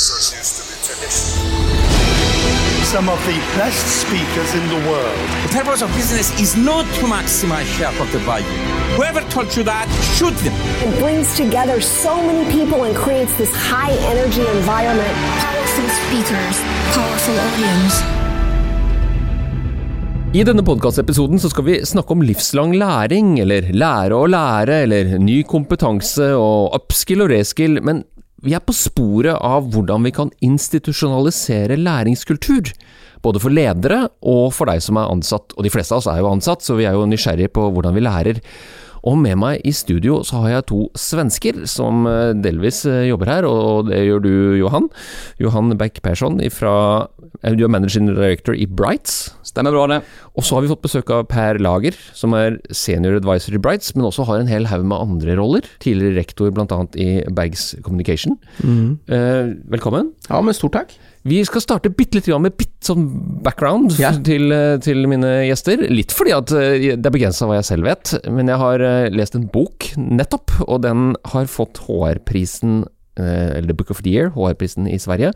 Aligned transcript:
professors 0.00 0.32
used 0.32 0.56
to 0.56 0.62
be 0.64 0.76
traditional. 0.80 1.44
Some 2.84 3.08
of 3.10 3.20
the 3.26 3.36
best 3.60 3.84
speakers 4.00 4.54
in 4.54 4.66
the 4.72 4.80
world. 4.88 5.18
The 5.44 5.52
purpose 5.58 5.82
of 5.82 5.92
business 5.92 6.32
is 6.40 6.56
not 6.56 6.86
to 6.96 7.02
maximize 7.04 7.66
shareholder 7.76 8.18
value. 8.24 8.46
Whoever 8.96 9.20
told 9.28 9.54
you 9.54 9.62
that, 9.64 9.86
shoot 10.16 10.34
them. 10.40 10.54
It 10.80 10.98
brings 10.98 11.36
together 11.36 11.82
so 11.82 12.16
many 12.16 12.50
people 12.50 12.84
and 12.84 12.96
creates 12.96 13.36
this 13.36 13.52
high 13.54 13.92
energy 14.12 14.40
environment. 14.56 15.14
Powerful 15.44 15.88
speakers, 16.00 16.56
powerful 16.96 17.36
audience. 17.38 18.20
I 20.30 20.44
denne 20.46 20.62
podkastepisoden 20.62 21.40
skal 21.42 21.64
vi 21.66 21.80
snakke 21.82 22.14
om 22.14 22.20
livslang 22.22 22.76
læring, 22.78 23.32
eller 23.42 23.64
lære 23.74 24.14
å 24.14 24.28
lære, 24.30 24.76
eller 24.84 25.16
ny 25.18 25.40
kompetanse 25.42 26.28
og 26.38 26.76
upskill 26.76 27.24
og 27.24 27.32
reskill, 27.32 27.80
men 27.82 28.04
vi 28.44 28.54
er 28.56 28.62
på 28.64 28.74
sporet 28.76 29.36
av 29.36 29.68
hvordan 29.72 30.06
vi 30.06 30.12
kan 30.16 30.32
institusjonalisere 30.44 31.78
læringskultur. 31.80 32.72
Både 33.20 33.40
for 33.42 33.52
ledere 33.52 34.06
og 34.24 34.52
for 34.56 34.70
deg 34.70 34.80
som 34.84 34.96
er 34.96 35.10
ansatt, 35.12 35.52
og 35.56 35.66
de 35.66 35.72
fleste 35.72 35.92
av 35.92 36.00
oss 36.00 36.08
er 36.08 36.22
jo 36.22 36.30
ansatt, 36.30 36.64
så 36.64 36.78
vi 36.78 36.86
er 36.88 36.96
jo 36.96 37.08
nysgjerrige 37.08 37.52
på 37.52 37.66
hvordan 37.74 37.96
vi 37.96 38.04
lærer. 38.06 38.40
Og 39.08 39.16
med 39.20 39.38
meg 39.40 39.62
i 39.64 39.72
studio 39.72 40.20
så 40.26 40.42
har 40.42 40.54
jeg 40.54 40.66
to 40.68 40.80
svensker 40.98 41.62
som 41.70 42.04
eh, 42.08 42.32
delvis 42.36 42.82
eh, 42.88 43.06
jobber 43.08 43.32
her, 43.32 43.48
og 43.48 43.88
det 43.88 44.02
gjør 44.04 44.24
du, 44.24 44.32
Johan. 44.60 44.90
Johan 45.40 45.72
Beck 45.80 46.02
Persson 46.04 46.40
fra 46.52 46.74
du 47.40 47.64
er 47.64 47.70
managing 47.72 48.08
director 48.10 48.54
i 48.58 48.66
Brights. 48.66 49.30
Stemmer 49.46 49.72
bra, 49.72 49.86
det. 49.88 50.00
Og 50.36 50.44
så 50.44 50.56
har 50.56 50.64
vi 50.64 50.70
fått 50.70 50.82
besøk 50.84 51.10
av 51.14 51.24
Per 51.30 51.58
Lager, 51.62 51.96
som 52.16 52.34
er 52.36 52.58
senior 52.74 53.16
advisor 53.16 53.56
i 53.56 53.60
Brights, 53.62 53.94
men 53.96 54.04
også 54.08 54.26
har 54.28 54.42
en 54.42 54.50
hel 54.50 54.66
haug 54.70 54.84
med 54.84 54.98
andre 55.00 55.36
roller. 55.38 55.66
Tidligere 55.82 56.18
rektor 56.20 56.50
bl.a. 56.54 56.80
i 57.00 57.08
Bags 57.32 57.70
Communication. 57.86 58.36
Eh, 58.60 59.54
velkommen. 59.72 60.12
Ja, 60.28 60.42
men 60.44 60.54
stort 60.58 60.76
takk. 60.76 60.92
Vi 61.28 61.40
skal 61.44 61.60
starte 61.64 61.90
bitte 61.92 62.16
litt 62.20 62.28
med 62.40 62.56
bitte 62.56 62.90
sånn 62.92 63.08
background 63.44 63.98
Ja. 64.00 64.12
til, 64.24 64.50
eh, 64.52 64.78
til 64.78 65.06
mine 65.08 65.46
gjester. 65.48 65.82
Litt 65.90 66.12
fordi 66.16 66.32
at 66.36 66.52
eh, 66.52 66.96
det 66.96 67.06
er 67.06 67.16
begrensa 67.16 67.46
hva 67.48 67.58
jeg 67.60 67.68
selv 67.72 67.84
vet, 67.84 68.14
men 68.30 68.48
jeg 68.48 68.56
har 68.60 68.78
lest 69.10 69.34
en 69.36 69.48
bok 69.52 69.90
nettopp, 69.96 70.50
og 70.68 70.82
den 70.82 71.14
har 71.32 71.46
fått 71.46 71.82
HR-prisen 71.88 72.84
eller 73.16 73.66
The 73.66 73.74
Book 73.74 73.90
of 73.90 74.02
the 74.02 74.10
Year, 74.10 74.30
HR-prisen 74.34 74.86
i 74.88 74.96
Sverige, 74.98 75.32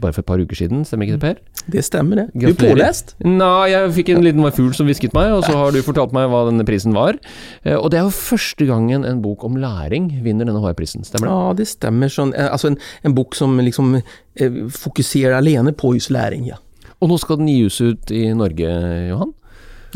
bare 0.00 0.12
for 0.12 0.20
et 0.22 0.26
par 0.28 0.38
uker 0.38 0.54
siden, 0.58 0.84
stemmer 0.86 1.06
ikke 1.08 1.16
det, 1.16 1.20
Per? 1.20 1.62
Det 1.72 1.82
stemmer, 1.84 2.16
det. 2.16 2.26
Du 2.34 2.44
Gratulerer. 2.46 2.74
pålest. 2.76 3.14
Nei, 3.24 3.70
jeg 3.72 3.92
fikk 3.96 4.08
en 4.14 4.22
liten 4.26 4.44
fugl 4.52 4.74
som 4.76 4.86
hvisket 4.86 5.14
meg, 5.16 5.32
og 5.32 5.44
så 5.46 5.54
har 5.56 5.72
du 5.72 5.80
fortalt 5.82 6.12
meg 6.12 6.28
hva 6.30 6.44
denne 6.50 6.66
prisen 6.68 6.92
var. 6.94 7.16
Eh, 7.64 7.74
Og 7.74 7.90
det 7.90 7.98
er 7.98 8.04
jo 8.04 8.10
første 8.14 8.66
gangen 8.68 9.04
en 9.08 9.22
bok 9.24 9.42
om 9.44 9.56
læring 9.56 10.10
vinner 10.22 10.44
denne 10.44 10.60
HR-prisen, 10.62 11.02
stemmer 11.08 11.26
det? 11.26 11.32
Ja, 11.32 11.52
det 11.54 11.66
stemmer. 11.70 12.08
Sånn, 12.12 12.34
eh, 12.36 12.50
altså 12.52 12.68
en, 12.74 12.78
en 13.04 13.14
bok 13.16 13.34
som 13.34 13.56
liksom 13.58 13.96
eh, 13.96 14.60
fokuserer 14.70 15.38
alene 15.40 15.72
på 15.72 15.94
just 15.96 16.10
læring. 16.10 16.46
Ja. 16.46 16.56
Og 17.00 17.08
nå 17.10 17.18
skal 17.18 17.38
den 17.40 17.48
gis 17.48 17.80
ut 17.80 18.10
i 18.14 18.28
Norge, 18.36 18.68
Johan? 19.08 19.32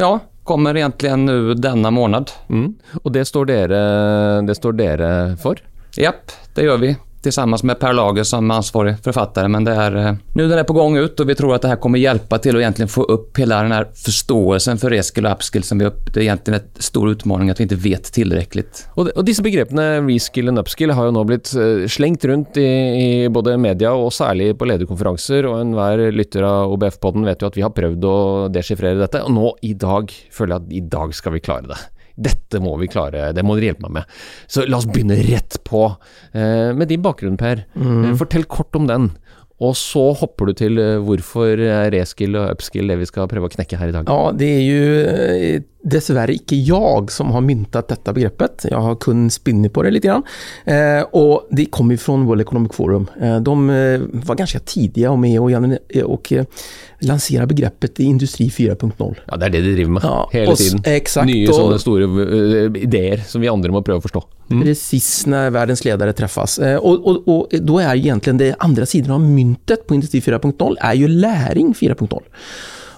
Ja, 0.01 0.19
kommer 0.49 0.75
egentligen 0.75 1.27
nu 1.29 1.55
denna 1.55 1.91
månad. 1.93 2.33
Mm. 2.49 2.75
Og 3.05 3.13
det 3.13 3.27
står 3.29 3.47
dere, 3.53 3.83
det 4.49 4.57
står 4.57 4.73
dere 4.81 5.11
for? 5.37 5.61
Japp, 5.99 6.33
det 6.55 6.65
gör 6.65 6.79
vi 6.79 6.97
tillsammans 7.23 7.63
med 7.63 7.79
Per 7.79 7.93
Lager 7.93 8.23
som 8.23 8.51
ansvarig 8.51 8.99
författare. 8.99 9.49
Men 9.49 9.65
det 9.65 9.73
är 9.73 9.97
eh, 9.97 10.15
nu 10.35 10.49
den 10.49 10.59
är 10.59 10.65
på 10.65 10.73
gång 10.73 10.97
ut 10.97 11.21
och 11.21 11.29
vi 11.29 11.35
tror 11.35 11.55
att 11.55 11.63
det 11.63 11.69
här 11.69 11.77
kommer 11.77 11.99
hjälpa 11.99 12.39
till 12.39 12.57
att 12.57 12.61
egentligen 12.61 12.89
få 12.89 13.03
upp 13.03 13.39
hela 13.39 13.63
den 13.63 13.73
här 13.73 13.89
förståelsen 13.95 14.79
för 14.79 14.91
reskill 14.91 15.27
och 15.27 15.33
upskill 15.33 15.63
som 15.63 15.79
vi 15.79 15.85
upp. 15.85 16.15
Det 16.15 16.21
är 16.21 16.23
egentligen 16.23 16.61
en 16.61 16.83
stor 16.83 17.11
utmaning 17.11 17.51
att 17.51 17.61
vi 17.61 17.63
inte 17.63 17.75
vet 17.75 18.05
tillräckligt. 18.05 18.89
Och 18.95 19.05
de, 19.05 19.23
dessa 19.23 19.43
begrepp, 19.43 19.69
reskill 20.09 20.49
och 20.49 20.59
upskill 20.59 20.91
har 20.91 21.05
ju 21.05 21.11
nu 21.11 21.25
blivit 21.25 21.55
eh, 21.55 21.89
slängt 21.89 22.25
runt 22.25 22.57
i, 22.57 22.63
i 22.63 23.29
både 23.29 23.59
media 23.59 23.93
och 23.93 24.13
särskilt 24.13 24.59
på 24.59 24.65
ledarkonferenser 24.65 25.47
och 25.47 25.61
en 25.61 25.75
var 25.75 26.13
lytter 26.13 26.43
av 26.43 26.73
OBF-podden 26.73 27.25
vet 27.25 27.43
ju 27.43 27.47
att 27.47 27.57
vi 27.57 27.63
har 27.63 27.71
prövat 27.71 28.05
att 28.05 28.53
dechiffrera 28.53 28.95
detta 28.95 29.25
och 29.25 29.33
nu 29.33 29.53
i 29.63 29.75
dag 29.75 30.13
jag 30.55 30.57
att 30.57 30.73
idag 30.73 30.73
i 30.73 30.81
dag 30.81 31.15
vi 31.31 31.41
klara 31.41 31.61
det. 31.61 31.77
Dette 32.19 32.59
må 32.63 32.73
vi 32.81 32.89
klare, 32.91 33.29
det 33.37 33.45
må 33.47 33.55
dere 33.55 33.71
hjelpe 33.71 33.87
meg 33.87 34.01
med. 34.01 34.17
Så 34.51 34.65
la 34.67 34.81
oss 34.81 34.89
begynne 34.91 35.19
rett 35.23 35.61
på. 35.69 35.85
Eh, 36.33 36.75
med 36.75 36.91
din 36.91 37.05
bakgrunn, 37.05 37.39
Per. 37.39 37.63
Eh, 37.79 38.15
fortell 38.19 38.49
kort 38.51 38.75
om 38.79 38.89
den. 38.91 39.13
Og 39.61 39.73
så 39.77 40.13
hopper 40.21 40.47
du 40.47 40.53
til 40.55 40.79
eh, 40.79 40.99
hvorfor 41.03 41.59
er 41.59 41.91
reskill 41.91 42.37
og 42.39 42.53
upskill 42.55 42.87
det 42.93 42.99
vi 43.01 43.07
skal 43.11 43.27
prøve 43.27 43.49
å 43.51 43.55
knekke 43.57 43.77
her 43.81 43.89
i 43.89 43.93
dag. 43.97 44.05
ja, 44.07 44.33
det 44.39 44.45
är 44.47 44.61
ju 44.61 45.05
eh, 45.07 45.63
dessvärre 45.83 46.33
icke 46.35 46.57
jag 46.57 47.11
som 47.11 47.31
har 47.31 47.41
myntat 47.41 47.89
detta 47.89 48.13
begreppet. 48.13 48.67
Jag 48.71 48.81
har 48.81 48.95
kun 48.95 49.31
spinner 49.31 49.69
på 49.69 49.83
det 49.83 49.91
lite 49.91 50.07
grann. 50.09 50.23
Eh, 50.65 51.03
och 51.03 51.47
det 51.51 51.67
kommer 51.67 51.97
från 51.97 52.27
World 52.27 52.41
Economic 52.41 52.73
Forum. 52.75 53.07
Eh, 53.21 53.41
de 53.41 53.71
eh, 53.71 54.01
var 54.13 54.35
ganska 54.35 54.59
tidiga 54.59 55.11
och 55.11 55.19
med 55.19 55.41
och, 55.41 55.51
och 56.05 56.33
eh, 56.33 56.45
lansera 57.01 57.47
begreppet 57.47 58.01
i 58.01 58.05
Industri 58.05 58.49
4.0. 58.49 59.15
Ja, 59.27 59.37
det 59.37 59.47
er 59.47 59.51
det 59.51 59.61
de 59.63 59.73
driver 59.75 59.91
med 59.91 60.03
Ja, 60.05 60.31
s- 60.53 60.59
tiden. 60.59 60.83
exakt, 60.85 61.31
sånne 61.55 61.79
store 61.79 62.05
eh, 62.05 62.83
ideer 62.83 63.23
som 63.27 63.41
vi 63.41 63.49
andre 63.49 63.71
må 63.73 63.83
prøve 63.83 63.99
å 63.99 64.03
forstå. 64.07 64.23
Precis 64.49 65.27
när 65.27 65.51
världens 65.51 65.85
ledare 65.85 66.13
träffas. 66.13 66.59
Eh, 66.59 66.77
Och, 66.77 67.07
och, 67.07 67.29
och 67.29 67.49
då 67.63 67.79
är 67.79 67.95
egentligen 67.97 68.37
det 68.39 68.55
andra 68.59 68.87
sidan 68.87 69.11
av 69.11 69.21
myntet 69.21 69.48
på 69.87 69.95
Industri 69.95 70.21
4.0 70.21 70.77
är 70.81 70.95
ju 70.95 71.09
läring 71.09 71.73
4.0. 71.73 72.23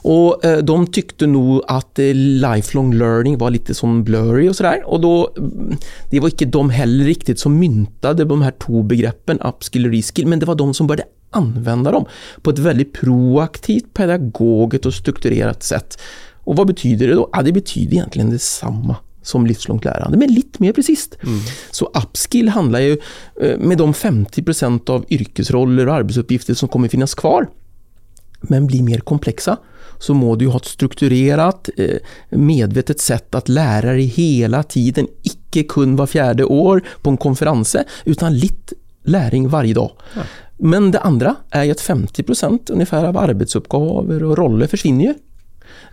Och 0.02 0.44
eh, 0.44 0.58
de 0.58 0.86
tyckte 0.86 1.26
nog 1.26 1.62
att 1.66 1.98
eh, 1.98 2.14
lifelong 2.14 2.94
learning 2.94 3.38
var 3.38 3.50
lite 3.50 3.74
som 3.74 4.04
blurry 4.04 4.48
och 4.48 4.56
sådär. 4.56 4.82
Och 4.86 5.00
då, 5.00 5.34
mm, 5.38 5.76
det 6.10 6.20
var 6.20 6.28
inte 6.28 6.44
de 6.44 6.70
heller 6.70 7.04
riktigt 7.04 7.38
som 7.38 7.58
myntade 7.58 8.24
de 8.24 8.42
här 8.42 8.52
två 8.66 8.82
begreppen, 8.82 9.40
upskill 9.40 9.86
och 9.86 9.92
reskill, 9.92 10.26
men 10.26 10.38
det 10.38 10.46
var 10.46 10.54
de 10.54 10.74
som 10.74 10.86
började 10.86 11.08
använda 11.30 11.90
dem 11.90 12.04
på 12.42 12.50
ett 12.50 12.58
väldigt 12.58 12.92
proaktivt, 12.92 13.94
pedagogiskt 13.94 14.86
och 14.86 14.94
strukturerat 14.94 15.62
sätt. 15.62 15.98
Och 16.44 16.56
vad 16.56 16.66
betyder 16.66 17.08
det 17.08 17.14
då? 17.14 17.30
Ja, 17.32 17.42
det 17.42 17.52
betyder 17.52 17.92
egentligen 17.92 18.30
detsamma 18.30 18.96
som 19.22 19.46
livslångt 19.46 19.84
lärande, 19.84 20.18
men 20.18 20.34
lite 20.34 20.62
mer 20.62 20.72
precis. 20.72 21.10
Så 21.70 21.84
upskill 21.94 22.48
handlar 22.48 22.80
ju 22.80 22.98
eh, 23.40 23.58
med 23.58 23.78
de 23.78 23.92
50% 23.92 24.90
av 24.90 25.04
yrkesroller 25.08 25.88
och 25.88 25.94
arbetsuppgifter 25.94 26.54
som 26.54 26.68
kommer 26.68 26.88
finnas 26.88 27.14
kvar, 27.14 27.48
men 28.40 28.66
blir 28.66 28.82
mer 28.82 28.98
komplexa, 28.98 29.56
så 29.98 30.14
må 30.14 30.36
du 30.36 30.46
ha 30.46 30.56
ett 30.56 30.64
strukturerat, 30.64 31.68
eh, 31.76 31.96
medvetet 32.30 33.00
sätt 33.00 33.34
att 33.34 33.48
lära 33.48 33.92
dig 33.92 34.04
hela 34.04 34.62
tiden, 34.62 35.06
icke 35.22 35.62
kun 35.62 35.96
var 35.96 36.06
fjärde 36.06 36.44
år 36.44 36.82
på 37.02 37.10
en 37.10 37.16
konferens, 37.16 37.76
utan 38.04 38.38
lite 38.38 38.74
läring 39.02 39.48
varje 39.48 39.74
dag. 39.74 39.90
Men 40.56 40.90
det 40.90 41.00
andra 41.00 41.36
är 41.50 41.64
ju 41.64 41.70
att 41.70 41.80
50% 41.80 42.70
ungefär 42.70 43.04
av 43.04 43.16
arbetsuppgaver 43.16 44.24
och 44.24 44.38
roller 44.38 44.66
försvinner 44.66 45.04
ju. 45.04 45.14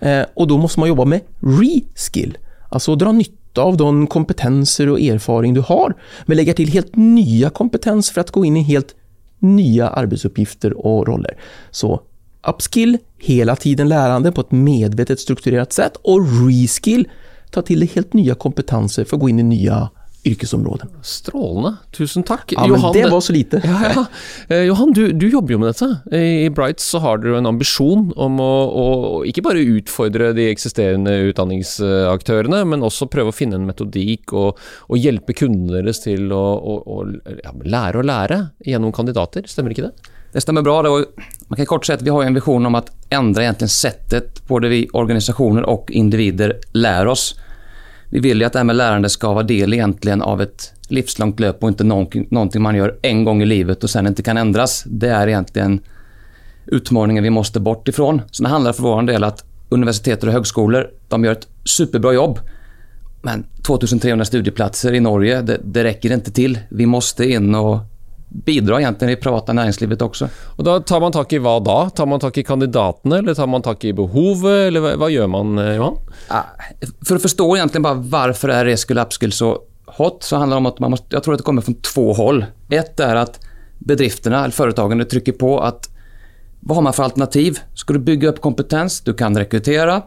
Eh, 0.09 0.25
och 0.33 0.47
då 0.47 0.57
måste 0.57 0.79
man 0.79 0.89
jobba 0.89 1.05
med 1.05 1.21
reskill, 1.39 2.37
alltså 2.69 2.95
dra 2.95 3.11
nytta 3.11 3.61
av 3.61 3.77
de 3.77 4.07
kompetenser 4.07 4.89
och 4.89 5.01
erfaring 5.01 5.53
du 5.53 5.61
har, 5.61 5.95
men 6.25 6.37
lägga 6.37 6.53
till 6.53 6.69
helt 6.69 6.95
nya 6.95 7.49
kompetenser 7.49 8.13
för 8.13 8.21
att 8.21 8.31
gå 8.31 8.45
in 8.45 8.57
i 8.57 8.63
helt 8.63 8.95
nya 9.39 9.89
arbetsuppgifter 9.89 10.85
och 10.85 11.07
roller. 11.07 11.37
Så 11.71 12.01
upskill, 12.47 12.97
hela 13.17 13.55
tiden 13.55 13.89
lärande 13.89 14.31
på 14.31 14.41
ett 14.41 14.51
medvetet 14.51 15.19
strukturerat 15.19 15.73
sätt 15.73 15.97
och 16.03 16.47
reskill, 16.47 17.07
ta 17.51 17.61
till 17.61 17.79
dig 17.79 17.91
helt 17.95 18.13
nya 18.13 18.35
kompetenser 18.35 19.05
för 19.05 19.15
att 19.15 19.21
gå 19.21 19.29
in 19.29 19.39
i 19.39 19.43
nya 19.43 19.89
yrkesområden. 20.27 20.89
Strålende. 21.05 21.73
Tusen 21.95 22.25
takk. 22.27 22.53
Ja, 22.55 22.67
men 22.67 22.81
det 22.93 23.05
var 23.11 23.21
så 23.21 23.33
lite. 23.35 23.61
Ja, 23.67 23.91
ja. 23.95 24.05
Eh, 24.49 24.63
Johan, 24.69 24.93
du, 24.95 25.11
du 25.11 25.27
jobber 25.29 25.53
jo 25.53 25.59
med 25.59 25.73
dette. 25.73 26.17
I 26.17 26.49
Brights 26.49 26.85
så 26.91 27.01
har 27.03 27.19
dere 27.21 27.39
en 27.41 27.49
ambisjon 27.49 28.09
om 28.15 28.39
å, 28.41 28.51
å 28.67 28.85
ikke 29.27 29.43
bare 29.45 29.63
utfordre 29.77 30.31
de 30.37 30.47
eksisterende 30.51 31.13
utdanningsaktørene, 31.29 32.63
men 32.71 32.85
også 32.87 33.09
prøve 33.11 33.33
å 33.33 33.35
finne 33.35 33.59
en 33.59 33.67
metodikk 33.67 34.33
og, 34.37 34.61
og 34.87 35.01
hjelpe 35.01 35.35
kundene 35.37 35.81
deres 35.81 36.03
til 36.05 36.31
å, 36.33 36.43
å, 36.57 36.77
å 36.97 37.01
ja, 37.41 37.55
lære 37.65 38.01
å 38.01 38.07
lære 38.07 38.43
gjennom 38.65 38.95
kandidater. 38.95 39.47
Stemmer 39.51 39.75
ikke 39.75 39.89
det? 39.89 40.13
Det 40.31 40.41
stämmer 40.41 40.61
bra. 40.61 40.81
Det 40.81 40.89
var, 40.89 41.05
man 41.47 41.57
kan 41.57 41.65
kort 41.65 41.85
säga 41.85 41.95
att 41.95 42.01
vi 42.01 42.09
har 42.09 42.23
en 42.23 42.33
vision 42.33 42.65
om 42.65 42.75
att 42.75 42.91
ändra 43.09 43.43
egentligen 43.43 43.69
sättet 43.69 44.47
både 44.47 44.67
vi 44.67 44.89
organisationer 44.93 45.63
och 45.63 45.91
individer 45.91 46.59
lär 46.71 47.07
oss. 47.07 47.39
Vi 48.09 48.19
vill 48.19 48.39
ju 48.39 48.45
att 48.45 48.53
det 48.53 48.59
här 48.59 48.63
med 48.63 48.75
lärande 48.75 49.09
ska 49.09 49.33
vara 49.33 49.43
del 49.43 49.73
egentligen 49.73 50.21
av 50.21 50.41
ett 50.41 50.73
livslångt 50.87 51.39
löp 51.39 51.63
och 51.63 51.69
inte 51.69 51.83
någonting, 51.83 52.61
man 52.61 52.75
gör 52.75 52.97
en 53.01 53.23
gång 53.23 53.41
i 53.41 53.45
livet 53.45 53.83
och 53.83 53.89
sen 53.89 54.07
inte 54.07 54.23
kan 54.23 54.37
ändras. 54.37 54.83
Det 54.87 55.09
är 55.09 55.27
egentligen 55.27 55.79
utmaningen 56.65 57.23
vi 57.23 57.29
måste 57.29 57.59
bort 57.59 57.87
ifrån. 57.87 58.21
Så 58.31 58.43
det 58.43 58.49
handlar 58.49 58.73
för 58.73 58.83
vår 58.83 59.01
del 59.01 59.23
att 59.23 59.45
universitet 59.69 60.23
och 60.23 60.31
högskolor, 60.31 60.89
de 61.07 61.23
gör 61.23 61.31
ett 61.31 61.47
superbra 61.65 62.13
jobb. 62.13 62.39
Men 63.21 63.45
2300 63.65 64.25
studieplatser 64.25 64.93
i 64.93 64.99
Norge, 64.99 65.41
det, 65.41 65.59
det 65.63 65.83
räcker 65.83 66.13
inte 66.13 66.31
till. 66.31 66.59
Vi 66.69 66.85
måste 66.85 67.25
in 67.25 67.55
och 67.55 67.79
bidra 68.29 68.79
egentligen 68.79 69.11
i 69.11 69.15
det 69.15 69.21
privata 69.21 69.53
näringslivet 69.53 70.01
också. 70.01 70.29
Og 70.57 70.65
da 70.65 70.79
tar 70.79 70.99
man 70.99 71.11
tak 71.11 71.33
i 71.33 71.39
hva 71.39 71.59
da? 71.59 71.89
Tar 71.89 72.05
man 72.05 72.19
tak 72.19 72.37
i 72.37 72.43
kandidatene, 72.43 73.17
eller 73.17 73.33
tar 73.33 73.47
man 73.47 73.61
tak 73.61 73.85
i 73.85 73.93
behovet, 73.93 74.67
eller 74.67 74.97
hva 74.97 75.09
gjør 75.09 75.27
man, 75.27 75.57
eh, 75.57 75.75
Johan? 75.75 75.97
Ah, 76.27 76.43
För 77.07 77.15
att 77.15 77.21
förstå 77.21 77.55
egentligen 77.55 77.83
bara 77.83 77.93
varför 77.93 78.49
är 78.49 78.65
reskill 78.65 78.97
och 78.97 79.05
upskill 79.05 79.31
så 79.31 79.59
hot 79.85 80.23
så 80.23 80.35
handlar 80.37 80.55
det 80.55 80.59
om 80.59 80.65
att 80.65 80.79
man 80.79 80.91
måste, 80.91 81.05
jag 81.09 81.23
tror 81.23 81.33
att 81.33 81.39
det 81.39 81.43
kommer 81.43 81.61
från 81.61 81.75
två 81.75 82.13
håll. 82.13 82.45
Ett 82.69 82.99
är 82.99 83.15
att 83.15 83.39
bedrifterna, 83.79 84.39
eller 84.39 84.51
företagen, 84.51 85.05
trycker 85.05 85.31
på 85.31 85.59
att 85.59 85.89
vad 86.59 86.75
har 86.75 86.81
man 86.81 86.93
för 86.93 87.03
alternativ? 87.03 87.59
Ska 87.73 87.93
du 87.93 87.99
bygga 87.99 88.29
upp 88.29 88.41
kompetens? 88.41 89.01
Du 89.01 89.13
kan 89.13 89.37
rekrytera, 89.37 90.01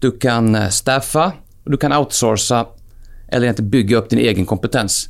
du 0.00 0.10
kan 0.10 0.54
eh, 0.54 0.68
staffa, 0.68 1.32
du 1.64 1.76
kan 1.76 1.92
outsourca 1.92 2.66
eller 3.28 3.48
inte 3.48 3.62
bygga 3.62 3.96
upp 3.96 4.10
din 4.10 4.18
egen 4.18 4.46
kompetens. 4.46 5.08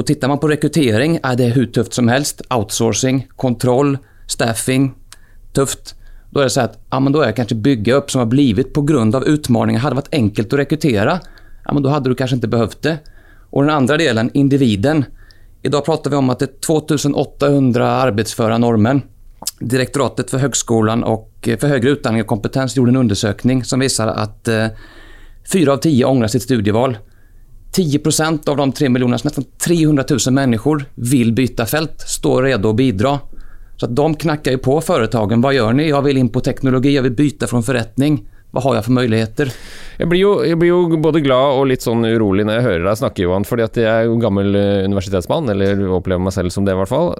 Och 0.00 0.06
tittar 0.06 0.28
man 0.28 0.38
på 0.38 0.48
rekrytering 0.48 1.20
är 1.22 1.36
det 1.36 1.44
hur 1.44 1.66
tufft 1.66 1.92
som 1.92 2.08
helst. 2.08 2.42
Outsourcing, 2.50 3.28
kontroll, 3.36 3.98
staffing, 4.26 4.94
tufft. 5.52 5.94
Då 6.30 6.40
är 6.40 6.44
det 6.44 6.50
så 6.50 6.60
att 6.60 6.78
ja, 6.90 7.00
men 7.00 7.12
då 7.12 7.20
är 7.20 7.26
det 7.26 7.32
kanske 7.32 7.54
bygga 7.54 7.94
upp 7.94 8.10
som 8.10 8.18
har 8.18 8.26
blivit 8.26 8.72
på 8.72 8.82
grund 8.82 9.16
av 9.16 9.24
utmaningar. 9.24 9.80
Hade 9.80 9.94
det 9.94 9.96
varit 9.96 10.14
enkelt 10.14 10.52
att 10.52 10.58
rekrytera, 10.58 11.20
ja, 11.64 11.72
men 11.72 11.82
då 11.82 11.88
hade 11.88 12.08
du 12.08 12.14
kanske 12.14 12.34
inte 12.34 12.48
behövt 12.48 12.82
det. 12.82 12.98
Och 13.50 13.62
den 13.62 13.70
andra 13.70 13.96
delen, 13.96 14.30
individen. 14.34 15.04
Idag 15.62 15.84
pratar 15.84 16.10
vi 16.10 16.16
om 16.16 16.30
att 16.30 16.38
det 16.38 16.44
är 16.44 16.60
2800 16.60 17.90
arbetsföra 17.90 18.58
norrmän. 18.58 19.02
Direktoratet 19.58 20.30
för 20.30 20.38
högskolan 20.38 21.04
och 21.04 21.48
eh, 21.48 21.58
för 21.58 21.68
högre 21.68 21.90
utbildning 21.90 22.22
och 22.22 22.28
kompetens 22.28 22.76
gjorde 22.76 22.90
en 22.90 22.96
undersökning 22.96 23.64
som 23.64 23.80
visar 23.80 24.08
att 24.08 24.48
eh, 24.48 24.66
av 25.68 25.76
tio 25.76 26.04
ångrar 26.04 26.28
sitt 26.28 26.42
studieval. 26.42 26.96
10% 27.76 28.48
av 28.48 28.56
de 28.56 28.72
3 28.72 28.88
miljonerna, 28.88 29.18
nästan 29.24 29.44
300 29.64 30.04
000 30.26 30.34
människor, 30.34 30.84
vill 30.94 31.32
byta 31.32 31.66
fält, 31.66 32.00
står 32.00 32.42
redo 32.42 32.70
att 32.70 32.76
bidra. 32.76 33.18
Så 33.76 33.86
att 33.86 33.96
de 33.96 34.14
knackar 34.14 34.50
ju 34.50 34.58
på 34.58 34.80
företagen. 34.80 35.40
Vad 35.40 35.54
gör 35.54 35.72
ni? 35.72 35.88
Jag 35.88 36.02
vill 36.02 36.16
in 36.16 36.28
på 36.28 36.40
teknologi, 36.40 36.96
jag 36.96 37.02
vill 37.02 37.12
byta 37.12 37.46
från 37.46 37.62
förrättning. 37.62 38.28
Vad 38.52 38.62
har 38.62 38.74
jag 38.74 38.84
för 38.84 38.92
möjligheter? 38.92 39.52
Jag 39.96 40.08
blir, 40.08 40.20
jo, 40.20 40.44
jag 40.44 40.58
blir 40.58 40.68
jo 40.68 40.96
både 40.96 41.20
glad 41.20 41.58
och 41.58 41.66
lite 41.66 41.82
sånn 41.82 42.04
urolig 42.04 42.46
när 42.46 42.54
jag 42.54 42.62
hör 42.62 42.78
deg 42.78 42.98
snakke, 42.98 43.22
Johan. 43.22 43.44
för 43.44 43.58
at 43.62 43.76
jeg 43.76 43.86
er 43.86 44.08
jo 44.08 44.16
gammel 44.18 44.54
eh, 44.54 44.84
universitetsmann, 44.84 45.48
eller 45.48 45.84
opplever 45.86 46.22
meg 46.24 46.34
selv 46.34 46.50
som 46.50 46.64
det, 46.64 46.74
i 46.74 46.80
hvert 46.80 46.90
fall. 46.90 47.14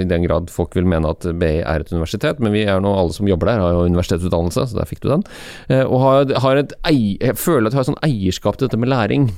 I 0.00 0.04
den 0.06 0.22
grad 0.22 0.50
folk 0.50 0.76
vil 0.76 0.86
mene 0.86 1.10
at 1.10 1.26
BI 1.26 1.62
er 1.64 1.82
et 1.82 1.90
universitet. 1.92 2.38
Men 2.38 2.54
vi 2.54 2.62
er 2.62 2.80
nå 2.80 2.92
alle 2.94 3.12
som 3.16 3.26
jobber 3.26 3.50
der, 3.50 3.64
har 3.64 3.74
jo 3.74 3.90
universitetsutdannelse, 3.90 4.68
så 4.70 4.78
der 4.78 4.86
fikk 4.86 5.02
du 5.02 5.10
den. 5.10 5.26
Eh, 5.68 5.82
og 5.82 5.98
har, 6.04 6.36
har 6.44 6.62
et 6.62 6.76
ei, 6.86 7.16
jeg 7.18 7.34
føler 7.34 7.66
at 7.66 7.74
jeg 7.74 7.80
har 7.80 7.88
et 7.88 7.92
sånn 7.92 8.06
eierskap 8.06 8.60
til 8.60 8.68
dette 8.68 8.78
med 8.78 8.92
læring. 8.94 9.30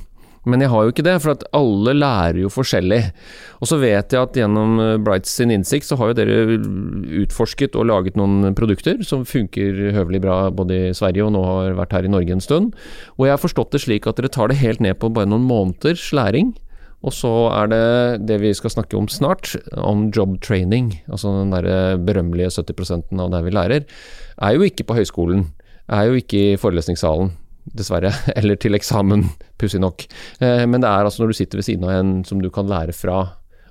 Men 0.47 0.63
jeg 0.63 0.71
har 0.71 0.85
jo 0.85 0.93
ikke 0.93 1.03
det, 1.03 1.17
for 1.23 1.33
at 1.33 1.43
alle 1.55 1.93
lærer 1.97 2.39
jo 2.43 2.51
forskjellig. 2.53 3.01
Og 3.59 3.69
så 3.71 3.79
vet 3.81 4.13
jeg 4.15 4.21
at 4.21 4.37
gjennom 4.39 4.79
eh, 4.83 4.95
Brights 5.03 5.33
sin 5.35 5.51
innsikt 5.51 5.89
så 5.89 5.97
har 5.99 6.11
jo 6.11 6.19
dere 6.19 6.59
utforsket 7.23 7.75
og 7.79 7.89
laget 7.89 8.19
noen 8.19 8.53
produkter 8.57 9.03
som 9.07 9.27
funker 9.27 9.91
høvelig 9.97 10.23
bra 10.23 10.39
både 10.55 10.79
i 10.79 10.95
Sverige 10.95 11.27
og 11.27 11.35
nå 11.35 11.43
har 11.43 11.75
vært 11.81 11.97
her 11.97 12.07
i 12.07 12.13
Norge 12.13 12.35
en 12.35 12.43
stund. 12.43 12.71
Og 13.17 13.27
jeg 13.27 13.35
har 13.35 13.43
forstått 13.43 13.75
det 13.75 13.83
slik 13.83 14.07
at 14.07 14.21
dere 14.21 14.31
tar 14.31 14.51
det 14.51 14.61
helt 14.63 14.83
ned 14.83 14.99
på 15.01 15.11
bare 15.13 15.29
noen 15.29 15.47
måneders 15.49 16.09
læring. 16.15 16.55
Og 16.99 17.13
så 17.15 17.31
er 17.55 17.69
det 17.71 17.83
det 18.27 18.39
vi 18.41 18.51
skal 18.55 18.73
snakke 18.73 18.97
om 18.99 19.07
snart, 19.11 19.53
om 19.79 20.09
job 20.15 20.35
training. 20.43 20.91
Altså 21.07 21.31
den 21.35 21.53
derre 21.55 21.77
eh, 21.93 21.99
berømmelige 21.99 22.51
70% 22.59 23.11
av 23.19 23.35
det 23.35 23.43
vi 23.45 23.55
lærer, 23.55 23.85
er 24.39 24.55
jo 24.55 24.67
ikke 24.67 24.87
på 24.87 24.99
høyskolen. 24.99 25.49
Er 25.89 26.09
jo 26.09 26.19
ikke 26.19 26.41
i 26.53 26.57
forelesningssalen 26.59 27.31
dessverre. 27.73 28.13
Eller 28.37 28.59
til 28.59 28.77
eksamen, 28.77 29.25
pussig 29.59 29.81
nok. 29.83 30.05
Eh, 30.39 30.65
men 30.65 30.81
det 30.81 30.89
er 30.89 31.07
altså 31.07 31.23
når 31.23 31.33
du 31.33 31.39
sitter 31.39 31.61
ved 31.61 31.67
siden 31.67 31.87
av 31.87 31.97
en 31.97 32.13
som 32.27 32.41
du 32.41 32.49
kan 32.53 32.69
lære 32.69 32.95
fra, 32.95 33.23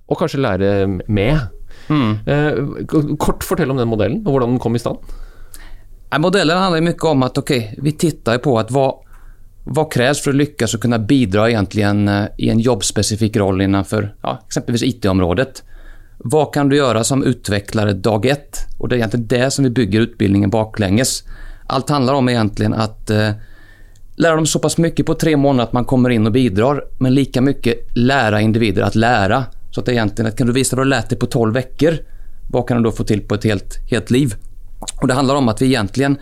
og 0.08 0.20
kanskje 0.20 0.42
lære 0.42 0.74
med. 1.06 1.48
Mm. 1.88 2.12
Eh, 2.26 3.16
kort 3.20 3.44
fortell 3.46 3.70
om 3.72 3.80
den 3.80 3.90
modellen, 3.90 4.22
og 4.26 4.34
hvordan 4.34 4.56
den 4.56 4.62
kom 4.62 4.76
i 4.76 4.82
stand. 4.82 5.00
Modellen 6.18 6.58
handlar 6.58 6.80
mycket 6.80 7.04
om 7.04 7.22
att 7.22 7.38
okay, 7.38 7.68
vi 7.78 7.92
tittar 7.92 8.38
på 8.38 8.58
att 8.58 8.70
vad, 8.70 8.94
vad 9.64 9.92
krävs 9.92 10.22
för 10.22 10.30
att 10.30 10.36
lyckas 10.36 10.74
och 10.74 10.82
kunna 10.82 10.98
bidra 10.98 11.48
egentligen 11.50 12.08
eh, 12.08 12.24
i 12.36 12.48
en 12.48 12.58
jobbspecifik 12.58 13.36
roll 13.36 13.60
innanför 13.60 14.14
ja, 14.22 14.42
exempelvis 14.46 14.82
IT-området. 14.82 15.62
Vad 16.18 16.54
kan 16.54 16.68
du 16.68 16.76
göra 16.76 17.04
som 17.04 17.22
utvecklare 17.22 17.92
dag 17.92 18.26
ett? 18.26 18.58
Och 18.78 18.88
Det 18.88 18.94
är 18.94 18.96
egentligen 18.96 19.26
det 19.26 19.50
som 19.50 19.64
vi 19.64 19.70
bygger 19.70 20.00
utbildningen 20.00 20.50
baklänges. 20.50 21.22
Allt 21.66 21.90
handlar 21.90 22.14
om 22.14 22.28
egentligen 22.28 22.74
att 22.74 23.10
lära 24.18 24.36
dem 24.36 24.46
så 24.46 24.58
pass 24.58 24.78
mycket 24.78 25.06
på 25.06 25.14
tre 25.14 25.36
månader 25.36 25.64
att 25.68 25.72
man 25.72 25.84
kommer 25.84 26.10
in 26.10 26.26
och 26.26 26.32
bidrar, 26.32 26.84
men 26.98 27.14
lika 27.14 27.40
mycket 27.40 27.96
lära 27.96 28.40
individer 28.40 28.82
att 28.82 28.94
lära. 28.94 29.44
Så 29.70 29.80
att 29.80 29.88
egentligen, 29.88 30.32
kan 30.32 30.46
du 30.46 30.52
visa 30.52 30.76
vad 30.76 30.86
du 30.86 30.90
lärt 30.90 31.08
dig 31.08 31.18
på 31.18 31.26
12 31.26 31.54
veckor, 31.54 31.94
vad 32.50 32.68
kan 32.68 32.76
du 32.76 32.82
då 32.82 32.92
få 32.92 33.04
till 33.04 33.20
på 33.20 33.34
ett 33.34 33.44
helt, 33.44 33.90
helt 33.90 34.10
liv? 34.10 34.34
Och 35.00 35.08
Det 35.08 35.14
handlar 35.14 35.34
om 35.34 35.48
att 35.48 35.62
vi 35.62 35.66
egentligen 35.66 36.18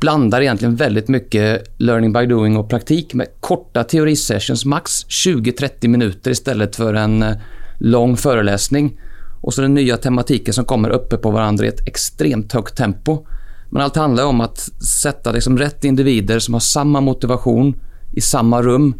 blandar 0.00 0.40
egentligen 0.40 0.76
väldigt 0.76 1.08
mycket 1.08 1.74
learning 1.78 2.12
by 2.12 2.26
doing 2.26 2.56
och 2.56 2.70
praktik 2.70 3.14
med 3.14 3.26
korta 3.40 3.84
teorisessions, 3.84 4.64
max 4.64 5.06
20-30 5.06 5.88
minuter 5.88 6.30
istället 6.30 6.76
för 6.76 6.94
en 6.94 7.22
eh, 7.22 7.36
lång 7.78 8.16
föreläsning. 8.16 9.00
Och 9.40 9.54
så 9.54 9.62
den 9.62 9.74
nya 9.74 9.96
tematiken 9.96 10.54
som 10.54 10.64
kommer 10.64 10.90
uppe 10.90 11.16
på 11.16 11.30
varandra 11.30 11.64
i 11.64 11.68
ett 11.68 11.88
extremt 11.88 12.52
högt 12.52 12.76
tempo. 12.76 13.26
Men 13.70 13.82
allt 13.82 13.96
handlar 13.96 14.24
om 14.24 14.40
att 14.40 14.58
sätta 15.02 15.32
liksom 15.32 15.58
rätt 15.58 15.84
individer 15.84 16.38
som 16.38 16.54
har 16.54 16.60
samma 16.60 17.00
motivation 17.00 17.80
i 18.12 18.20
samma 18.20 18.62
rum 18.62 18.94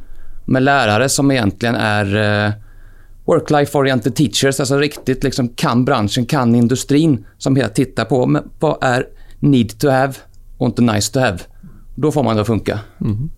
med 0.44 0.62
lärare 0.62 1.08
som 1.08 1.30
egentligen 1.30 1.74
är 1.74 2.16
eh, 2.16 2.52
work-life 3.24 3.76
oriented 3.76 4.16
teachers, 4.16 4.60
alltså 4.60 4.78
riktigt 4.78 5.24
liksom 5.24 5.48
kan 5.48 5.84
branschen, 5.84 6.26
kan 6.26 6.54
industrin 6.54 7.26
som 7.38 7.56
hela 7.56 7.68
tittar 7.68 8.04
på 8.04 8.26
men 8.26 8.50
vad 8.58 8.78
är 8.80 9.06
need 9.38 9.78
to 9.78 9.88
have 9.88 10.14
och 10.58 10.66
inte 10.66 10.82
nice 10.82 11.12
to 11.12 11.20
have. 11.20 11.38
Då 11.94 12.12
får 12.12 12.22
man 12.22 12.36
det 12.36 12.40
att 12.40 12.46
funka. 12.46 12.80
Mm. 13.00 13.30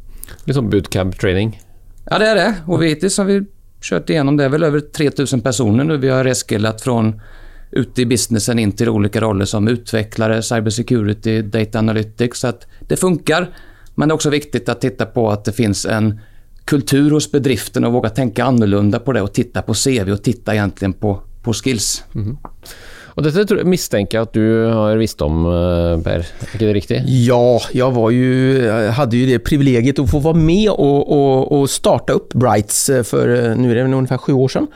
Lite 0.45 0.55
som 0.55 0.71
bootcamp 0.71 1.19
training. 1.19 1.63
Ja, 2.05 2.19
det 2.19 2.27
är 2.27 2.35
det. 2.35 2.55
Och 2.67 2.83
vi 2.83 2.89
hittills 2.89 3.19
har 3.19 3.25
vi 3.25 3.45
kört 3.81 4.11
igenom 4.11 4.37
det. 4.37 4.49
väl 4.49 4.63
över 4.63 4.81
3000 4.81 5.41
personer 5.41 5.85
nu. 5.85 5.97
Vi 5.97 6.09
har 6.09 6.25
reskillat 6.25 6.81
från 6.81 7.21
ute 7.71 8.03
i 8.03 8.07
businessen 8.07 8.59
in 8.59 8.73
till 8.73 8.89
olika 8.89 9.21
roller 9.21 9.45
som 9.45 9.69
utvecklare, 9.69 10.43
cybersecurity, 10.43 11.43
data 11.43 11.79
analytics. 11.79 12.41
Så 12.41 12.47
att 12.47 12.67
det 12.81 12.97
funkar. 12.97 13.51
Men 13.95 14.09
det 14.09 14.13
är 14.13 14.15
också 14.15 14.31
viktigt 14.31 14.69
att 14.69 14.81
titta 14.81 15.07
på 15.07 15.31
att 15.31 15.45
det 15.45 15.53
finns 15.53 15.87
en 15.87 16.21
kultur 16.65 17.11
hos 17.11 17.33
bedriften 17.33 17.85
och 17.85 17.93
våga 17.93 18.11
tänka 18.11 18.45
annorlunda 18.45 18.99
på 18.99 19.13
det 19.13 19.23
och 19.23 19.33
titta 19.33 19.63
på 19.63 19.75
CV 19.75 20.13
och 20.13 20.23
titta 20.23 20.55
egentligen 20.55 20.93
på, 20.93 21.23
på 21.43 21.53
skills. 21.53 22.05
Mm. 22.15 22.37
Och 23.15 23.23
detta 23.23 23.65
misstänker 23.65 24.19
jag 24.19 24.23
att 24.23 24.33
du 24.33 24.65
har 24.65 24.97
visst 24.97 25.23
om, 25.23 25.47
eh, 25.47 26.03
Per. 26.03 26.27
Är 26.53 26.59
det 26.59 26.73
riktigt? 26.73 27.03
Ja, 27.07 27.61
jag 27.73 27.91
var 27.91 28.11
ju, 28.11 28.71
hade 28.71 29.17
ju 29.17 29.27
det 29.27 29.39
privilegiet 29.39 29.99
att 29.99 30.11
få 30.11 30.19
vara 30.19 30.35
med 30.35 30.71
och, 30.71 31.13
och, 31.13 31.61
och 31.61 31.71
starta 31.71 32.13
upp 32.13 32.33
Brights 32.33 32.91
eh, 32.91 33.03
för, 33.03 33.29
eh, 33.29 33.57
nu 33.57 33.71
är 33.71 33.75
det 33.75 33.83
ungefär 33.83 34.19
sju 34.19 34.33
år 34.33 34.49
sedan. 34.49 34.67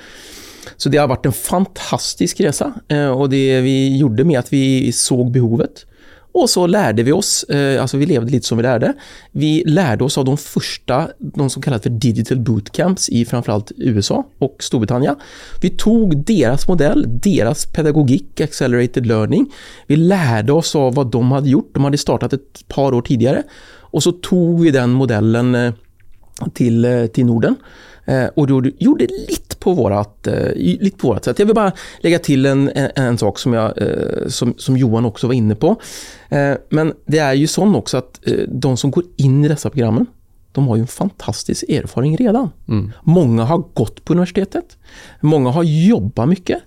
Så 0.77 0.89
det 0.89 0.99
har 0.99 1.09
varit 1.09 1.27
en 1.27 1.33
fantastisk 1.33 2.41
resa 2.41 2.73
eh, 2.89 3.09
och 3.09 3.31
det 3.31 3.61
vi 3.61 3.97
gjorde 3.97 4.25
med 4.25 4.39
att 4.39 4.53
vi 4.53 4.93
såg 4.93 5.33
behovet. 5.33 5.87
Och 6.35 6.51
så 6.51 6.67
lärde 6.67 7.03
vi 7.03 7.13
oss, 7.13 7.45
eh, 7.45 7.83
alltså 7.83 7.97
vi 7.97 8.07
levde 8.07 8.31
lite 8.31 8.47
som 8.47 8.59
vi 8.59 8.63
lärde. 8.63 8.93
Vi 9.33 9.63
lärde 9.67 10.05
oss 10.05 10.19
av 10.19 10.25
de 10.25 10.37
första, 10.37 11.09
de 11.19 11.51
som 11.51 11.63
kallas 11.63 11.83
för 11.83 11.91
digital 11.91 12.41
bootcamps 12.41 13.09
i 13.09 13.25
framförallt 13.25 13.73
USA 13.77 14.27
och 14.39 14.57
Storbritannien. 14.59 15.17
Vi 15.61 15.71
tog 15.71 16.25
deras 16.25 16.69
modell, 16.69 17.05
deras 17.09 17.67
pedagogik, 17.67 18.41
accelerated 18.41 19.07
learning. 19.07 19.53
Vi 19.87 19.97
lärde 19.97 20.53
oss 20.53 20.77
av 20.77 20.95
vad 20.95 21.11
de 21.11 21.33
hade 21.33 21.49
gjort. 21.49 21.71
De 21.75 21.85
hade 21.85 21.99
startat 21.99 22.33
ett 22.33 22.69
par 22.69 22.95
år 22.95 23.03
tidigare. 23.03 23.43
Och 23.81 24.03
så 24.03 24.13
tog 24.13 24.63
vi 24.63 24.71
den 24.71 24.91
modellen 24.91 25.55
eh, 25.55 25.73
till, 26.55 27.09
till 27.13 27.27
Norden. 27.27 27.57
Och 28.35 28.51
gjorde, 28.51 28.71
gjorde 28.79 29.07
lite 29.07 29.57
på 29.65 29.73
vårat, 29.73 30.27
eh, 30.27 30.53
lite 30.55 30.97
på 30.97 31.09
vårat 31.09 31.25
sätt. 31.25 31.39
Jag 31.39 31.47
vill 31.47 31.55
bara 31.55 31.73
lägga 32.01 32.19
till 32.19 32.47
en, 32.47 32.69
en, 32.75 32.91
en 32.95 33.19
sak 33.19 33.39
som, 33.39 33.53
jag, 33.53 33.83
eh, 33.83 34.29
som, 34.29 34.55
som, 34.59 34.77
Johan 34.77 35.05
också 35.05 35.27
var 35.27 35.35
inne 35.35 35.55
på. 35.55 35.77
Eh, 36.29 36.55
men 36.69 36.93
det 37.07 37.19
är 37.19 37.33
ju 37.33 37.47
så 37.47 37.75
också 37.75 37.97
att 37.97 38.21
de 38.49 38.77
som 38.77 38.91
går 38.91 39.05
in 39.17 39.45
i 39.45 39.49
dessa 39.49 39.71
programmen, 39.71 40.07
de 40.53 40.69
har 40.69 40.77
ju 40.77 40.81
en 40.81 40.87
fantastisk 40.87 41.63
erfarenhet 41.63 42.21
redan. 42.21 42.51
Mm. 42.69 42.93
Många 43.03 43.45
har 43.45 43.59
gått 43.59 44.05
på 44.05 44.13
universitetet. 44.13 44.79
Många 45.21 45.51
har 45.51 45.63
jobbat 45.63 46.29
mycket. 46.29 46.59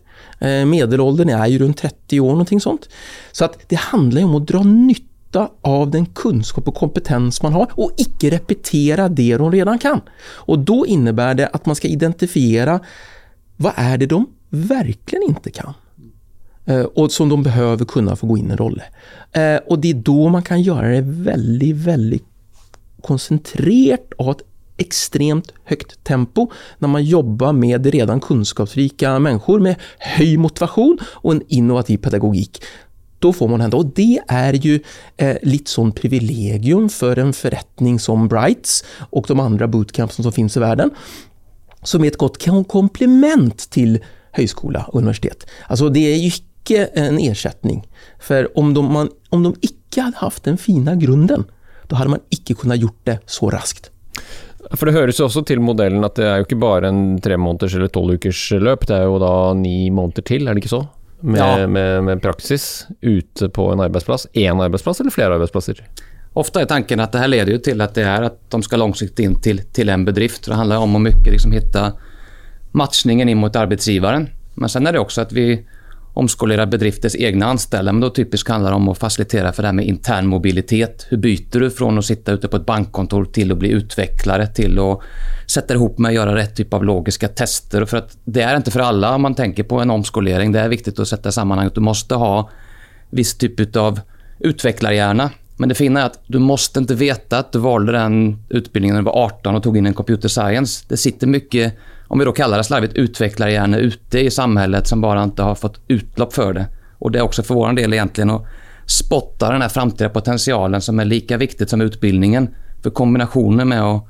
Medelåldern 0.66 1.30
är 1.30 1.48
ju 1.48 1.60
runt 1.60 1.78
30 1.78 2.20
år, 2.20 2.30
någonting 2.30 2.62
sånt. 2.62 2.90
Så 3.32 3.46
att 3.46 3.60
det 3.68 3.76
handlar 3.76 4.24
om 4.24 4.36
att 4.36 4.48
dra 4.48 4.64
nytta 4.64 5.04
nytta 5.28 5.50
av 5.62 5.92
den 5.92 6.06
kunskap 6.06 6.68
och 6.68 6.76
kompetens 6.76 7.44
man 7.44 7.54
har 7.54 7.68
och 7.72 7.92
icke 7.98 8.30
repetera 8.30 9.10
det 9.10 9.38
de 9.38 9.52
redan 9.52 9.80
kan. 9.80 10.02
Och 10.48 10.60
då 10.60 10.86
innebär 10.86 11.36
det 11.36 11.48
att 11.48 11.66
man 11.66 11.76
ska 11.76 11.88
identifiera 11.88 12.80
vad 13.58 13.74
är 13.76 13.98
det 13.98 14.06
de 14.06 14.26
verkligen 14.50 15.24
inte 15.24 15.52
kan 15.52 15.74
eh, 16.66 16.82
och 16.82 17.12
som 17.12 17.30
de 17.30 17.44
behöver 17.44 17.86
kunna 17.86 18.16
få 18.16 18.28
gå 18.28 18.38
in 18.38 18.48
i 18.48 18.52
en 18.52 18.58
roll. 18.58 18.82
Eh, 19.32 19.58
och 19.68 19.80
det 19.80 19.90
är 19.90 19.94
då 19.94 20.30
man 20.30 20.44
kan 20.44 20.62
göra 20.62 20.88
det 20.88 21.02
väldigt, 21.02 21.76
väldigt 21.76 22.26
koncentrerat 23.02 24.14
och 24.18 24.32
ett 24.32 24.42
extremt 24.78 25.54
högt 25.64 26.04
tempo 26.04 26.52
när 26.80 26.88
man 26.88 27.04
jobbar 27.04 27.54
med 27.54 27.86
redan 27.86 28.20
kunskapsrika 28.20 29.20
människor 29.20 29.60
med 29.60 29.76
hög 30.00 30.40
motivation 30.40 30.98
och 31.04 31.32
en 31.32 31.42
innovativ 31.48 31.98
pedagogik 31.98 32.62
då 33.20 33.34
får 33.34 33.48
man 33.48 33.62
hända. 33.62 33.78
Och 33.78 33.86
det 33.86 34.20
är 34.28 34.54
ju 34.54 34.80
eh, 35.18 35.38
lite 35.42 35.72
sån 35.72 35.92
privilegium 35.92 36.90
för 36.90 37.20
en 37.20 37.34
förrättning 37.34 38.00
som 38.00 38.28
Brights 38.28 38.84
och 39.10 39.26
de 39.28 39.40
andra 39.40 39.68
bootcampsen 39.68 40.24
som 40.24 40.32
finns 40.32 40.58
i 40.58 40.60
världen. 40.60 40.92
Som 41.84 42.04
är 42.04 42.08
ett 42.08 42.18
gott 42.18 42.68
komplement 42.68 43.70
till 43.70 44.00
högskola 44.32 44.84
och 44.84 45.00
universitet. 45.00 45.46
Alltså 45.68 45.90
det 45.90 46.00
är 46.00 46.18
ju 46.18 46.28
icke 46.28 46.86
en 46.86 47.20
ersättning. 47.20 47.88
För 48.20 48.58
om 48.58 48.74
de, 48.74 48.94
man, 48.94 49.10
om 49.30 49.44
de 49.44 49.56
icke 49.62 50.02
hade 50.02 50.18
haft 50.18 50.44
den 50.44 50.58
fina 50.58 50.96
grunden, 50.96 51.46
då 51.88 51.96
hade 51.96 52.10
man 52.10 52.20
icke 52.30 52.54
kunnat 52.54 52.78
gjort 52.80 53.00
det 53.04 53.20
så 53.26 53.50
raskt. 53.50 53.92
For 54.76 54.90
Det 54.90 54.98
høres 54.98 55.20
jo 55.20 55.28
også 55.30 55.46
til 55.48 55.62
modellen 55.64 56.04
at 56.04 56.18
det 56.20 56.26
er 56.28 56.42
jo 56.42 56.48
ikke 56.48 56.60
bare 56.60 56.90
en 56.90 57.20
tre 57.24 57.38
måneders 57.40 57.78
eller 57.78 57.92
tolv 57.94 58.18
ukers 58.18 58.42
løp, 58.60 58.84
det 58.90 58.98
er 58.98 59.06
jo 59.08 59.20
da 59.22 59.54
ni 59.56 59.90
måneder 59.94 60.26
til, 60.28 60.48
er 60.48 60.58
det 60.58 60.66
ikke 60.66 60.74
så? 60.74 60.82
Med, 61.20 61.40
Ja. 61.42 61.68
med, 61.68 62.04
med 62.04 62.22
praksis 62.22 62.88
ute 63.02 63.50
på 63.50 63.72
en 63.72 63.80
arbeidsplass. 63.80 64.28
Én 64.34 64.64
arbeidsplass 64.64 65.00
eller 65.00 65.12
flere 65.12 65.34
arbeidsplasser? 65.34 65.88
Ofta 66.34 66.62
är 66.62 66.66
tanken 66.66 67.00
att 67.00 67.12
det 67.12 67.18
här 67.20 67.28
leder 67.28 67.52
ju 67.52 67.58
till 67.58 67.82
att 67.82 67.96
det 67.96 68.04
är 68.04 68.22
att 68.22 68.50
de 68.50 68.64
ska 68.64 68.78
långsiktigt 68.78 69.20
in 69.20 69.42
till, 69.42 69.62
till 69.64 69.90
en 69.90 70.06
bedrift. 70.06 70.46
Det 70.46 70.56
handlar 70.56 70.78
om 70.78 70.96
att 70.96 71.02
mycket 71.02 71.32
liksom 71.32 71.52
hitta 71.52 71.94
matchningen 72.72 73.30
in 73.30 73.38
mot 73.38 73.56
arbetsgivaren. 73.56 74.30
Men 74.54 74.70
sen 74.70 74.88
är 74.88 74.94
det 74.94 75.00
också 75.00 75.22
att 75.22 75.32
vi 75.32 75.66
Omskolera 76.18 76.66
bedriftens 76.66 77.16
egna 77.16 77.46
anställda. 77.46 77.92
Men 77.92 78.02
då 78.02 78.10
typiskt 78.10 78.50
handlar 78.50 78.72
det 78.72 78.76
om 78.76 78.90
att 78.90 78.98
facilitera 78.98 79.54
för 79.54 79.64
det 79.64 79.68
här 79.68 79.74
med 79.74 79.86
intern 79.86 80.28
mobilitet. 80.28 81.08
Hur 81.10 81.18
byter 81.18 81.60
du 81.60 81.70
från 81.70 81.98
att 81.98 82.06
sitta 82.06 82.32
ute 82.32 82.48
på 82.48 82.58
ett 82.58 82.66
bankkontor 82.66 83.26
till 83.26 83.52
att 83.52 83.58
bli 83.58 83.70
utvecklare 83.70 84.48
till 84.48 84.80
att 84.80 85.00
sätta 85.48 85.74
ihop 85.74 85.98
med 85.98 86.10
att 86.10 86.16
göra 86.16 86.36
rätt 86.36 86.56
typ 86.56 86.74
av 86.74 86.86
logiska 86.86 87.28
tester. 87.28 87.86
För 87.86 87.98
att 87.98 88.18
det 88.24 88.42
är 88.42 88.58
inte 88.58 88.72
för 88.72 88.80
alla 88.80 89.16
om 89.16 89.22
man 89.22 89.36
tänker 89.36 89.64
på 89.64 89.80
en 89.80 89.90
omskolering. 89.90 90.52
Det 90.52 90.60
är 90.60 90.70
viktigt 90.70 91.00
att 91.00 91.08
sätta 91.08 91.30
i 91.30 91.32
sammanhanget. 91.32 91.76
du 91.76 91.82
måste 91.82 92.16
ha 92.16 92.50
viss 93.10 93.38
typ 93.38 93.76
av 93.76 94.00
utvecklarhjärna. 94.40 95.32
Men 95.58 95.70
det 95.70 95.76
fina 95.76 96.02
är 96.02 96.06
att 96.06 96.20
du 96.28 96.40
måste 96.40 96.80
inte 96.80 96.96
veta 96.96 97.38
att 97.38 97.52
du 97.52 97.60
valde 97.60 97.92
den 97.92 98.44
utbildningen 98.50 98.96
när 98.96 99.02
du 99.02 99.06
var 99.06 99.26
18 99.26 99.56
och 99.56 99.64
tog 99.64 99.78
in 99.78 99.86
en 99.86 99.94
computer 99.94 100.30
science. 100.30 100.86
Det 100.88 100.98
sitter 100.98 101.28
mycket, 101.28 101.74
om 102.08 102.20
vi 102.20 102.26
då 102.26 102.32
kallar 102.32 102.58
det 102.58 102.64
slarvigt, 102.64 102.94
utvecklarhjärnor 102.94 103.80
ute 103.80 104.20
i 104.20 104.32
samhället 104.32 104.88
som 104.88 105.02
bara 105.02 105.24
inte 105.24 105.44
har 105.44 105.56
fått 105.56 105.80
utlopp 105.88 106.34
för 106.34 106.54
det. 106.54 106.66
Och 107.00 107.12
det 107.12 107.20
är 107.20 107.24
också 107.24 107.44
för 107.44 107.54
vår 107.54 107.74
del 107.74 107.94
egentligen 107.94 108.30
att 108.30 108.46
spotta 108.86 109.52
den 109.52 109.62
här 109.62 109.70
framtida 109.70 110.10
potentialen 110.10 110.82
som 110.82 111.00
är 111.00 111.06
lika 111.06 111.38
viktigt 111.38 111.70
som 111.70 111.82
utbildningen. 111.82 112.50
För 112.84 112.90
kombinationen 112.90 113.70
med 113.70 113.82
att 113.82 114.08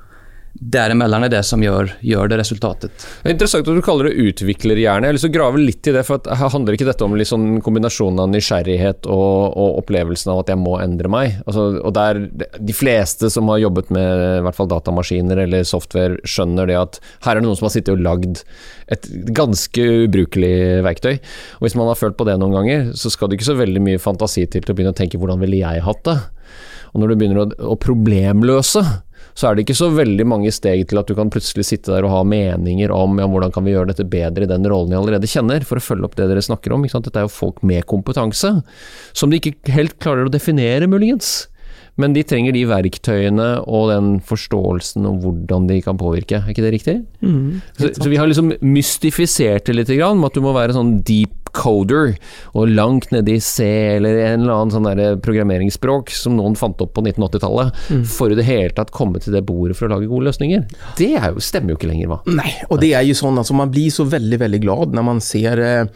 däremellan 0.59 1.23
är 1.23 1.29
det 1.29 1.43
som 1.43 1.63
gör, 1.63 1.93
gör 1.99 2.27
det 2.27 2.37
resultatet. 2.37 3.07
Det 3.23 3.29
är 3.29 3.33
intressant 3.33 3.67
att 3.67 3.75
du 3.75 3.81
kallar 3.81 4.03
det 4.03 4.11
utviklerhjerne. 4.11 5.07
Jag 5.07 5.43
har 5.43 5.57
lyst 5.57 5.67
lite 5.67 5.89
i 5.89 5.93
det, 5.93 6.03
för 6.03 6.15
att 6.15 6.27
her 6.27 6.49
handler 6.49 6.73
inte 6.73 6.85
detta 6.85 7.05
om 7.05 7.15
liksom 7.15 7.61
kombinationen 7.61 8.19
av 8.19 8.29
nysgjerrighet 8.29 9.05
och, 9.05 9.57
och, 9.57 9.79
upplevelsen 9.79 10.33
av 10.33 10.39
att 10.39 10.47
jag 10.47 10.57
måste 10.57 10.83
ändra 10.83 11.09
mig? 11.09 11.39
Alltså, 11.45 11.61
och 11.61 11.93
där, 11.93 12.29
De 12.59 12.73
flesta 12.73 13.29
som 13.29 13.49
har 13.49 13.57
jobbat 13.57 13.89
med 13.89 14.37
i 14.37 14.41
hvert 14.41 14.55
fall 14.55 14.67
datamaskiner 14.67 15.37
eller 15.37 15.63
software, 15.63 16.17
skjønner 16.23 16.67
det 16.67 16.75
att 16.75 17.01
här 17.19 17.35
är 17.35 17.41
det 17.41 17.47
någon 17.47 17.57
som 17.57 17.65
har 17.65 17.69
sittet 17.69 17.89
och 17.89 17.99
lagd 17.99 18.37
ett 18.87 19.07
ganska 19.07 19.81
ubrukelig 19.81 20.83
verktyg. 20.83 21.21
Och 21.51 21.67
om 21.75 21.77
man 21.79 21.87
har 21.87 21.95
følt 21.95 22.17
på 22.17 22.23
det 22.23 22.37
någon 22.37 22.51
gånger, 22.51 22.91
så 22.93 23.09
ska 23.09 23.27
det 23.27 23.35
inte 23.35 23.45
så 23.45 23.53
väldigt 23.53 23.83
mycket 23.83 24.01
fantasi 24.01 24.47
till 24.47 24.63
att 24.71 24.75
börja 24.75 24.75
tänka 24.75 24.89
å 24.89 24.93
tenke 24.93 25.17
hvordan 25.17 25.39
ville 25.39 25.57
jeg 25.57 25.81
hatt 25.81 26.03
det? 26.03 26.19
Och 26.81 26.99
när 26.99 27.07
du 27.07 27.15
börjar 27.15 27.75
problemlösa 27.75 28.85
så 29.37 29.47
er 29.47 29.55
det 29.57 29.67
ikke 29.67 29.77
så 29.77 29.91
veldig 29.93 30.25
mange 30.25 30.51
steg 30.55 30.87
til 30.89 30.97
at 30.97 31.09
du 31.09 31.13
kan 31.17 31.29
plutselig 31.33 31.67
sitte 31.67 31.93
der 31.93 32.07
og 32.07 32.13
ha 32.15 32.21
meninger 32.25 32.89
om 32.93 33.19
ja, 33.21 33.27
hvordan 33.29 33.53
kan 33.53 33.67
vi 33.67 33.75
gjøre 33.75 33.91
dette 33.91 34.07
bedre 34.09 34.47
i 34.47 34.49
den 34.49 34.65
rollen 34.65 34.95
jeg 34.95 35.01
allerede 35.03 35.29
kjenner, 35.29 35.67
for 35.67 35.77
å 35.77 35.83
følge 35.83 36.07
opp 36.09 36.15
det 36.17 36.25
dere 36.31 36.41
snakker 36.41 36.73
om. 36.73 36.87
Ikke 36.87 36.97
är 36.97 37.05
Dette 37.05 37.21
er 37.21 37.27
jo 37.27 37.35
folk 37.35 37.61
med 37.61 37.85
kompetanse, 37.85 38.55
som 39.13 39.29
de 39.29 39.37
ikke 39.37 39.53
helt 39.75 39.99
klarer 40.01 40.25
å 40.25 40.33
definere, 40.33 40.89
muligens. 40.89 41.45
Men 41.97 42.13
de 42.13 42.23
trenger 42.27 42.53
de 42.53 42.65
verktøyene 42.69 43.47
og 43.65 43.89
den 43.91 44.11
forståelsen 44.25 45.07
om 45.09 45.17
hvordan 45.23 45.65
de 45.69 45.79
kan 45.85 45.97
påvirke. 45.97 46.43
Er 46.43 46.53
ikke 46.53 46.65
det 46.65 46.75
riktig? 46.77 46.95
så, 47.79 47.89
så 47.97 48.09
vi 48.09 48.19
har 48.21 48.29
liksom 48.29 48.53
mystifisert 48.61 49.65
det 49.65 49.79
litt, 49.79 49.91
grann, 49.97 50.21
med 50.21 50.31
at 50.31 50.37
du 50.37 50.45
må 50.45 50.53
være 50.55 50.77
sånn 50.77 50.99
deep 51.07 51.47
coder, 51.57 52.13
og 52.53 52.69
langt 52.69 53.09
nede 53.13 53.33
i 53.33 53.41
C 53.41 53.65
eller 53.95 54.19
en 54.27 54.43
eller 54.43 54.53
annen 54.53 54.73
sånn 54.75 55.21
programmeringsspråk 55.23 56.11
som 56.13 56.37
noen 56.37 56.57
fant 56.59 56.81
opp 56.83 56.93
på 56.97 57.03
1980-tallet, 57.05 57.81
for 58.13 58.33
i 58.33 58.37
det 58.37 58.45
hele 58.47 58.75
tatt 58.77 58.93
komme 58.93 59.21
til 59.23 59.33
det 59.33 59.45
bordet 59.47 59.77
for 59.79 59.87
å 59.87 59.95
lage 59.95 60.09
gode 60.11 60.29
løsninger. 60.29 60.67
Det 60.99 61.13
er 61.17 61.31
jo, 61.33 61.43
stemmer 61.43 61.73
jo 61.73 61.79
ikke 61.79 61.89
lenger, 61.89 62.11
hva? 62.11 62.19
Nej, 62.25 62.53
och 62.69 62.79
det 62.79 62.93
är 62.93 63.01
ju 63.01 63.15
sådana 63.15 63.43
som 63.43 63.57
man 63.57 63.71
blir 63.71 63.89
så 63.91 64.03
väldigt, 64.03 64.39
väldigt 64.39 64.61
glad 64.61 64.93
när 64.93 65.01
man 65.01 65.21
ser 65.21 65.87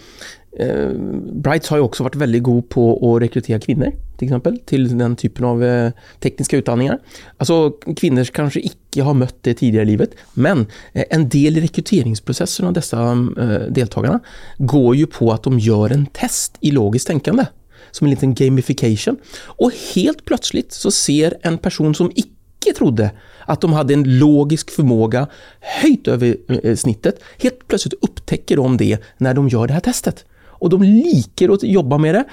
eh, 0.60 0.90
Brights 1.34 1.70
har 1.70 1.78
ju 1.78 1.84
också 1.84 2.04
varit 2.04 2.16
väldigt 2.16 2.44
god 2.44 2.70
på 2.70 3.16
att 3.16 3.22
rekrytera 3.22 3.60
kvinnor, 3.60 3.92
till 4.18 4.28
exempel, 4.28 4.60
till 4.66 4.98
den 4.98 5.16
typen 5.16 5.46
av 5.46 5.64
eh, 5.64 5.92
tekniska 6.20 6.58
utbildningar. 6.58 7.00
Alltså 7.38 7.72
kvinnor 7.98 8.24
kanske 8.24 8.60
icke 8.60 9.02
har 9.02 9.14
mött 9.14 9.36
det 9.42 9.54
tidigare 9.54 9.84
i 9.84 9.88
livet, 9.88 10.12
men 10.34 10.66
eh, 10.94 11.04
en 11.10 11.30
del 11.30 11.58
i 11.58 11.62
rekryteringsprocessen 11.62 12.68
av 12.68 12.74
dessa 12.74 13.12
eh, 13.12 13.60
deltagarna 13.70 14.20
går 14.58 14.96
ju 14.96 15.08
på 15.08 15.32
att 15.32 15.44
de 15.44 15.60
gör 15.60 15.90
en 15.90 16.06
test 16.06 16.58
i 16.60 16.72
logiskt 16.72 17.08
tänkande, 17.08 17.46
som 17.92 18.08
en 18.08 18.12
liten 18.12 18.34
gamification. 18.34 19.18
Och 19.44 19.72
helt 19.96 20.26
plötsligt 20.26 20.74
så 20.74 20.92
ser 20.92 21.38
en 21.42 21.58
person 21.58 21.96
som 21.96 22.12
icke 22.16 22.74
trodde 22.78 23.12
att 23.46 23.62
de 23.62 23.74
hade 23.74 23.94
en 23.94 24.20
logisk 24.20 24.72
förmåga 24.72 25.28
höjt 25.60 26.08
över 26.08 26.38
eh, 26.64 26.76
snittet. 26.76 27.20
Helt 27.40 27.68
plötsligt 27.68 27.94
upptäcker 28.02 28.58
de 28.58 28.78
det 28.78 28.98
när 29.18 29.34
de 29.34 29.50
gör 29.50 29.68
det 29.68 29.74
här 29.74 29.80
testet. 29.80 30.26
Och 30.62 30.70
de 30.70 30.84
liker 30.84 31.54
att 31.54 31.64
jobba 31.64 31.98
med 31.98 32.16
det 32.16 32.26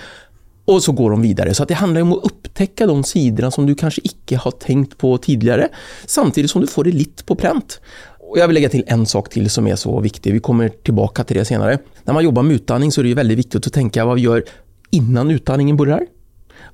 och 0.65 0.83
så 0.83 0.93
går 0.93 1.11
de 1.11 1.23
vidare. 1.23 1.55
Så 1.55 1.63
att 1.63 1.69
det 1.69 1.75
handlar 1.75 2.01
om 2.01 2.13
att 2.13 2.25
upptäcka 2.25 2.87
de 2.87 3.05
sidorna 3.05 3.51
som 3.51 3.67
du 3.67 3.75
kanske 3.75 4.01
icke 4.05 4.37
har 4.37 4.51
tänkt 4.51 4.99
på 4.99 5.19
tidigare, 5.19 5.69
samtidigt 6.07 6.51
som 6.51 6.61
du 6.61 6.67
får 6.67 6.85
det 6.85 6.91
lite 6.91 7.25
på 7.25 7.35
pränt. 7.35 7.81
Och 8.21 8.39
jag 8.39 8.49
vill 8.49 8.55
lägga 8.55 8.69
till 8.69 8.85
en 8.87 9.07
sak 9.07 9.29
till 9.29 9.51
som 9.51 9.67
är 9.67 9.77
så 9.77 10.01
viktig. 10.01 10.33
Vi 10.33 10.41
kommer 10.41 10.69
tillbaka 10.69 11.25
till 11.25 11.37
det 11.37 11.45
senare. 11.45 11.79
När 12.05 12.15
man 12.15 12.25
jobbar 12.25 12.43
med 12.43 12.55
utandning 12.55 12.93
så 12.93 13.01
är 13.01 13.05
det 13.05 13.15
väldigt 13.15 13.39
viktigt 13.39 13.67
att 13.67 13.73
tänka 13.73 14.05
vad 14.05 14.15
vi 14.15 14.21
gör 14.21 14.45
innan 14.91 15.31
utandningen 15.31 15.77
börjar. 15.77 16.07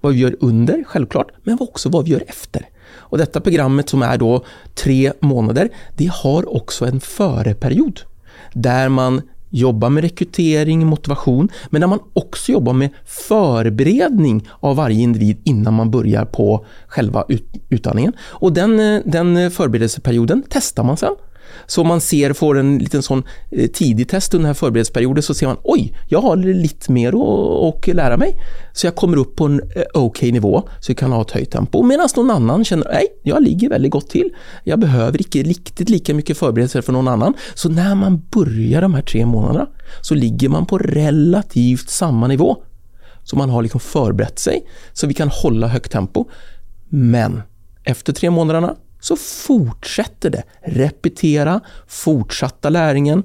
Vad 0.00 0.12
vi 0.12 0.18
gör 0.18 0.36
under, 0.40 0.84
självklart, 0.86 1.32
men 1.42 1.58
också 1.60 1.88
vad 1.88 2.04
vi 2.04 2.10
gör 2.10 2.24
efter. 2.26 2.68
Och 2.92 3.18
detta 3.18 3.40
programmet 3.40 3.88
som 3.88 4.02
är 4.02 4.18
då 4.18 4.44
tre 4.74 5.12
månader, 5.20 5.68
det 5.96 6.10
har 6.12 6.56
också 6.56 6.86
en 6.86 7.00
föreperiod. 7.00 8.00
Där 8.52 8.88
man 8.88 9.22
jobba 9.54 9.88
med 9.88 10.02
rekrytering, 10.02 10.86
motivation, 10.86 11.48
men 11.70 11.80
där 11.80 11.88
man 11.88 11.98
också 12.12 12.52
jobbar 12.52 12.72
med 12.72 12.90
förberedning 13.04 14.48
av 14.60 14.76
varje 14.76 15.00
individ 15.00 15.40
innan 15.44 15.74
man 15.74 15.90
börjar 15.90 16.24
på 16.24 16.66
själva 16.86 17.24
ut, 17.28 17.46
utandningen. 17.68 18.12
Och 18.20 18.52
den, 18.52 18.80
eh, 18.80 19.00
den 19.04 19.50
förberedelseperioden 19.50 20.42
testar 20.48 20.84
man 20.84 20.96
sen. 20.96 21.14
Så 21.66 21.80
om 21.80 21.88
man 21.88 22.00
ser, 22.00 22.32
får 22.32 22.58
en 22.58 22.78
liten 22.78 23.02
sån 23.02 23.22
eh, 23.50 23.70
tidig 23.70 24.08
test 24.08 24.34
under 24.34 24.42
den 24.42 24.46
här 24.46 24.54
förberedelseperioden 24.54 25.22
så 25.22 25.34
ser 25.34 25.46
man 25.46 25.56
oj, 25.62 25.96
jag 26.08 26.20
har 26.20 26.36
lite 26.36 26.92
mer 26.92 27.08
att, 27.08 27.86
lära 27.86 28.16
mig. 28.16 28.36
Så 28.72 28.86
jag 28.86 28.94
kommer 28.94 29.16
upp 29.16 29.36
på 29.36 29.44
en 29.44 29.60
eh, 29.60 29.82
okej 29.94 30.24
okej 30.24 30.32
nivå 30.32 30.68
så 30.80 30.90
jag 30.90 30.98
kan 30.98 31.12
ha 31.12 31.22
ett 31.22 31.30
höjt 31.30 31.50
tempo. 31.50 31.82
Medan 31.82 32.08
någon 32.16 32.30
annan 32.30 32.64
känner 32.64 32.86
nej, 32.92 33.06
jag 33.22 33.42
ligger 33.42 33.68
väldigt 33.68 33.92
gott 33.92 34.10
till. 34.10 34.30
Jag 34.64 34.78
behöver 34.78 35.18
inte 35.18 35.42
riktigt 35.42 35.88
lika 35.88 36.14
mycket 36.14 36.38
förberedelser 36.38 36.82
för 36.82 36.92
någon 36.92 37.08
annan. 37.08 37.34
Så 37.54 37.68
när 37.68 37.94
man 37.94 38.22
börjar 38.30 38.82
de 38.82 38.94
här 38.94 39.02
tre 39.02 39.26
månaderna 39.26 39.66
så 40.00 40.14
ligger 40.14 40.48
man 40.48 40.66
på 40.66 40.78
relativt 40.78 41.90
samma 41.90 42.26
nivå. 42.26 42.56
Så 43.24 43.36
man 43.36 43.50
har 43.50 43.62
liksom 43.62 43.80
förberett 43.80 44.38
sig 44.38 44.66
så 44.92 45.06
vi 45.06 45.14
kan 45.14 45.28
hålla 45.28 45.66
högt 45.66 45.92
tempo. 45.92 46.24
Men 46.88 47.42
efter 47.84 48.12
tre 48.12 48.30
månaderna 48.30 48.76
så 49.04 49.16
fortsätter 49.16 50.30
det. 50.30 50.42
Repetera, 50.60 51.60
fortsatta 51.86 52.68
läringen. 52.68 53.22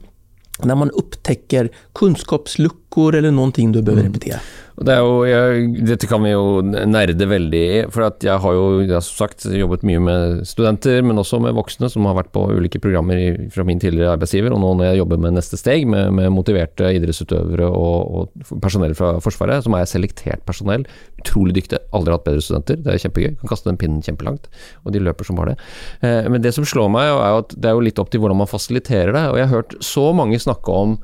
När 0.63 0.75
man 0.75 0.91
upptäcker 0.91 1.69
kunskapsluckor 1.93 2.78
eller 2.97 3.31
någonting 3.31 3.71
du 3.71 3.81
behöver 3.81 4.03
repetera. 4.03 4.39
Og 4.79 4.85
Det 4.87 4.93
er 4.95 5.01
jo, 5.03 5.15
jeg, 5.27 5.63
dette 5.89 6.07
kan 6.07 6.21
vi 6.23 6.29
jo 6.31 6.61
nerde 6.63 7.25
veldig 7.27 7.59
i, 7.59 7.79
for 7.91 8.05
at 8.07 8.23
jeg 8.23 8.39
har 8.39 8.53
jo 8.55 8.67
jeg 8.79 8.93
har 8.95 9.03
som 9.03 9.25
sagt 9.25 9.43
jobbet 9.51 9.83
mye 9.83 9.99
med 9.99 10.45
studenter, 10.47 11.01
men 11.03 11.19
også 11.19 11.41
med 11.43 11.57
voksne 11.57 11.89
som 11.91 12.07
har 12.07 12.15
vært 12.15 12.31
på 12.31 12.45
ulike 12.55 12.79
programmer 12.79 13.19
i, 13.19 13.27
fra 13.51 13.65
min 13.67 13.81
tidligere 13.83 14.13
arbeidsgiver, 14.15 14.55
og 14.55 14.63
nå 14.63 14.71
når 14.79 14.87
jeg 14.87 15.01
jobber 15.01 15.19
med 15.25 15.35
neste 15.35 15.59
steg, 15.59 15.83
med, 15.83 16.13
med 16.15 16.31
motiverte 16.31 16.93
idrettsutøvere 16.95 17.67
og, 17.67 18.15
og 18.21 18.55
personell 18.63 18.95
fra 18.95 19.17
Forsvaret, 19.19 19.67
som 19.67 19.75
er 19.75 19.89
selektert 19.89 20.47
personell, 20.47 20.87
utrolig 21.19 21.59
dyktige, 21.59 21.83
aldri 21.91 22.15
hatt 22.15 22.27
bedre 22.29 22.47
studenter, 22.47 22.79
det 22.79 22.95
er 22.95 23.03
kjempegøy, 23.03 23.35
kan 23.43 23.51
kaste 23.51 23.67
den 23.67 23.83
pinnen 23.83 24.05
kjempelangt, 24.05 24.47
og 24.85 24.95
de 24.95 25.03
løper 25.03 25.27
som 25.27 25.43
bare 25.43 25.57
det. 25.57 25.69
Eh, 26.07 26.31
men 26.31 26.39
det 26.45 26.55
som 26.55 26.63
slår 26.63 26.87
meg, 26.95 27.11
er 27.11 27.35
jo 27.35 27.43
at 27.43 27.59
det 27.59 27.67
er 27.67 27.75
jo 27.75 27.83
litt 27.83 27.99
opp 27.99 28.15
til 28.15 28.23
hvordan 28.23 28.45
man 28.45 28.55
fasiliterer 28.55 29.11
det, 29.11 29.27
og 29.27 29.41
jeg 29.41 29.49
har 29.49 29.57
hørt 29.59 29.81
så 29.83 30.11
mange 30.15 30.39
snakke 30.39 30.71
om 30.87 31.01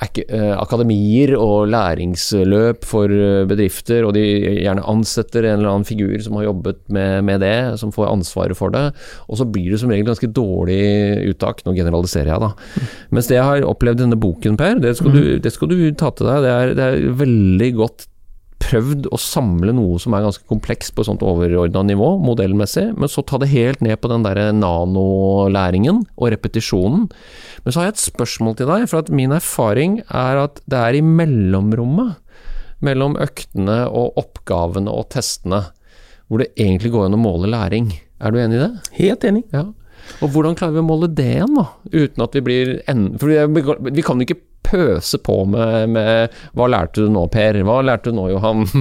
akademier 0.00 1.34
og 1.38 1.68
læringsløp 1.70 2.86
for 2.88 3.12
eh, 3.12 3.44
bedrifter, 3.48 4.06
og 4.06 4.14
de 4.16 4.24
gjerne 4.64 4.84
ansetter 4.90 5.46
en 5.46 5.60
eller 5.60 5.70
annen 5.72 5.88
figur 5.88 6.16
som 6.24 6.38
har 6.38 6.48
jobbet 6.48 6.80
med, 6.92 7.22
med 7.28 7.42
det, 7.44 7.56
som 7.80 7.92
får 7.94 8.10
ansvaret 8.10 8.58
for 8.58 8.74
det, 8.74 8.88
og 9.28 9.38
så 9.38 9.46
blir 9.46 9.70
det 9.70 9.80
som 9.82 9.92
regel 9.92 10.08
ganske 10.08 10.30
dårlig 10.34 10.82
uttak. 11.30 11.62
Nå 11.66 11.76
generaliserer 11.76 12.32
jeg, 12.32 12.42
da. 12.42 12.88
Mens 13.14 13.30
det 13.30 13.38
jeg 13.38 13.48
har 13.48 13.68
opplevd 13.68 14.00
i 14.00 14.06
denne 14.06 14.20
boken, 14.20 14.58
Per, 14.58 14.80
det 14.82 14.96
skal, 14.98 15.14
du, 15.14 15.36
det 15.42 15.54
skal 15.54 15.70
du 15.70 15.76
ta 15.98 16.10
til 16.16 16.28
deg. 16.28 16.42
Det 16.44 16.54
er, 16.56 16.74
det 16.78 16.88
er 16.88 17.20
veldig 17.22 17.70
godt 17.78 18.08
prøvd 18.62 19.08
å 19.12 19.18
samle 19.20 19.74
noe 19.74 19.98
som 20.02 20.14
er 20.14 20.22
ganske 20.24 20.46
komplekst 20.50 20.94
på 20.94 21.02
et 21.02 21.08
sånt 21.10 21.24
overordna 21.26 21.82
nivå, 21.88 22.12
modellmessig, 22.22 22.88
men 22.96 23.10
så 23.10 23.24
ta 23.26 23.40
det 23.42 23.50
helt 23.52 23.82
ned 23.84 23.98
på 24.02 24.10
den 24.12 24.24
derre 24.26 24.48
nanolæringen 24.54 26.02
og 26.16 26.30
repetisjonen. 26.34 27.08
Men 27.64 27.74
så 27.74 27.82
har 27.82 27.88
jeg 27.90 27.96
et 27.96 28.04
spørsmål 28.06 28.56
til 28.60 28.70
deg, 28.70 28.86
for 28.90 29.02
at 29.02 29.12
min 29.14 29.34
erfaring 29.36 30.00
er 30.08 30.42
at 30.46 30.62
det 30.70 30.78
er 30.80 30.98
i 30.98 31.04
mellomrommet 31.04 32.18
mellom 32.82 33.18
øktene 33.22 33.82
og 33.90 34.16
oppgavene 34.18 34.90
og 34.90 35.10
testene 35.14 35.64
hvor 36.26 36.40
det 36.42 36.52
egentlig 36.56 36.90
går 36.94 37.06
an 37.10 37.18
å 37.18 37.20
måle 37.20 37.50
læring. 37.52 37.90
Er 38.22 38.32
du 38.32 38.38
enig 38.40 38.56
i 38.56 38.62
det? 38.64 38.70
Helt 38.96 39.26
enig. 39.28 39.42
Ja. 39.52 39.66
Og 40.24 40.32
hvordan 40.34 40.56
klarer 40.58 40.78
vi 40.78 40.82
å 40.82 40.86
måle 40.88 41.10
det 41.12 41.28
igjen, 41.36 41.58
da? 41.58 41.66
Uten 41.92 42.24
at 42.24 42.34
vi 42.38 42.42
blir 42.46 42.70
en... 42.90 43.04
For 43.20 43.28
vi- 43.28 44.04
kan 44.06 44.22
ikke 44.24 44.38
pøse 44.62 45.18
på 45.18 45.44
med, 45.44 45.90
med 45.94 46.28
'hva 46.54 46.68
lærte 46.70 47.04
du 47.04 47.10
nå, 47.12 47.26
Per'? 47.32 47.62
Hva 47.66 47.80
lærte 47.84 48.10
du 48.10 48.16
nå, 48.16 48.30
Johan? 48.34 48.66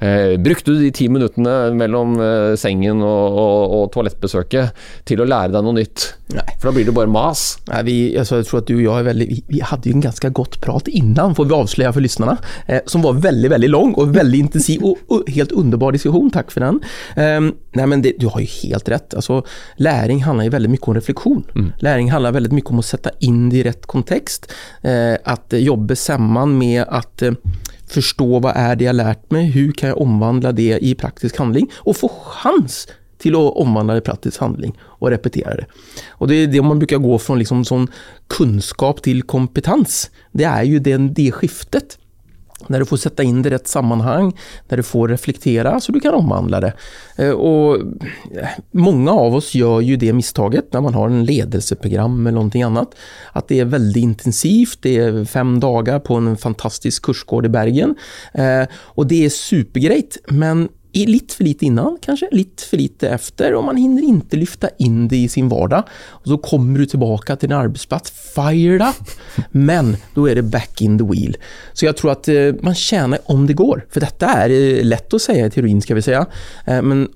Eh, 0.00 0.38
brukte 0.40 0.72
du 0.72 0.78
de 0.80 0.88
ti 0.96 1.10
minuttene 1.12 1.74
mellom 1.76 2.14
eh, 2.24 2.54
sengen 2.56 3.02
og, 3.04 3.34
og, 3.36 3.74
og 3.76 3.82
toalettbesøket 3.92 4.78
til 5.04 5.20
å 5.20 5.26
lære 5.28 5.52
deg 5.52 5.66
noe 5.66 5.76
nytt? 5.76 6.06
Nei. 6.32 6.46
For 6.56 6.70
da 6.70 6.72
blir 6.72 6.86
det 6.88 6.94
bare 6.96 7.10
mas. 7.12 7.58
Nej, 7.68 7.82
vi, 7.84 8.18
alltså, 8.18 8.36
jag 8.36 8.46
tror 8.46 8.60
att 8.60 8.66
du 8.66 8.74
och 8.74 8.82
jag 8.82 8.98
är 8.98 9.02
väldigt, 9.02 9.28
vi, 9.28 9.44
vi 9.46 9.60
hade 9.60 9.88
ju 9.88 9.92
en 9.92 10.00
ganska 10.00 10.28
gott 10.28 10.60
prat 10.60 10.88
innan, 10.88 11.34
får 11.34 11.44
vi 11.44 11.54
avslöja 11.54 11.92
för 11.92 12.00
lyssnarna, 12.00 12.38
eh, 12.66 12.80
som 12.86 13.02
var 13.02 13.12
väldigt, 13.12 13.50
väldigt 13.50 13.70
lång 13.70 13.94
och 13.94 14.16
väldigt 14.16 14.38
intensiv 14.38 14.82
och, 14.82 14.96
och 15.06 15.30
helt 15.30 15.52
underbar 15.52 15.92
diskussion. 15.92 16.30
Tack 16.30 16.50
för 16.50 16.60
den. 16.60 16.80
Eh, 17.16 17.52
nej, 17.72 17.86
men 17.86 18.02
det, 18.02 18.12
du 18.18 18.26
har 18.26 18.40
ju 18.40 18.46
helt 18.46 18.88
rätt. 18.88 19.14
Alltså, 19.14 19.44
läring 19.76 20.22
handlar 20.22 20.44
ju 20.44 20.50
väldigt 20.50 20.70
mycket 20.70 20.88
om 20.88 20.94
reflektion. 20.94 21.72
Läring 21.78 22.10
handlar 22.10 22.32
väldigt 22.32 22.52
mycket 22.52 22.70
om 22.70 22.78
att 22.78 22.84
sätta 22.84 23.10
in 23.18 23.50
det 23.50 23.56
i 23.56 23.62
rätt 23.62 23.86
kontext. 23.86 24.52
Eh, 24.82 25.14
att 25.24 25.52
eh, 25.52 25.58
jobba 25.58 25.96
samman 25.96 26.58
med 26.58 26.84
att 26.88 27.22
eh, 27.22 27.32
förstå 27.86 28.38
vad 28.38 28.56
är 28.56 28.76
det 28.76 28.84
jag 28.84 28.96
lärt 28.96 29.30
mig, 29.30 29.44
hur 29.44 29.72
kan 29.72 29.88
jag 29.88 30.00
omvandla 30.00 30.52
det 30.52 30.78
i 30.82 30.94
praktisk 30.94 31.36
handling 31.36 31.70
och 31.74 31.96
få 31.96 32.08
chans 32.08 32.88
till 33.18 33.34
att 33.34 33.56
omvandla 33.56 33.94
det 33.94 33.98
i 33.98 34.02
praktisk 34.02 34.40
handling 34.40 34.78
och 34.82 35.10
repetera 35.10 35.54
det. 35.54 35.66
Och 36.08 36.28
det 36.28 36.34
är 36.34 36.46
det 36.46 36.62
man 36.62 36.78
brukar 36.78 36.98
gå 36.98 37.18
från 37.18 37.38
liksom 37.38 37.64
sån 37.64 37.88
kunskap 38.26 39.02
till 39.02 39.22
kompetens. 39.22 40.10
Det 40.32 40.44
är 40.44 40.62
ju 40.62 40.78
den, 40.78 41.14
det 41.14 41.32
skiftet. 41.32 41.98
När 42.66 42.78
du 42.78 42.86
får 42.86 42.96
sätta 42.96 43.22
in 43.22 43.42
det 43.42 43.48
i 43.48 43.52
rätt 43.52 43.68
sammanhang, 43.68 44.36
när 44.68 44.76
du 44.76 44.82
får 44.82 45.08
reflektera 45.08 45.80
så 45.80 45.92
du 45.92 46.00
kan 46.00 46.14
omvandla 46.14 46.60
det. 46.60 46.72
Eh, 47.16 47.30
och 47.30 47.76
eh, 47.76 48.48
många 48.70 49.12
av 49.12 49.34
oss 49.34 49.54
gör 49.54 49.80
ju 49.80 49.96
det 49.96 50.12
misstaget 50.12 50.72
när 50.72 50.80
man 50.80 50.94
har 50.94 51.06
en 51.06 51.24
ledelseprogram 51.24 52.26
eller 52.26 52.34
någonting 52.34 52.62
annat. 52.62 52.94
Att 53.32 53.48
det 53.48 53.60
är 53.60 53.64
väldigt 53.64 54.02
intensivt, 54.02 54.78
det 54.82 54.96
är 54.96 55.24
fem 55.24 55.60
dagar 55.60 55.98
på 55.98 56.14
en 56.14 56.36
fantastisk 56.36 57.02
kursgård 57.04 57.46
i 57.46 57.48
Bergen. 57.48 57.94
Eh, 58.34 58.64
och 58.74 59.06
det 59.06 59.24
är 59.24 59.28
supergrejt, 59.28 60.18
men 60.28 60.68
lite 60.92 61.34
för 61.34 61.44
lite 61.44 61.66
innan 61.66 61.98
kanske, 62.00 62.28
lite 62.32 62.62
för 62.62 62.76
lite 62.76 63.08
efter 63.08 63.54
och 63.54 63.64
man 63.64 63.76
hinner 63.76 64.02
inte 64.02 64.36
lyfta 64.36 64.68
in 64.78 65.08
det 65.08 65.16
i 65.16 65.28
sin 65.28 65.48
vardag. 65.48 65.82
Och 66.08 66.28
så 66.28 66.38
kommer 66.38 66.78
du 66.78 66.86
tillbaka 66.86 67.36
till 67.36 67.48
din 67.48 67.58
arbetsplats 67.58 68.10
fired 68.34 68.82
up, 68.82 69.10
men 69.50 69.96
då 70.14 70.28
är 70.28 70.34
det 70.34 70.42
back 70.42 70.82
in 70.82 70.98
the 70.98 71.04
wheel. 71.04 71.36
Så 71.72 71.86
jag 71.86 71.96
tror 71.96 72.10
att 72.10 72.28
eh, 72.28 72.54
man 72.60 72.74
tjänar 72.74 73.18
om 73.24 73.46
det 73.46 73.52
går, 73.52 73.86
för 73.90 74.00
detta 74.00 74.26
är 74.26 74.50
eh, 74.50 74.84
lätt 74.84 75.14
att 75.14 75.22
säga 75.22 75.46
i 75.46 75.50
teorin 75.50 75.82
ska 75.82 75.94
vi 75.94 76.02
säga, 76.02 76.26
Eh, 76.66 76.82
men 76.82 77.08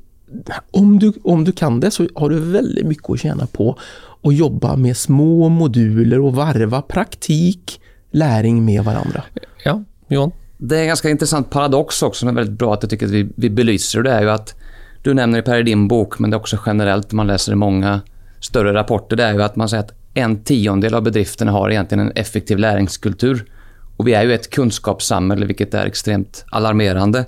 om 0.70 0.98
du, 0.98 1.12
om 1.22 1.44
du 1.44 1.52
kan 1.52 1.80
det 1.80 1.90
så 1.90 2.08
har 2.14 2.30
du 2.30 2.40
väldigt 2.40 2.86
mycket 2.86 3.10
att 3.10 3.20
tjäna 3.20 3.46
på 3.46 3.78
att 4.22 4.34
jobba 4.34 4.76
med 4.76 4.96
små 4.96 5.48
moduler 5.48 6.20
och 6.20 6.34
varva 6.34 6.82
praktik, 6.82 7.80
läring 8.10 8.64
med 8.64 8.84
varandra. 8.84 9.24
Ja, 9.64 9.84
Johan? 10.08 10.32
Det 10.68 10.76
är 10.76 10.80
en 10.80 10.86
ganska 10.86 11.10
intressant 11.10 11.50
paradox 11.50 12.02
också 12.02 12.18
som 12.18 12.28
är 12.28 12.32
väldigt 12.32 12.58
bra 12.58 12.74
att 12.74 12.82
jag 12.82 12.90
tycker 12.90 13.06
att 13.06 13.12
vi, 13.12 13.28
vi 13.36 13.50
belyser. 13.50 14.02
Det 14.02 14.10
är 14.10 14.22
ju 14.22 14.30
att, 14.30 14.54
du 15.02 15.14
nämner 15.14 15.38
det 15.38 15.42
Per 15.42 15.58
i 15.58 15.62
din 15.62 15.88
bok, 15.88 16.18
men 16.18 16.30
det 16.30 16.34
är 16.34 16.38
också 16.38 16.58
generellt, 16.66 17.12
man 17.12 17.26
läser 17.26 17.52
i 17.52 17.54
många 17.54 18.00
större 18.40 18.74
rapporter, 18.74 19.16
det 19.16 19.24
är 19.24 19.32
ju 19.32 19.42
att 19.42 19.56
man 19.56 19.68
säger 19.68 19.82
att 19.82 19.92
en 20.14 20.44
tiondel 20.44 20.94
av 20.94 21.02
bedrifterna 21.02 21.52
har 21.52 21.70
egentligen 21.70 22.06
en 22.06 22.12
effektiv 22.14 22.58
läringskultur. 22.58 23.44
Och 23.96 24.08
vi 24.08 24.14
är 24.14 24.22
ju 24.22 24.34
ett 24.34 24.50
kunskapssamhälle, 24.50 25.46
vilket 25.46 25.74
är 25.74 25.86
extremt 25.86 26.44
alarmerande. 26.50 27.24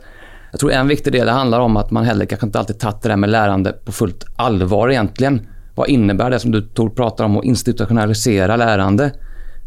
Jag 0.50 0.60
tror 0.60 0.72
en 0.72 0.88
viktig 0.88 1.12
del 1.12 1.28
handlar 1.28 1.60
om 1.60 1.76
att 1.76 1.90
man 1.90 2.04
heller 2.04 2.24
kanske 2.24 2.46
inte 2.46 2.58
alltid 2.58 2.78
tagit 2.78 3.02
det 3.02 3.08
där 3.08 3.16
med 3.16 3.30
lärande 3.30 3.72
på 3.72 3.92
fullt 3.92 4.24
allvar 4.36 4.90
egentligen. 4.90 5.46
Vad 5.74 5.88
innebär 5.88 6.30
det 6.30 6.38
som 6.38 6.50
du 6.50 6.62
Tor 6.62 6.90
pratar 6.90 7.24
om 7.24 7.36
att 7.36 7.44
institutionalisera 7.44 8.56
lärande? 8.56 9.12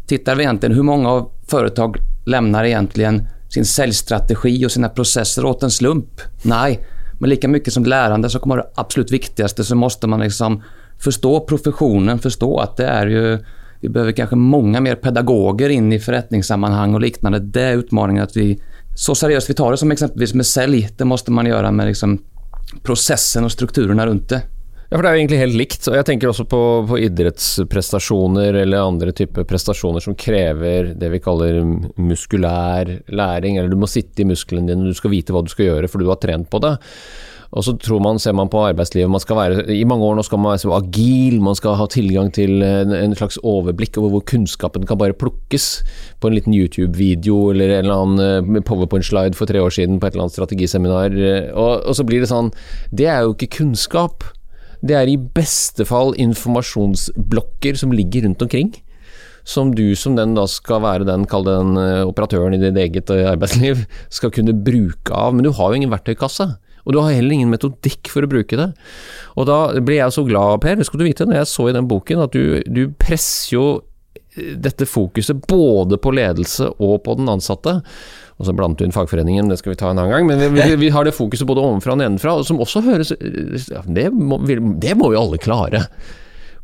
Tittar 0.06 0.36
vi 0.36 0.42
egentligen 0.42 0.76
hur 0.76 0.82
många 0.82 1.10
av 1.10 1.30
företag 1.46 1.96
lämnar 2.24 2.64
egentligen 2.64 3.26
sin 3.50 3.64
säljstrategi 3.64 4.66
och 4.66 4.72
sina 4.72 4.88
processer 4.88 5.44
åt 5.44 5.62
en 5.62 5.70
slump? 5.70 6.20
Nej, 6.42 6.86
men 7.18 7.30
lika 7.30 7.48
mycket 7.48 7.72
som 7.72 7.84
lärande 7.84 8.30
så 8.30 8.38
kommer 8.38 8.56
det 8.56 8.70
absolut 8.74 9.12
viktigaste 9.12 9.64
så 9.64 9.74
måste 9.74 10.06
man 10.06 10.20
liksom 10.20 10.62
förstå 10.98 11.40
professionen, 11.40 12.18
förstå 12.18 12.58
att 12.58 12.76
det 12.76 12.86
är 12.86 13.06
ju 13.06 13.38
vi 13.80 13.88
behöver 13.88 14.12
kanske 14.12 14.36
många 14.36 14.80
mer 14.80 14.94
pedagoger 14.94 15.68
in 15.68 15.92
i 15.92 15.98
förrättningssammanhang 15.98 16.94
och 16.94 17.00
liknande. 17.00 17.38
Det 17.38 17.62
är 17.62 17.76
utmaningen 17.76 18.24
att 18.24 18.36
vi 18.36 18.62
så 18.96 19.14
seriöst 19.14 19.50
vi 19.50 19.54
tar 19.54 19.70
det 19.70 19.76
som 19.76 19.90
exempelvis 19.90 20.34
med 20.34 20.46
sälj, 20.46 20.88
det 20.96 21.04
måste 21.04 21.30
man 21.30 21.46
göra 21.46 21.70
med 21.70 21.86
liksom 21.86 22.18
processen 22.82 23.44
och 23.44 23.52
strukturerna 23.52 24.06
runt 24.06 24.28
det. 24.28 24.42
Ja, 24.90 24.96
for 24.98 25.06
det 25.06 25.10
er 25.10 25.14
jo 25.14 25.22
egentlig 25.22 25.38
helt 25.38 25.58
likt. 25.58 25.84
Og 25.86 25.94
jeg 25.94 26.06
tenker 26.08 26.32
også 26.32 26.44
på, 26.50 26.60
på 26.90 26.96
idrettsprestasjoner 26.98 28.56
eller 28.64 28.82
andre 28.82 29.12
typer 29.14 29.46
prestasjoner 29.46 30.02
som 30.02 30.16
krever 30.18 30.96
det 30.98 31.12
vi 31.12 31.20
kaller 31.22 31.60
muskulær 31.94 32.90
læring. 33.06 33.60
Eller 33.60 33.70
du 33.70 33.78
må 33.78 33.86
sitte 33.90 34.24
i 34.24 34.26
musklene 34.26 34.66
dine, 34.66 34.90
du 34.90 34.96
skal 34.98 35.12
vite 35.14 35.30
hva 35.30 35.44
du 35.46 35.52
skal 35.52 35.68
gjøre 35.68 35.90
for 35.90 36.02
du 36.02 36.10
har 36.10 36.18
trent 36.18 36.50
på 36.50 36.58
det. 36.64 36.74
Og 37.54 37.64
så 37.66 37.74
tror 37.82 38.02
man, 38.02 38.18
ser 38.22 38.34
man 38.34 38.50
på 38.50 38.62
arbeidslivet, 38.62 39.10
man 39.10 39.22
skal 39.22 39.38
være, 39.38 39.62
i 39.74 39.86
mange 39.86 40.06
år 40.06 40.18
nå 40.18 40.24
skal 40.26 40.38
man 40.38 40.52
være 40.52 40.62
så 40.62 40.74
agil, 40.76 41.40
man 41.42 41.58
skal 41.58 41.74
ha 41.78 41.86
tilgang 41.90 42.30
til 42.34 42.62
en, 42.62 42.94
en 42.94 43.16
slags 43.18 43.40
overblikk 43.42 43.98
over 43.98 44.12
hvor 44.14 44.26
kunnskapen 44.30 44.86
kan 44.86 45.00
bare 45.00 45.18
plukkes 45.18 45.68
på 46.22 46.30
en 46.30 46.36
liten 46.38 46.54
YouTube-video 46.54 47.48
eller 47.50 47.74
en 47.74 47.80
eller 47.88 48.04
annen 48.04 48.58
eh, 48.58 48.62
powerpoint-slide 48.66 49.38
for 49.38 49.50
tre 49.50 49.62
år 49.62 49.74
siden 49.74 49.98
på 49.98 50.06
et 50.06 50.14
eller 50.14 50.28
annet 50.28 50.38
strategiseminar. 50.38 51.18
Og, 51.54 51.72
og 51.90 51.98
så 51.98 52.06
blir 52.06 52.22
det 52.22 52.30
sånn, 52.30 52.52
det 52.94 53.10
er 53.10 53.26
jo 53.26 53.34
ikke 53.38 53.52
kunnskap. 53.62 54.30
Det 54.80 54.96
er 54.96 55.10
i 55.10 55.18
beste 55.18 55.84
fall 55.88 56.14
informasjonsblokker 56.20 57.76
som 57.80 57.92
ligger 57.92 58.24
rundt 58.26 58.42
omkring. 58.46 58.72
Som 59.44 59.74
du 59.76 59.92
som 59.96 60.16
den 60.16 60.34
da 60.36 60.46
skal 60.48 60.82
være 60.84 61.08
den, 61.08 61.26
kall 61.28 61.44
den 61.46 61.76
eh, 61.80 62.02
operatøren 62.06 62.56
i 62.56 62.60
ditt 62.60 62.76
eget 62.80 63.12
eh, 63.12 63.28
arbeidsliv, 63.28 63.84
skal 64.12 64.32
kunne 64.34 64.56
bruke 64.56 65.14
av. 65.16 65.34
Men 65.34 65.46
du 65.46 65.52
har 65.56 65.70
jo 65.70 65.80
ingen 65.80 65.92
verktøykasse. 65.92 66.48
Og 66.86 66.94
du 66.94 67.00
har 67.02 67.12
heller 67.12 67.36
ingen 67.36 67.52
metodikk 67.52 68.08
for 68.12 68.24
å 68.24 68.30
bruke 68.30 68.56
det. 68.56 68.70
Og 69.36 69.48
da 69.50 69.58
ble 69.84 69.98
jeg 70.00 70.16
så 70.16 70.24
glad, 70.28 70.62
Per, 70.64 70.78
det 70.80 70.88
skal 70.88 71.02
du 71.02 71.06
vite, 71.06 71.28
når 71.28 71.42
jeg 71.42 71.52
så 71.52 71.68
i 71.68 71.76
den 71.76 71.88
boken, 71.90 72.24
at 72.24 72.36
du, 72.36 72.60
du 72.64 72.82
presser 73.00 73.56
jo 73.56 73.64
eh, 74.36 74.56
dette 74.56 74.88
fokuset 74.88 75.44
både 75.50 76.00
på 76.00 76.14
ledelse 76.16 76.70
og 76.78 77.02
på 77.04 77.18
den 77.20 77.28
ansatte. 77.32 77.80
Og 78.40 78.46
så 78.48 78.54
blandet 78.56 78.80
du 78.80 78.86
inn 78.86 78.94
fagforeningen, 78.96 79.50
det 79.52 79.58
skal 79.60 79.74
vi 79.74 79.78
ta 79.82 79.90
en 79.92 79.98
annen 80.00 80.14
gang. 80.14 80.24
Men 80.30 80.40
vi, 80.40 80.48
vi, 80.56 80.76
vi 80.86 80.88
har 80.94 81.04
det 81.04 81.12
fokuset 81.12 81.44
både 81.48 81.60
ovenfra 81.60 81.92
og 81.92 82.00
nedenfra, 82.00 82.38
og 82.40 82.46
som 82.48 82.60
også 82.64 82.80
høres 82.86 83.12
eh, 83.12 83.58
ja, 83.68 83.82
det, 83.84 84.06
må, 84.16 84.38
vi- 84.48 84.56
det 84.80 84.94
må 84.96 85.10
vi 85.12 85.18
alle 85.20 85.36
klare. 85.42 85.82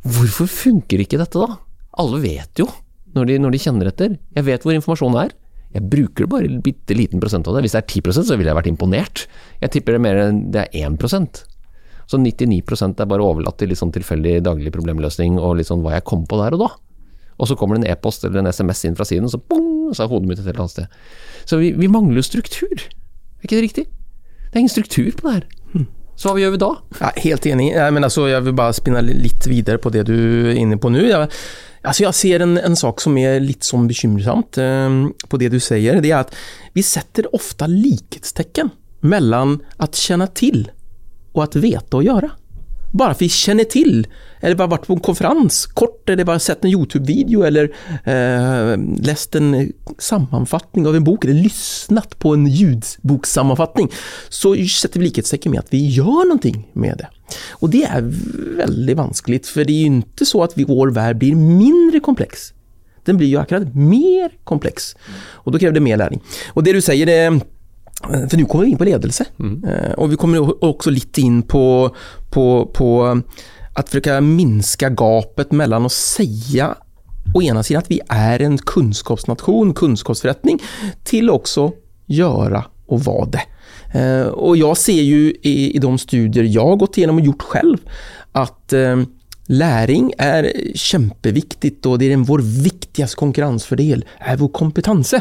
Hvorfor 0.06 0.48
funker 0.48 1.02
ikke 1.02 1.18
dette, 1.20 1.36
da? 1.42 1.58
Alle 2.00 2.20
vet 2.22 2.60
jo 2.62 2.68
når 3.16 3.28
de, 3.30 3.36
når 3.40 3.54
de 3.54 3.60
kjenner 3.62 3.88
etter. 3.90 4.16
Jeg 4.36 4.44
vet 4.48 4.64
hvor 4.64 4.74
informasjonen 4.76 5.20
er. 5.26 5.34
Jeg 5.76 5.84
bruker 5.92 6.28
bare 6.30 6.48
en 6.48 6.62
bitte 6.64 6.96
liten 6.96 7.20
prosent 7.20 7.48
av 7.48 7.56
det. 7.56 7.64
Hvis 7.66 7.74
det 7.76 7.82
er 7.82 8.00
10 8.12 8.24
så 8.24 8.36
ville 8.36 8.48
jeg 8.50 8.56
vært 8.58 8.68
imponert. 8.70 9.26
Jeg 9.60 9.72
tipper 9.76 9.96
det 9.96 10.02
mer 10.04 10.20
enn 10.26 10.42
det 10.54 10.66
er 10.66 10.88
1% 10.88 11.42
Så 12.08 12.20
99 12.22 13.00
er 13.02 13.08
bare 13.10 13.24
overlatt 13.24 13.58
til 13.60 13.68
litt 13.72 13.80
sånn 13.80 13.92
tilfeldig 13.92 14.38
daglig 14.46 14.72
problemløsning 14.72 15.40
og 15.40 15.56
litt 15.58 15.68
sånn 15.68 15.82
hva 15.84 15.96
jeg 15.96 16.04
kom 16.08 16.24
på 16.28 16.38
der 16.40 16.56
og 16.56 16.62
da. 16.64 16.68
Og 17.38 17.48
så 17.48 17.56
kommer 17.58 17.76
det 17.76 17.84
en 17.84 17.92
e-post 17.92 18.24
eller 18.24 18.40
en 18.40 18.52
SMS 18.52 18.84
inn 18.88 18.96
fra 18.96 19.04
siden, 19.04 19.28
så 19.28 19.38
bong, 19.38 19.92
så 19.94 20.04
er 20.04 20.12
hodet 20.12 20.30
mitt 20.30 20.40
et 20.40 20.48
helt 20.48 20.62
annet 20.62 20.72
sted. 20.72 20.96
Så 21.44 21.60
vi, 21.60 21.72
vi 21.76 21.90
mangler 21.92 22.24
struktur. 22.24 22.72
Er 22.72 23.44
ikke 23.44 23.58
det 23.58 23.66
riktig? 23.68 23.86
Det 24.46 24.54
er 24.54 24.64
ingen 24.64 24.72
struktur 24.72 25.10
på 25.18 25.28
det 25.28 25.34
her. 25.34 25.84
Så 26.16 26.32
hva 26.32 26.40
gjør 26.40 26.54
vi 26.54 26.60
da? 26.62 26.70
Ja, 27.00 27.10
helt 27.20 27.46
enig. 27.46 27.66
Ja, 27.74 27.90
men 27.92 28.04
alltså, 28.04 28.28
jag 28.28 28.40
vill 28.40 28.54
bara 28.54 28.72
spinna 28.72 29.00
lite 29.00 29.50
vidare 29.50 29.78
på 29.78 29.90
det 29.90 30.02
du 30.02 30.50
är 30.50 30.54
inne 30.54 30.76
på 30.76 30.88
nu. 30.88 31.08
Jag, 31.08 31.28
alltså 31.82 32.02
jag 32.02 32.14
ser 32.14 32.40
en, 32.40 32.58
en 32.58 32.76
sak 32.76 33.00
som 33.00 33.18
är 33.18 33.40
lite 33.40 33.66
som 33.66 33.88
bekymmersamt 33.88 34.58
eh, 34.58 35.06
på 35.28 35.36
det 35.36 35.48
du 35.48 35.60
säger. 35.60 36.00
Det 36.00 36.10
är 36.10 36.16
att 36.16 36.34
vi 36.72 36.82
sätter 36.82 37.34
ofta 37.34 37.66
likhetstecken 37.66 38.70
mellan 39.00 39.58
att 39.76 39.94
känna 39.94 40.26
till 40.26 40.70
och 41.32 41.44
att 41.44 41.56
veta 41.56 41.96
och 41.96 42.04
göra. 42.04 42.30
Bara 42.96 43.14
för 43.14 43.20
vi 43.20 43.28
känner 43.28 43.64
till, 43.64 44.06
eller 44.40 44.56
bara 44.56 44.68
varit 44.68 44.86
på 44.86 44.92
en 44.92 45.00
konferens 45.00 45.66
kort, 45.66 46.08
eller 46.08 46.24
bara 46.24 46.38
sett 46.38 46.64
en 46.64 46.70
YouTube-video 46.70 47.42
eller 47.42 47.64
eh, 48.04 48.78
läst 49.02 49.34
en 49.34 49.72
sammanfattning 49.98 50.86
av 50.86 50.96
en 50.96 51.04
bok, 51.04 51.24
eller 51.24 51.34
lyssnat 51.34 52.18
på 52.18 52.34
en 52.34 52.46
ljudbokssammanfattning, 52.46 53.90
så 54.28 54.56
sätter 54.56 55.00
vi 55.00 55.06
likhetstecken 55.06 55.52
med 55.52 55.60
att 55.60 55.66
vi 55.70 55.88
gör 55.88 56.24
någonting 56.24 56.70
med 56.72 56.98
det. 56.98 57.08
Och 57.50 57.70
det 57.70 57.84
är 57.84 58.12
väldigt 58.56 58.96
vanskligt, 58.96 59.46
för 59.46 59.64
det 59.64 59.72
är 59.72 59.80
ju 59.80 59.86
inte 59.86 60.26
så 60.26 60.42
att 60.42 60.52
vår 60.56 60.88
värld 60.90 61.18
blir 61.18 61.34
mindre 61.34 62.00
komplex. 62.00 62.52
Den 63.04 63.16
blir 63.16 63.28
ju 63.28 63.36
akkurat 63.36 63.74
mer 63.74 64.30
komplex. 64.44 64.96
Och 65.16 65.52
då 65.52 65.58
kräver 65.58 65.74
det 65.74 65.80
mer 65.80 65.96
lärning. 65.96 66.22
Och 66.48 66.62
det 66.62 66.72
du 66.72 66.80
säger, 66.80 67.06
det 67.06 67.40
för 68.30 68.36
nu 68.36 68.44
kommer 68.44 68.64
vi 68.64 68.70
in 68.70 68.78
på 68.78 68.84
ledelse. 68.84 69.24
Eh, 69.68 69.92
Och 69.92 70.12
vi 70.12 70.16
kommer 70.16 70.64
också 70.64 70.90
lite 70.90 71.20
in 71.20 71.42
på, 71.42 71.94
på, 72.30 72.66
på 72.74 73.20
att 73.74 73.88
försöka 73.88 74.20
minska 74.20 74.90
gapet 74.90 75.52
mellan 75.52 75.86
att 75.86 75.92
säga 75.92 76.74
å 77.34 77.42
ena 77.42 77.62
sidan 77.62 77.82
att 77.82 77.90
vi 77.90 78.00
är 78.08 78.42
en 78.42 78.58
kunskapsnation, 78.58 79.74
kunskapsförrättning, 79.74 80.62
till 81.04 81.30
också 81.30 81.72
göra 82.06 82.64
och 82.86 83.00
vara 83.04 83.26
det. 83.30 83.42
Eh, 84.00 84.26
Och 84.26 84.56
jag 84.56 84.76
ser 84.76 85.02
ju 85.02 85.34
i, 85.42 85.76
i 85.76 85.78
de 85.78 85.98
studier 85.98 86.44
jag 86.44 86.66
har 86.66 86.76
gått 86.76 86.98
igenom 86.98 87.16
och 87.16 87.24
gjort 87.24 87.42
själv 87.42 87.78
att 88.32 88.72
eh, 88.72 89.02
läring 89.46 90.12
är 90.18 90.52
kämpeviktigt 90.74 91.86
och 91.86 91.98
det 91.98 92.04
är 92.04 92.10
den 92.10 92.24
vår 92.24 92.38
viktigaste 92.38 93.16
konkurrensfördel, 93.16 94.04
är 94.18 94.36
vår 94.36 94.48
kompetens. 94.48 95.14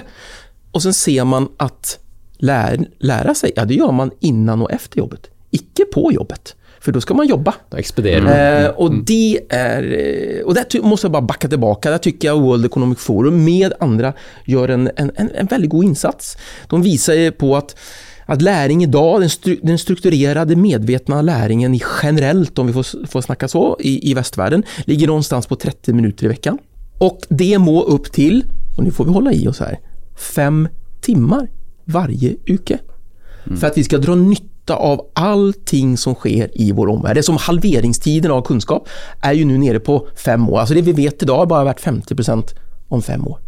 Och 0.71 0.81
sen 0.83 0.93
ser 0.93 1.23
man 1.23 1.47
att 1.57 1.99
lär, 2.37 2.87
lära 2.99 3.35
sig, 3.35 3.51
ja 3.55 3.65
det 3.65 3.73
gör 3.73 3.91
man 3.91 4.11
innan 4.19 4.61
och 4.61 4.71
efter 4.71 4.97
jobbet, 4.97 5.29
icke 5.51 5.85
på 5.85 6.11
jobbet. 6.11 6.55
För 6.79 6.91
då 6.91 7.01
ska 7.01 7.13
man 7.13 7.27
jobba. 7.27 7.53
Da 7.69 7.77
ekspederer 7.77 8.21
du. 8.21 8.65
Eh, 8.65 8.69
och 8.69 8.93
det 8.93 9.39
är... 9.49 9.83
eh, 9.83 10.45
Och 10.45 10.53
där 10.53 10.81
måste 10.81 11.05
jag 11.05 11.11
bara 11.11 11.21
backa 11.21 11.47
tillbaka. 11.47 11.91
Där 11.91 11.97
tycker 11.97 12.27
jag 12.27 12.41
World 12.41 12.65
Economic 12.65 12.99
Forum 12.99 13.43
med 13.45 13.73
andra 13.79 14.13
gör 14.45 14.69
en, 14.69 14.91
en, 14.95 15.11
en, 15.15 15.45
väldigt 15.45 15.69
god 15.69 15.85
insats. 15.85 16.37
De 16.67 16.81
visar 16.81 17.31
på 17.31 17.57
att 17.57 17.75
att 18.27 18.41
läring 18.41 18.83
idag, 18.83 19.21
den, 19.21 19.29
stru, 19.29 19.59
den 19.63 19.77
strukturerade 19.77 20.55
medvetna 20.55 21.21
läringen 21.21 21.73
i 21.75 21.81
generellt, 22.03 22.59
om 22.59 22.67
vi 22.67 22.73
får, 22.73 23.07
får 23.07 23.21
snacka 23.21 23.47
så, 23.47 23.77
i, 23.79 24.11
i 24.11 24.13
västvärlden, 24.13 24.63
ligger 24.85 25.07
någonstans 25.07 25.47
på 25.47 25.55
30 25.55 25.93
minuter 25.93 26.25
i 26.25 26.27
veckan. 26.27 26.57
Och 26.99 27.19
det 27.29 27.57
må 27.57 27.83
upp 27.83 28.11
till, 28.11 28.45
och 28.77 28.83
nu 28.83 28.91
får 28.91 29.05
vi 29.05 29.11
hålla 29.11 29.33
i 29.33 29.47
oss 29.47 29.59
här, 29.59 29.79
fem 30.35 30.67
timmar 31.01 31.47
varje 31.85 32.35
uke. 32.47 32.79
För 33.59 33.67
att 33.67 33.77
vi 33.77 33.83
ska 33.83 33.97
dra 33.97 34.15
nytta 34.15 34.75
av 34.75 35.07
allting 35.13 35.97
som 35.97 36.15
sker 36.15 36.61
i 36.61 36.71
vår 36.71 36.87
omvärld. 36.87 37.15
Det 37.15 37.19
är 37.19 37.23
som 37.23 37.37
halveringstiden 37.37 38.31
av 38.31 38.41
kunskap 38.41 38.87
är 39.21 39.33
ju 39.33 39.45
nu 39.45 39.57
nere 39.57 39.79
på 39.79 40.07
fem 40.15 40.49
år. 40.49 40.59
Alltså 40.59 40.73
det 40.73 40.81
vi 40.81 40.91
vet 40.91 41.23
idag 41.23 41.41
är 41.41 41.45
bara 41.45 41.63
värt 41.63 41.81
50% 41.81 42.43
om 42.87 43.01
fem 43.01 43.27
år. 43.27 43.39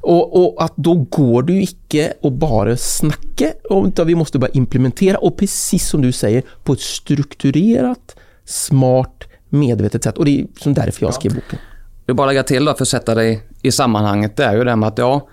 Och, 0.00 0.42
och 0.42 0.64
att 0.64 0.72
då 0.76 0.94
går 0.94 1.42
det 1.42 1.52
ju 1.52 1.62
icke 1.62 2.12
att 2.22 2.32
bara 2.32 2.76
snacka, 2.76 3.52
utan 3.70 4.06
vi 4.06 4.14
måste 4.14 4.38
bara 4.38 4.50
implementera 4.50 5.18
och 5.18 5.36
precis 5.36 5.88
som 5.88 6.02
du 6.02 6.12
säger 6.12 6.42
på 6.64 6.72
ett 6.72 6.80
strukturerat, 6.80 8.16
smart, 8.44 9.24
medvetet 9.48 10.04
sätt. 10.04 10.18
Och 10.18 10.24
det 10.24 10.40
är 10.40 10.46
som 10.60 10.74
därför 10.74 11.06
jag 11.06 11.14
skrev 11.14 11.34
boken. 11.34 11.58
Jag 12.06 12.16
bara 12.16 12.26
lägga 12.26 12.42
till 12.42 12.64
då 12.64 12.74
för 12.74 12.82
att 12.82 12.88
sätta 12.88 13.14
dig 13.14 13.42
i 13.62 13.72
sammanhanget. 13.72 14.36
Det 14.36 14.44
är 14.44 14.56
ju 14.56 14.64
det 14.64 14.70
här 14.70 14.76
med 14.76 14.88
att 14.88 14.98
ja, 14.98 15.28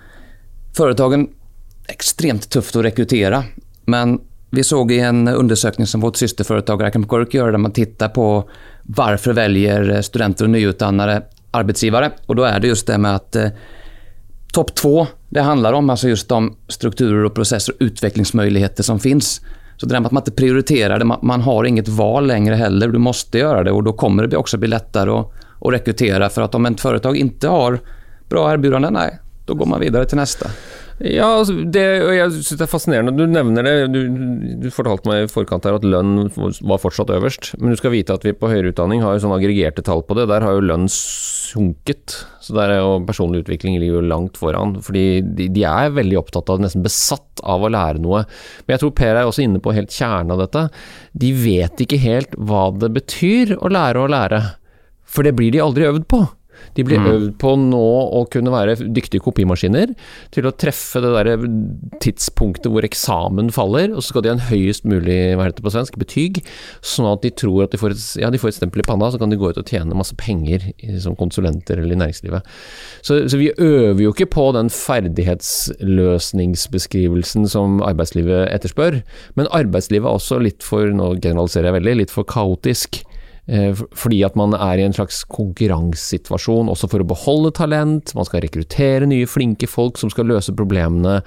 företagen 0.78 1.28
extremt 1.88 2.50
tufft 2.50 2.76
att 2.76 2.86
rekrytera. 2.86 3.44
Men 3.86 4.20
vi 4.50 4.64
såg 4.64 4.92
i 4.92 5.00
en 5.00 5.28
undersökning 5.28 5.88
som 5.88 6.02
vårt 6.02 6.16
systerföretag 6.16 6.84
Rackham 6.84 7.08
Cork 7.08 7.34
gör 7.34 7.52
där 7.52 7.58
man 7.58 7.72
tittar 7.72 8.10
på 8.10 8.50
varför 8.84 9.34
väljer 9.34 10.02
studenter 10.02 10.44
och 10.46 10.50
nyutdannade 10.50 11.24
arbetsgivare. 11.52 12.12
Och 12.26 12.36
då 12.36 12.44
är 12.44 12.60
det 12.60 12.68
just 12.68 12.88
det 12.88 12.98
med 12.98 13.16
att 13.16 13.36
eh, 13.36 13.48
topp 14.54 14.76
två, 14.76 15.08
det 15.30 15.42
handlar 15.42 15.74
om 15.74 15.90
alltså 15.90 16.08
just 16.08 16.30
de 16.30 16.58
strukturer 16.68 17.26
och 17.26 17.36
processer 17.36 17.74
och 17.74 17.78
utvecklingsmöjligheter 17.82 18.84
som 18.84 19.00
finns. 19.00 19.42
Så 19.78 19.86
det 19.86 19.94
där 19.94 20.00
med 20.00 20.06
att 20.06 20.12
man 20.12 20.22
inte 20.22 20.32
prioriterar 20.32 21.00
det, 21.00 21.06
man, 21.06 21.20
man 21.22 21.42
har 21.42 21.64
inget 21.64 21.88
val 21.88 22.28
längre 22.28 22.56
heller. 22.56 22.88
Du 22.88 23.00
måste 23.00 23.38
göra 23.38 23.64
det 23.64 23.72
och 23.72 23.84
då 23.84 23.94
kommer 23.94 24.28
det 24.28 24.38
också 24.38 24.58
bli 24.58 24.68
lättare 24.68 25.10
att, 25.12 25.32
att 25.62 25.74
rekrytera. 25.74 26.30
För 26.30 26.42
att 26.42 26.56
om 26.56 26.66
ett 26.66 26.82
företag 26.82 27.18
inte 27.18 27.48
har 27.48 27.80
bra 28.30 28.54
erbjudanden, 28.54 28.94
nej, 28.94 29.20
då 29.46 29.54
går 29.54 29.66
man 29.66 29.80
vidare 29.80 30.06
till 30.06 30.18
nästa. 30.18 30.50
Ja, 31.04 31.26
altså, 31.42 31.58
det, 31.68 31.84
og 32.06 32.14
jeg 32.16 32.32
synes 32.32 32.50
det 32.56 32.64
er 32.64 32.72
fascinerende. 32.72 33.14
Du 33.18 33.26
nevner 33.28 33.66
det. 33.68 33.74
Du, 33.92 34.00
du 34.64 34.68
fortalte 34.72 35.10
meg 35.10 35.26
i 35.26 35.32
forkant 35.32 35.66
her 35.68 35.76
at 35.76 35.84
lønn 35.84 36.30
var 36.32 36.80
fortsatt 36.80 37.12
øverst. 37.12 37.52
Men 37.60 37.74
du 37.74 37.80
skal 37.80 37.92
vite 37.92 38.16
at 38.16 38.24
vi 38.24 38.32
på 38.36 38.48
høyere 38.48 38.72
utdanning 38.72 39.04
har 39.04 39.16
jo 39.16 39.26
sånne 39.26 39.40
aggregerte 39.42 39.84
tall 39.84 40.06
på 40.08 40.16
det. 40.16 40.30
Der 40.32 40.46
har 40.46 40.56
jo 40.56 40.64
lønn 40.64 40.88
sunket. 40.88 42.16
Så 42.40 42.56
der 42.56 42.78
er 42.78 42.80
jo 42.80 43.02
personlig 43.08 43.44
utvikling 43.44 43.76
ligger 43.82 44.00
jo 44.00 44.06
langt 44.08 44.40
foran. 44.40 44.78
Fordi 44.86 45.20
de, 45.26 45.50
de 45.52 45.66
er 45.68 45.92
veldig 45.98 46.22
opptatt 46.22 46.54
av, 46.54 46.64
nesten 46.64 46.86
besatt 46.86 47.44
av 47.44 47.68
å 47.68 47.74
lære 47.76 48.00
noe. 48.00 48.24
Men 48.64 48.78
jeg 48.78 48.86
tror 48.86 48.96
Per 48.96 49.20
er 49.20 49.26
også 49.28 49.44
inne 49.44 49.60
på 49.64 49.76
helt 49.76 49.92
kjernen 49.92 50.32
av 50.38 50.46
dette. 50.46 50.68
De 51.12 51.36
vet 51.44 51.84
ikke 51.84 52.00
helt 52.06 52.40
hva 52.40 52.70
det 52.72 52.94
betyr 52.96 53.58
å 53.60 53.74
lære 53.74 54.00
å 54.00 54.12
lære. 54.16 54.42
For 55.04 55.28
det 55.28 55.36
blir 55.36 55.52
de 55.52 55.64
aldri 55.64 55.90
øvd 55.92 56.08
på. 56.12 56.24
De 56.76 56.84
blir 56.88 57.00
øvd 57.00 57.32
på 57.42 57.50
nå 57.60 57.86
å 58.20 58.22
kunne 58.32 58.54
være 58.54 58.78
dyktige 58.96 59.24
kopimaskiner 59.26 59.88
til 60.36 60.44
å 60.48 60.56
treffe 60.56 61.02
det 61.04 61.12
der 61.16 61.28
tidspunktet 62.04 62.72
hvor 62.72 62.84
eksamen 62.88 63.48
faller, 63.56 63.88
og 63.94 64.00
så 64.02 64.08
skal 64.14 64.24
de 64.26 64.32
ha 64.32 64.36
en 64.38 64.50
høyest 64.50 64.84
mulig 64.90 65.20
hva 65.36 65.44
heter 65.48 65.60
det 65.62 65.68
på 65.68 65.76
svensk, 65.76 65.94
betyg, 66.02 66.34
sånn 66.86 67.10
at 67.10 67.22
de 67.24 67.30
tror 67.38 67.60
at 67.66 67.72
de 67.74 67.80
får 67.82 67.90
et, 67.96 68.04
ja, 68.22 68.28
de 68.34 68.42
får 68.42 68.50
et 68.52 68.60
stempel 68.60 68.80
i 68.84 68.88
panna, 68.88 69.08
så 69.12 69.20
kan 69.22 69.32
de 69.32 69.40
gå 69.40 69.48
ut 69.52 69.62
og 69.62 69.70
tjene 69.70 69.98
masse 69.98 70.16
penger 70.20 70.60
som 71.04 71.14
konsulenter 71.20 71.76
eller 71.80 71.94
i 71.96 72.02
næringslivet. 72.04 72.42
Så, 73.06 73.12
så 73.32 73.36
vi 73.40 73.56
øver 73.56 74.02
jo 74.04 74.12
ikke 74.14 74.34
på 74.36 74.46
den 74.58 74.68
ferdighetsløsningsbeskrivelsen 74.74 77.44
som 77.52 77.70
arbeidslivet 77.86 78.42
etterspør, 78.52 78.94
men 79.40 79.54
arbeidslivet 79.56 80.08
er 80.08 80.16
også 80.20 80.36
litt 80.44 80.62
for, 80.66 80.84
nå 80.92 81.06
generaliserer 81.22 81.68
jeg 81.70 81.78
veldig, 81.80 81.96
litt 82.04 82.14
for 82.14 82.24
kaotisk. 82.30 83.05
Eh, 83.46 83.78
fordi 83.94 84.24
at 84.26 84.34
man 84.40 84.56
er 84.58 84.80
i 84.80 84.86
en 84.88 84.96
slags 84.96 85.20
konkurransesituasjon, 85.30 86.70
også 86.72 86.90
for 86.90 87.04
å 87.04 87.08
beholde 87.08 87.54
talent. 87.54 88.16
Man 88.18 88.26
skal 88.26 88.42
rekruttere 88.46 89.06
nye, 89.10 89.30
flinke 89.30 89.70
folk 89.70 90.00
som 90.02 90.10
skal 90.14 90.30
løse 90.32 90.56
problemene 90.58 91.20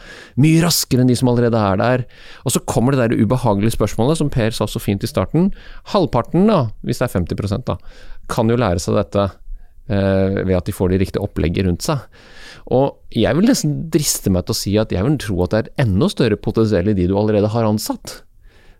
mye 0.42 0.62
raskere 0.64 1.04
enn 1.04 1.12
de 1.12 1.18
som 1.18 1.30
allerede 1.30 1.60
er 1.62 1.78
der. 1.80 2.06
Og 2.44 2.54
så 2.54 2.64
kommer 2.66 2.94
det 2.94 3.04
der 3.04 3.22
ubehagelige 3.22 3.76
spørsmålet, 3.76 4.18
som 4.18 4.32
Per 4.34 4.54
sa 4.54 4.66
så 4.66 4.82
fint 4.82 5.06
i 5.06 5.10
starten. 5.10 5.52
Halvparten, 5.94 6.48
da, 6.50 6.64
hvis 6.82 7.02
det 7.02 7.08
er 7.08 7.14
50 7.20 7.62
da, 7.68 7.78
kan 8.28 8.50
jo 8.50 8.58
lære 8.58 8.82
seg 8.82 8.98
dette 8.98 9.30
eh, 9.88 10.42
ved 10.42 10.56
at 10.58 10.66
de 10.66 10.74
får 10.74 10.92
det 10.92 11.02
riktige 11.04 11.22
opplegget 11.22 11.68
rundt 11.68 11.86
seg. 11.86 12.02
Og 12.74 12.98
jeg 13.14 13.32
vil 13.38 13.46
nesten 13.48 13.76
driste 13.92 14.32
meg 14.34 14.44
til 14.44 14.56
å 14.56 14.58
si 14.58 14.74
at 14.80 14.90
jeg 14.92 15.06
vil 15.06 15.20
tro 15.22 15.38
at 15.44 15.54
det 15.54 15.60
er 15.60 15.86
enda 15.86 16.10
større 16.12 16.36
potensial 16.36 16.90
i 16.90 16.96
de 16.98 17.06
du 17.08 17.14
allerede 17.16 17.48
har 17.54 17.68
ansatt. 17.68 18.24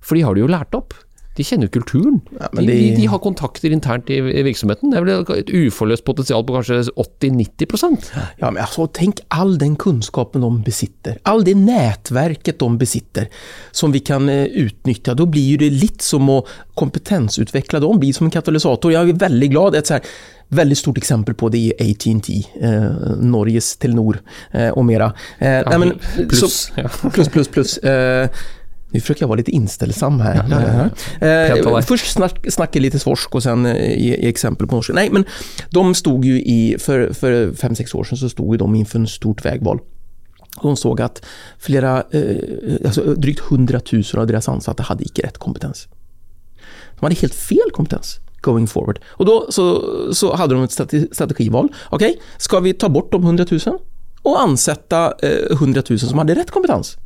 For 0.03 0.19
de 0.19 0.27
har 0.27 0.35
du 0.35 0.43
jo 0.43 0.51
lært 0.51 0.75
opp. 0.77 0.97
De 1.39 1.45
kjenner 1.47 1.69
jo 1.69 1.75
kulturen. 1.79 2.21
men 2.53 2.67
de, 2.67 2.73
de- 2.73 2.95
de, 2.97 3.07
har 3.07 3.21
kontakter 3.23 3.71
internt 3.71 4.11
i, 4.11 4.19
i 4.19 4.43
virksomheten. 4.43 4.91
Det 4.91 4.99
er 4.99 5.05
vel 5.07 5.39
et 5.39 5.53
uforløst 5.55 6.05
potensial 6.07 6.43
på 6.47 6.57
kanskje 6.57 6.81
80-90% 6.99 8.09
Ja, 8.41 8.51
men 8.51 8.63
alltså, 8.63 8.87
tänk 8.87 9.21
all 9.29 9.59
den 9.59 9.77
kunskapen 9.77 10.43
de 10.43 10.63
besitter, 10.67 11.19
all 11.23 11.45
det 11.47 11.55
nätverket 11.55 12.59
de 12.59 12.79
besitter 12.79 13.29
som 13.71 13.93
vi 13.95 14.01
kan 14.01 14.29
eh, 14.29 14.45
utnyttja. 14.45 15.15
Då 15.15 15.27
blir 15.27 15.43
ju 15.43 15.57
det 15.57 15.71
lite 15.71 16.05
som 16.05 16.29
att 16.29 16.45
kompetensutveckla 16.75 17.81
dem, 17.81 17.99
blir 17.99 18.13
som 18.13 18.27
en 18.27 18.31
katalysator. 18.31 18.93
Jag 18.93 19.09
är 19.09 19.13
väldigt 19.13 19.51
glad, 19.51 19.75
ett 19.75 19.87
så 19.87 19.95
här 19.95 20.03
väldigt 20.49 20.79
stort 20.79 20.99
exempel 20.99 21.35
på 21.35 21.49
det 21.49 21.73
är 21.79 21.91
AT&T, 21.91 22.43
eh, 22.61 22.83
Norges 23.21 23.77
Telenor 23.77 24.21
eh, 24.51 24.69
och 24.69 24.85
mera. 24.85 25.05
Eh, 25.39 25.49
nej, 25.67 25.79
men, 25.79 25.99
plus, 26.29 26.41
så, 26.41 26.73
ja. 26.77 26.89
plus, 27.13 27.29
plus, 27.29 27.49
plus. 27.49 27.79
Eh, 27.79 28.29
nu 28.91 29.01
försöker 29.01 29.23
jag 29.23 29.29
vara 29.29 29.37
lite 29.37 29.51
inställsam 29.51 30.21
här. 30.21 30.35
Helt 30.35 31.61
Eh, 31.61 31.67
av 31.67 31.73
dig. 31.75 31.83
först 31.83 32.13
snack, 32.13 32.47
snacka 32.53 32.81
lite 32.81 32.99
svorsk 32.99 33.35
och 33.35 33.43
sen 33.43 33.67
eh, 33.67 33.91
ge, 34.03 34.17
ge 34.23 34.29
exempel 34.29 34.67
på 34.67 34.75
norska. 34.75 34.93
Nej, 34.93 35.11
men 35.13 35.25
de 35.71 35.95
stod 35.95 36.25
ju 36.25 36.41
i, 36.43 36.77
för, 36.79 37.13
för 37.13 37.53
fem, 37.53 37.75
sex 37.75 37.95
år 37.95 38.05
sedan 38.05 38.19
så 38.19 38.29
stod 38.29 38.55
ju 38.55 38.59
de 38.59 38.75
inför 38.75 39.03
ett 39.03 39.09
stort 39.09 39.45
vägval. 39.45 39.79
De 40.63 40.77
såg 40.77 41.01
att 41.01 41.23
flera, 41.59 42.03
eh, 42.11 42.37
alltså 42.85 43.15
drygt 43.15 43.41
100 43.51 43.81
000 43.93 44.03
av 44.17 44.27
deras 44.27 44.49
ansatta 44.49 44.83
hade 44.83 45.05
icke 45.05 45.23
rätt 45.23 45.39
kompetens. 45.39 45.89
De 47.01 47.05
hade 47.07 47.15
helt 47.15 47.35
fel 47.35 47.71
kompetens 47.73 48.17
going 48.41 48.67
forward. 48.67 48.99
Och 49.07 49.25
då 49.27 49.47
så, 49.51 49.83
så 50.15 50.35
hade 50.37 50.55
de 50.55 50.63
ett 50.63 50.71
strate- 50.71 51.09
strategival. 51.15 51.69
Okej, 51.91 52.21
ska 52.39 52.61
vi 52.61 52.75
ta 52.75 52.89
bort 52.89 53.13
de 53.13 53.23
100 53.25 53.47
000 53.51 53.61
och 54.23 54.41
ansätta 54.43 55.15
eh, 55.23 55.53
100 55.53 55.83
000 55.91 55.99
som 55.99 56.19
hade 56.19 56.35
rätt 56.35 56.51
kompetens? 56.51 56.97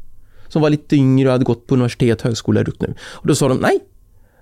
Som 0.53 0.63
var 0.63 0.71
lite 0.71 0.97
yngre 0.97 1.29
och 1.29 1.33
hade 1.33 1.45
gått 1.45 1.67
på 1.67 1.75
universitet, 1.75 2.23
högskola 2.23 2.61
och 2.61 2.75
nu. 2.79 2.95
Och 3.01 3.27
då 3.27 3.35
sa 3.35 3.49
de 3.49 3.59
nej, 3.59 3.79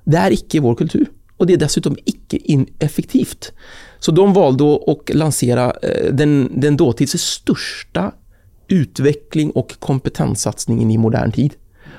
det 0.04 0.16
är 0.16 0.32
icke 0.32 0.60
vår 0.60 0.74
kultur. 0.74 1.06
Och 1.36 1.46
det 1.46 1.52
är 1.52 1.56
dessutom 1.56 1.96
icke 2.04 2.36
ineffektivt. 2.36 3.52
Så 3.98 4.12
de 4.12 4.32
valde 4.32 4.78
att 4.86 5.14
lansera 5.14 5.72
eh, 5.82 6.12
den, 6.12 6.60
den 6.60 6.76
dåtids 6.76 7.12
största 7.12 8.12
utveckling 8.68 9.50
och 9.50 9.78
kompetenssatsningen 9.78 10.90
i 10.90 10.98
modern 10.98 11.32
tid. 11.32 11.54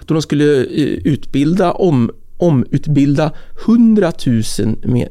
Då 0.05 0.13
de 0.13 0.21
skulle 0.21 0.63
eh, 0.63 0.97
utbilda, 1.05 1.71
om, 1.71 2.11
omutbilda 2.37 3.31
100 3.65 4.11
000 4.25 4.43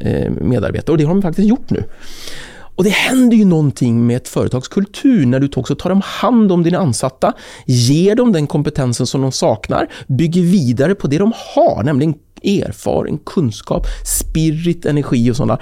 eh, 0.00 0.30
medarbetare 0.30 0.92
och 0.92 0.98
det 0.98 1.04
har 1.04 1.14
de 1.14 1.22
faktiskt 1.22 1.48
gjort 1.48 1.70
nu. 1.70 1.84
Och 2.80 2.84
det 2.84 2.90
händer 2.90 3.36
ju 3.36 3.44
någonting 3.44 4.06
med 4.06 4.16
ett 4.16 4.28
företags 4.28 4.68
kultur 4.68 5.26
när 5.26 5.40
du 5.40 5.50
också 5.56 5.74
tar 5.74 5.90
om 5.90 6.02
hand 6.04 6.52
om 6.52 6.62
dina 6.62 6.78
ansatta, 6.78 7.32
ger 7.66 8.14
dem 8.14 8.32
den 8.32 8.46
kompetensen 8.46 9.06
som 9.06 9.22
de 9.22 9.32
saknar, 9.32 9.88
bygger 10.06 10.42
vidare 10.42 10.94
på 10.94 11.06
det 11.06 11.18
de 11.18 11.32
har, 11.54 11.82
nämligen 11.82 12.14
erfarenhet, 12.44 13.24
kunskap, 13.24 13.86
spirit, 14.06 14.86
energi 14.86 15.30
och 15.30 15.36
sådana. 15.36 15.58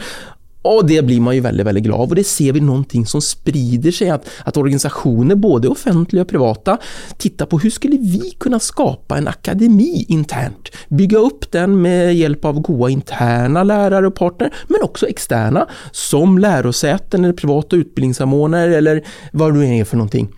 Och 0.63 0.87
det 0.87 1.03
blir 1.03 1.21
man 1.21 1.35
ju 1.35 1.41
väldigt, 1.41 1.67
väldigt 1.67 1.85
glad 1.85 2.01
av 2.01 2.09
och 2.09 2.15
det 2.15 2.25
ser 2.25 2.53
vi 2.53 2.61
någonting 2.61 3.07
som 3.07 3.23
sprider 3.23 3.91
sig 3.91 4.11
att, 4.11 4.29
att 4.45 4.57
organisationer, 4.57 5.35
både 5.35 5.69
offentliga 5.69 6.23
och 6.23 6.29
privata, 6.29 6.79
tittar 7.17 7.47
på 7.47 7.59
hur 7.59 7.71
skulle 7.71 7.97
vi 7.97 8.31
kunna 8.39 8.61
skapa 8.61 9.19
en 9.19 9.29
akademi 9.29 10.05
internt? 10.09 10.69
Bygga 10.89 11.19
upp 11.19 11.53
den 11.53 11.83
med 11.83 12.17
hjälp 12.17 12.45
av 12.45 12.61
goda 12.61 12.91
interna 12.91 13.63
lärare 13.65 14.07
och 14.07 14.15
partner, 14.15 14.55
men 14.69 14.83
också 14.83 15.07
externa 15.07 15.69
som 15.93 16.39
lärosäten 16.39 17.25
eller 17.25 17.35
privata 17.35 17.77
utbildningssamordnare 17.77 18.77
eller 18.77 19.05
vad 19.33 19.53
det 19.53 19.59
nu 19.59 19.77
är 19.77 19.85
för 19.85 19.97
någonting. 19.97 20.29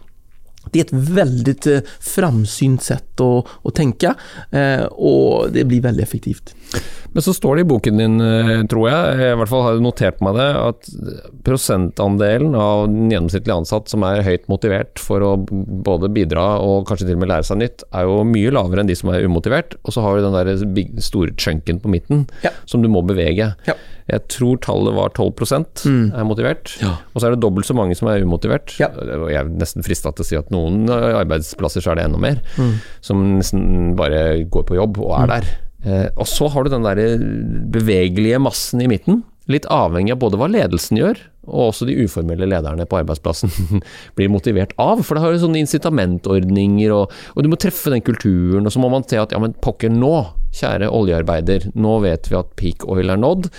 Det 0.72 0.78
är 0.78 0.84
ett 0.84 0.92
väldigt 0.92 1.66
eh, 1.66 1.80
framsynt 2.00 2.82
sätt 2.82 3.20
att, 3.20 3.46
att 3.62 3.74
tänka 3.74 4.14
eh, 4.50 4.82
och 4.82 5.50
det 5.52 5.64
blir 5.64 5.80
väldigt 5.80 6.06
effektivt. 6.06 6.54
Men 7.12 7.24
så 7.26 7.32
står 7.34 7.56
det 7.58 7.62
i 7.64 7.68
boken 7.72 7.96
din, 7.98 8.20
eh, 8.22 8.62
tror 8.70 8.86
jeg, 8.86 9.14
i 9.18 9.36
hvert 9.40 9.50
fall 9.50 9.64
har 9.66 9.72
jeg 9.74 9.82
notert 9.82 10.20
meg 10.22 10.36
det, 10.38 10.48
at 10.54 10.90
prosentandelen 11.46 12.54
av 12.54 12.84
den 12.86 13.10
gjennomsnittlige 13.10 13.56
ansatt 13.58 13.90
som 13.90 14.04
er 14.06 14.22
høyt 14.26 14.46
motivert 14.50 15.00
for 15.02 15.24
å 15.26 15.32
både 15.42 16.10
bidra 16.14 16.44
og 16.62 16.86
kanskje 16.88 17.08
til 17.08 17.16
og 17.18 17.22
med 17.24 17.32
lære 17.32 17.48
seg 17.48 17.58
nytt, 17.62 17.82
er 17.90 18.06
jo 18.06 18.20
mye 18.28 18.52
lavere 18.54 18.84
enn 18.84 18.90
de 18.90 18.96
som 18.98 19.10
er 19.10 19.26
umotivert. 19.26 19.74
Og 19.84 19.94
så 19.96 20.04
har 20.04 20.16
du 20.20 20.26
den 20.28 20.36
der 20.38 20.66
big, 20.76 20.92
store 21.02 21.34
chunken 21.36 21.80
på 21.82 21.90
midten 21.90 22.28
Ja. 22.44 22.50
som 22.66 22.82
du 22.82 22.88
må 22.88 23.02
bevege. 23.06 23.54
Ja. 23.66 23.74
Jeg 24.10 24.26
tror 24.28 24.58
tallet 24.62 24.94
var 24.94 25.10
12 25.14 26.14
er 26.14 26.24
motivert, 26.26 26.76
Ja. 26.82 26.96
og 27.14 27.20
så 27.22 27.26
er 27.28 27.30
det 27.34 27.40
dobbelt 27.42 27.66
så 27.66 27.74
mange 27.74 27.96
som 27.96 28.08
er 28.08 28.22
umotivert. 28.22 28.76
Jeg 28.78 28.90
er 28.90 29.44
nesten 29.50 29.82
frista 29.84 30.12
til 30.14 30.22
å 30.24 30.26
si 30.26 30.36
at 30.36 30.50
noen 30.50 30.86
arbeidsplasser 30.88 31.80
så 31.82 31.92
er 31.92 31.96
det 31.96 32.04
enda 32.04 32.18
mer, 32.18 32.40
som 33.00 33.38
nesten 33.38 33.96
bare 33.96 34.44
går 34.50 34.64
på 34.66 34.74
jobb 34.78 34.98
og 34.98 35.14
er 35.22 35.26
der. 35.26 35.44
Eh, 35.84 36.08
og 36.16 36.28
så 36.28 36.48
har 36.52 36.64
du 36.64 36.72
den 36.72 36.84
der 36.84 37.00
eh, 37.00 37.22
bevegelige 37.72 38.40
massen 38.42 38.82
i 38.84 38.88
midten, 38.90 39.22
litt 39.50 39.66
avhengig 39.72 40.12
av 40.14 40.20
både 40.22 40.38
hva 40.38 40.46
ledelsen 40.50 40.98
gjør, 41.00 41.20
og 41.50 41.70
også 41.70 41.88
de 41.88 41.96
uformelle 42.04 42.46
lederne 42.46 42.84
på 42.86 42.98
arbeidsplassen 43.00 43.80
blir 44.18 44.30
motivert 44.30 44.74
av. 44.78 45.02
For 45.06 45.16
det 45.16 45.24
har 45.24 45.34
jo 45.34 45.42
sånne 45.46 45.62
incitamentordninger, 45.64 46.94
og, 46.94 47.14
og 47.34 47.44
du 47.44 47.50
må 47.50 47.58
treffe 47.60 47.92
den 47.92 48.04
kulturen, 48.06 48.68
og 48.68 48.74
så 48.74 48.82
må 48.82 48.92
man 48.92 49.06
se 49.08 49.18
at 49.20 49.34
ja, 49.34 49.40
men 49.42 49.56
pokker 49.64 49.92
nå, 49.94 50.14
kjære 50.54 50.90
oljearbeider, 50.94 51.70
nå 51.78 51.98
vet 52.04 52.28
vi 52.30 52.38
at 52.38 52.54
peak 52.58 52.86
oil 52.90 53.12
er 53.12 53.20
nådd, 53.20 53.50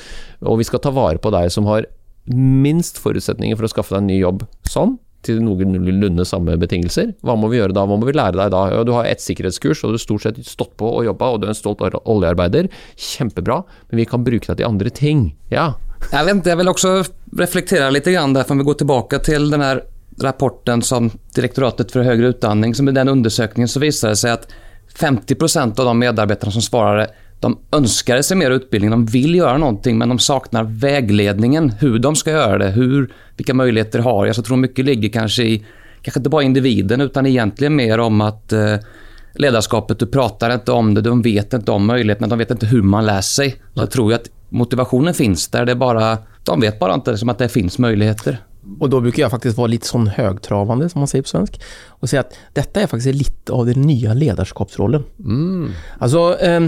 og 0.46 0.62
vi 0.62 0.68
skal 0.68 0.84
ta 0.84 0.94
vare 0.96 1.22
på 1.24 1.32
deg 1.34 1.52
som 1.54 1.68
har 1.72 1.90
minst 2.32 3.00
forutsetninger 3.02 3.58
for 3.58 3.66
å 3.66 3.72
skaffe 3.72 3.96
deg 3.96 4.04
en 4.04 4.12
ny 4.12 4.20
jobb. 4.22 4.46
Sånn 4.70 5.00
til 5.26 5.42
noenlunde 5.44 6.26
samme 6.26 6.56
betingelser. 6.62 7.14
Hva 7.26 7.36
må 7.38 7.52
vi 7.52 7.60
gjøre 7.60 7.76
da? 7.78 7.86
Hva 7.88 7.98
må 8.00 8.10
vi 8.10 8.16
lære 8.18 8.38
deg 8.40 8.52
da? 8.54 8.64
Ja, 8.74 8.82
du 8.88 8.94
har 8.96 9.10
ett 9.10 9.24
sikkerhetskurs, 9.24 9.84
og 9.84 9.94
du 9.94 10.00
har 10.00 10.04
stort 10.04 10.26
sett 10.26 10.42
stått 10.48 10.74
på 10.80 10.90
og 10.98 11.06
jobba, 11.08 11.30
og 11.32 11.42
du 11.42 11.48
er 11.48 11.54
en 11.54 11.58
stolt 11.58 11.84
oljearbeider. 12.02 12.70
Kjempebra, 12.98 13.62
men 13.90 14.02
vi 14.02 14.08
kan 14.10 14.26
bruke 14.26 14.50
deg 14.50 14.62
til 14.62 14.70
andre 14.70 14.94
ting. 14.94 15.30
Ja. 15.54 15.74
Jag 16.12 16.26
vet 16.26 16.36
inte, 16.36 16.50
jag 16.50 16.58
vill 16.58 16.68
också 16.68 17.04
reflektera 17.38 17.90
lite 17.90 18.12
grann 18.12 18.34
därför 18.34 18.52
om 18.52 18.58
vi 18.58 18.64
går 18.64 18.74
tillbaka 18.74 19.20
till 19.20 19.50
den 19.50 19.62
här 19.62 19.84
rapporten 20.22 20.82
som 20.82 21.12
Direktoratet 21.36 21.92
för 21.92 22.02
högre 22.02 22.28
utbildning, 22.28 22.76
som 22.76 22.90
i 22.90 22.92
den 22.92 23.08
undersökningen 23.08 23.68
så 23.68 23.80
visade 23.80 24.12
det 24.12 24.18
sig 24.18 24.32
att 24.32 24.48
50% 25.00 25.80
av 25.80 25.86
de 25.86 26.00
medarbetarna 26.00 26.52
som 26.52 26.62
svarade 26.62 27.08
de 27.42 27.60
önskade 27.72 28.24
sig 28.24 28.38
mer 28.38 28.52
utbildning, 28.52 28.92
de 28.92 29.06
vill 29.06 29.36
göra 29.36 29.58
någonting 29.58 29.98
men 29.98 30.10
de 30.10 30.20
saknar 30.20 30.64
vägledningen, 30.64 31.70
hur 31.70 32.00
de 32.00 32.16
ska 32.16 32.32
göra 32.32 32.58
det, 32.58 32.70
hur, 32.70 33.14
vilka 33.42 33.54
möjligheter 33.54 34.00
har 34.00 34.26
jag. 34.26 34.36
Så 34.36 34.40
jag 34.40 34.46
tror 34.46 34.58
mycket 34.58 34.86
ligger 34.86 35.10
kanske 35.10 35.44
i, 35.44 35.66
kanske 36.02 36.20
inte 36.20 36.30
bara 36.30 36.44
individen 36.44 37.02
utan 37.02 37.26
egentligen 37.26 37.76
mer 37.76 38.00
om 38.00 38.22
att 38.22 38.54
eh, 38.54 38.76
ledarskapet, 39.34 40.00
du 40.00 40.06
pratar 40.06 40.54
inte 40.54 40.72
om 40.72 40.94
det, 40.94 41.02
de 41.02 41.22
vet 41.22 41.54
inte 41.54 41.72
om 41.72 41.86
möjligheterna, 41.86 42.28
de 42.28 42.40
vet 42.40 42.52
inte 42.52 42.66
hur 42.66 42.82
man 42.82 43.06
lär 43.06 43.22
sig. 43.22 43.50
Så 43.74 43.82
jag 43.82 43.92
tror 43.92 44.12
ju 44.12 44.16
att 44.16 44.30
motivationen 44.50 45.14
finns 45.14 45.48
där, 45.48 45.66
det 45.66 45.72
är 45.72 45.76
bara, 45.76 46.18
de 46.44 46.60
vet 46.60 46.80
bara 46.80 46.94
inte 46.94 47.18
som 47.18 47.30
att 47.30 47.38
det 47.38 47.50
finns 47.50 47.80
möjligheter. 47.80 48.38
Och 48.80 48.90
då 48.90 49.02
brukar 49.02 49.22
jag 49.24 49.32
faktiskt 49.32 49.58
vara 49.58 49.68
lite 49.68 49.88
sån 49.88 50.08
högtravande, 50.08 50.90
som 50.90 51.00
man 51.00 51.08
säger 51.08 51.24
på 51.24 51.30
svensk, 51.30 51.62
och 51.88 52.10
säga 52.10 52.20
att 52.20 52.34
detta 52.54 52.82
är 52.82 52.88
faktiskt 52.88 53.16
lite 53.16 53.54
av 53.54 53.66
den 53.66 53.82
nya 53.82 54.14
ledarskapsrollen. 54.14 55.04
Alltså, 56.00 56.40
eh, 56.40 56.62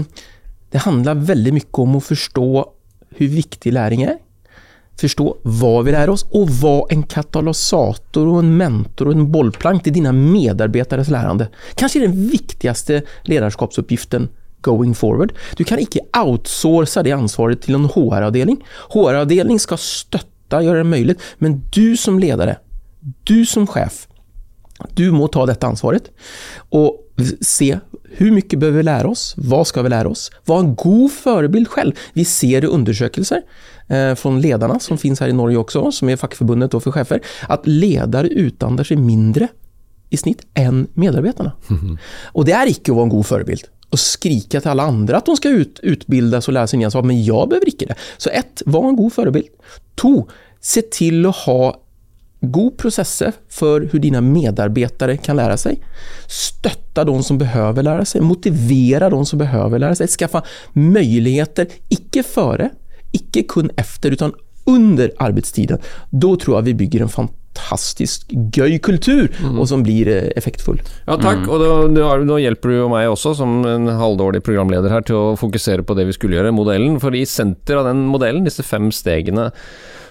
det 0.70 0.78
handlar 0.78 1.14
väldigt 1.14 1.54
mycket 1.54 1.78
om 1.78 1.96
att 1.96 2.04
förstå 2.04 2.72
hur 3.16 3.28
viktig 3.28 3.72
läring 3.72 4.02
är, 4.02 4.18
förstå 5.00 5.36
vad 5.42 5.84
vi 5.84 5.92
lär 5.92 6.10
oss 6.10 6.26
och 6.30 6.50
vara 6.50 6.86
en 6.90 7.02
katalysator 7.02 8.28
och 8.28 8.38
en 8.38 8.56
mentor 8.56 9.06
och 9.06 9.12
en 9.12 9.32
bollplank 9.32 9.82
till 9.82 9.92
dina 9.92 10.12
medarbetares 10.12 11.08
lärande. 11.08 11.48
Kanske 11.74 12.00
den 12.00 12.28
viktigaste 12.28 13.02
ledarskapsuppgiften 13.22 14.28
going 14.60 14.94
forward. 14.94 15.32
Du 15.56 15.64
kan 15.64 15.78
icke 15.78 16.00
outsourca 16.24 17.02
det 17.02 17.12
ansvaret 17.12 17.62
till 17.62 17.74
en 17.74 17.84
HR-avdelning. 17.84 18.64
HR-avdelning 18.90 19.60
ska 19.60 19.76
stötta, 19.76 20.62
göra 20.62 20.78
det 20.78 20.84
möjligt, 20.84 21.20
men 21.38 21.62
du 21.72 21.96
som 21.96 22.18
ledare, 22.18 22.56
du 23.24 23.46
som 23.46 23.66
chef, 23.66 24.08
du 24.94 25.10
må 25.10 25.28
ta 25.28 25.46
detta 25.46 25.66
ansvaret 25.66 26.10
och 26.56 27.03
se 27.40 27.78
hur 28.16 28.30
mycket 28.30 28.58
behöver 28.58 28.76
vi 28.76 28.82
lära 28.82 29.08
oss? 29.08 29.34
Vad 29.36 29.66
ska 29.66 29.82
vi 29.82 29.88
lära 29.88 30.08
oss? 30.08 30.30
Var 30.44 30.60
en 30.60 30.74
god 30.74 31.12
förebild 31.12 31.68
själv. 31.68 31.92
Vi 32.12 32.24
ser 32.24 32.64
i 32.64 32.66
undersökelser 32.66 33.42
eh, 33.88 34.14
från 34.14 34.40
ledarna 34.40 34.78
som 34.78 34.98
finns 34.98 35.20
här 35.20 35.28
i 35.28 35.32
Norge 35.32 35.56
också, 35.56 35.92
som 35.92 36.08
är 36.08 36.16
fackförbundet 36.16 36.70
då 36.70 36.80
för 36.80 36.90
chefer, 36.90 37.20
att 37.48 37.66
ledare 37.66 38.28
utandar 38.28 38.84
sig 38.84 38.96
mindre 38.96 39.48
i 40.10 40.16
snitt 40.16 40.46
än 40.54 40.86
medarbetarna. 40.94 41.52
Och 42.24 42.44
det 42.44 42.52
är 42.52 42.66
icke 42.66 42.92
att 42.92 42.96
vara 42.96 43.04
en 43.04 43.08
god 43.08 43.26
förebild 43.26 43.64
och 43.90 44.00
skrika 44.00 44.60
till 44.60 44.70
alla 44.70 44.82
andra 44.82 45.16
att 45.16 45.26
de 45.26 45.36
ska 45.36 45.48
ut, 45.48 45.80
utbildas 45.82 46.48
och 46.48 46.54
lära 46.54 46.66
sig 46.66 46.78
nya 46.78 46.90
saker, 46.90 47.06
men 47.06 47.24
jag 47.24 47.48
behöver 47.48 47.68
icke 47.68 47.86
det. 47.86 47.94
Så 48.16 48.30
ett, 48.30 48.62
var 48.66 48.88
en 48.88 48.96
god 48.96 49.12
förebild. 49.12 49.46
Två, 49.94 50.28
se 50.60 50.82
till 50.82 51.26
att 51.26 51.36
ha 51.36 51.83
god 52.52 52.78
processer 52.78 53.32
för 53.48 53.80
hur 53.80 53.98
dina 53.98 54.20
medarbetare 54.20 55.16
kan 55.16 55.36
lära 55.36 55.56
sig. 55.56 55.82
Stötta 56.28 57.04
de 57.04 57.22
som 57.22 57.38
behöver 57.38 57.82
lära 57.82 58.04
sig, 58.04 58.20
motivera 58.20 59.10
de 59.10 59.26
som 59.26 59.38
behöver 59.38 59.78
lära 59.78 59.94
sig, 59.94 60.06
skaffa 60.06 60.42
möjligheter, 60.72 61.66
icke 61.88 62.22
före, 62.22 62.70
icke 63.12 63.42
kun 63.42 63.70
efter, 63.76 64.10
utan 64.10 64.32
under 64.66 65.12
arbetstiden. 65.18 65.78
Då 66.10 66.36
tror 66.36 66.56
jag 66.56 66.62
vi 66.62 66.74
bygger 66.74 67.00
en 67.00 67.08
fantastisk 67.08 67.43
göj 68.54 68.78
kultur 68.78 69.30
och 69.58 69.68
som 69.68 69.82
blir 69.82 70.08
eh, 70.08 70.30
effektfull. 70.36 70.82
Ja, 71.06 71.16
takk. 71.16 71.46
Og 71.48 71.60
da, 71.62 71.72
da, 71.88 72.12
nå 72.24 72.38
hjelper 72.42 72.70
du 72.70 72.76
jo 72.76 72.90
meg 72.92 73.08
også, 73.10 73.34
som 73.38 73.64
en 73.68 73.88
halvdårlig 73.88 74.42
programleder 74.44 74.92
her, 74.92 75.04
til 75.06 75.18
å 75.18 75.34
fokusere 75.40 75.86
på 75.86 75.96
det 75.98 76.08
vi 76.10 76.16
skulle 76.16 76.38
gjøre, 76.38 76.54
modellen. 76.54 77.00
For 77.02 77.14
i 77.14 77.24
senter 77.28 77.80
av 77.80 77.88
den 77.90 78.04
modellen, 78.10 78.46
disse 78.46 78.66
fem 78.66 78.90
stegene, 78.94 79.50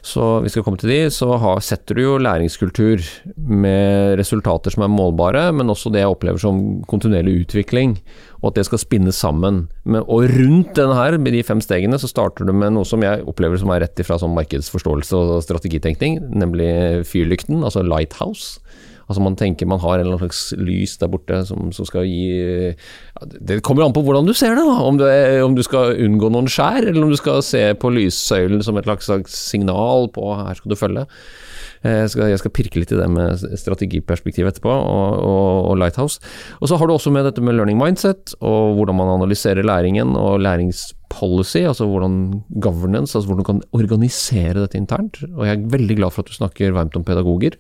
så 0.04 0.42
vi 0.44 0.52
skal 0.52 0.66
komme 0.66 0.80
til 0.82 0.92
de, 0.92 1.00
så 1.16 1.30
har, 1.40 1.62
setter 1.64 1.96
du 1.96 2.04
jo 2.04 2.18
læringskultur 2.20 3.06
med 3.38 4.18
resultater 4.20 4.74
som 4.74 4.84
er 4.84 4.92
målbare, 4.92 5.46
men 5.56 5.72
også 5.72 5.94
det 5.94 6.04
jeg 6.04 6.12
opplever 6.12 6.44
som 6.44 6.60
kontinuerlig 6.92 7.46
utvikling, 7.46 7.96
og 8.44 8.52
at 8.52 8.60
det 8.60 8.66
skal 8.68 8.82
spinnes 8.82 9.16
sammen. 9.16 9.70
Och 9.86 10.10
og 10.10 10.30
rundt 10.30 10.78
här 10.78 10.94
her, 10.94 11.18
med 11.18 11.34
de 11.34 11.44
fem 11.44 11.62
stegene, 11.62 11.98
så 12.00 12.08
starter 12.08 12.46
du 12.46 12.52
med 12.52 12.74
noe 12.74 12.84
som 12.84 13.02
jeg 13.02 13.24
opplever 13.24 13.58
som 13.58 13.70
er 13.70 13.80
rett 13.80 14.00
ifra 14.00 14.20
sånn 14.20 14.36
markedsforståelse 14.36 15.16
og 15.16 15.44
strategitenkning, 15.44 16.20
nemlig 16.30 17.06
fyrlykten, 17.08 17.64
altså 17.64 17.82
lighthouse. 17.82 18.60
Altså 19.08 19.22
Man 19.22 19.36
tenker 19.36 19.68
man 19.68 19.80
har 19.80 19.96
en 19.96 20.00
eller 20.06 20.16
annen 20.16 20.30
slags 20.30 20.54
lys 20.58 20.98
der 20.98 21.10
borte 21.12 21.42
som, 21.46 21.72
som 21.76 21.86
skal 21.86 22.06
gi 22.08 22.72
ja, 22.72 23.26
Det 23.28 23.62
kommer 23.62 23.84
an 23.84 23.96
på 23.96 24.02
hvordan 24.02 24.26
du 24.26 24.34
ser 24.34 24.56
det, 24.56 24.64
da. 24.64 24.78
Om 24.80 24.98
du, 24.98 25.06
er, 25.06 25.44
om 25.44 25.56
du 25.56 25.64
skal 25.64 25.98
unngå 26.06 26.32
noen 26.32 26.48
skjær, 26.48 26.88
eller 26.88 27.04
om 27.04 27.12
du 27.12 27.20
skal 27.20 27.44
se 27.44 27.66
på 27.80 27.92
lyssøylen 27.94 28.64
som 28.64 28.80
et 28.80 28.88
slags, 28.88 29.10
slags 29.12 29.36
signal 29.52 30.10
på 30.16 30.34
her 30.40 30.56
skal 30.60 30.72
du 30.72 30.80
følge. 30.80 31.06
Eh, 31.84 32.00
jeg 32.04 32.14
skal, 32.14 32.30
jeg 32.32 32.40
skal 32.42 32.54
pirke 32.56 32.80
litt 32.80 32.94
i 32.96 33.00
det 33.00 33.10
med 33.12 33.44
strategiperspektiv 33.60 34.48
etterpå, 34.50 34.72
og, 34.72 35.18
og, 35.20 35.72
og 35.72 35.80
Lighthouse. 35.82 36.22
Og 36.62 36.72
så 36.72 36.80
har 36.80 36.88
du 36.88 36.96
også 36.96 37.12
med 37.14 37.28
dette 37.28 37.44
med 37.44 37.58
learning 37.58 37.80
mindset, 37.80 38.36
og 38.40 38.78
hvordan 38.78 39.00
man 39.00 39.14
analyserer 39.18 39.68
læringen, 39.68 40.16
og 40.20 40.40
læringspolicy, 40.46 41.66
altså 41.68 41.90
hvordan 41.90 42.18
governance, 42.64 43.18
altså 43.18 43.28
hvordan 43.30 43.44
du 43.44 43.50
kan 43.52 43.64
organisere 43.76 44.62
dette 44.62 44.80
internt. 44.80 45.22
Og 45.34 45.46
jeg 45.48 45.60
er 45.60 45.70
veldig 45.76 46.00
glad 46.00 46.16
for 46.16 46.24
at 46.24 46.32
du 46.32 46.40
snakker 46.40 46.76
varmt 46.76 46.96
om 47.00 47.06
pedagoger. 47.08 47.60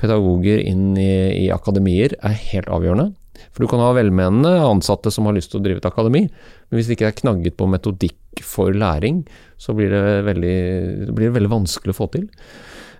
Pedagoger 0.00 0.64
inn 0.64 0.94
i, 0.96 1.12
i 1.44 1.48
akademier 1.52 2.16
er 2.24 2.44
helt 2.50 2.72
avgjørende. 2.72 3.10
For 3.50 3.64
du 3.64 3.70
kan 3.70 3.80
ha 3.80 3.92
velmenende 3.96 4.50
ansatte 4.62 5.12
som 5.12 5.28
har 5.28 5.36
lyst 5.36 5.52
til 5.52 5.60
å 5.60 5.64
drive 5.64 5.80
et 5.80 5.88
akademi, 5.88 6.26
men 6.28 6.76
hvis 6.76 6.90
det 6.90 6.98
ikke 6.98 7.08
er 7.08 7.20
knagget 7.22 7.56
på 7.56 7.68
metodikk 7.70 8.42
for 8.46 8.74
læring, 8.76 9.22
så 9.60 9.72
blir 9.76 9.92
det 9.92 10.02
veldig, 10.28 10.58
det 11.08 11.14
blir 11.16 11.32
veldig 11.34 11.52
vanskelig 11.52 11.94
å 11.94 11.98
få 12.02 12.10
til. 12.14 12.28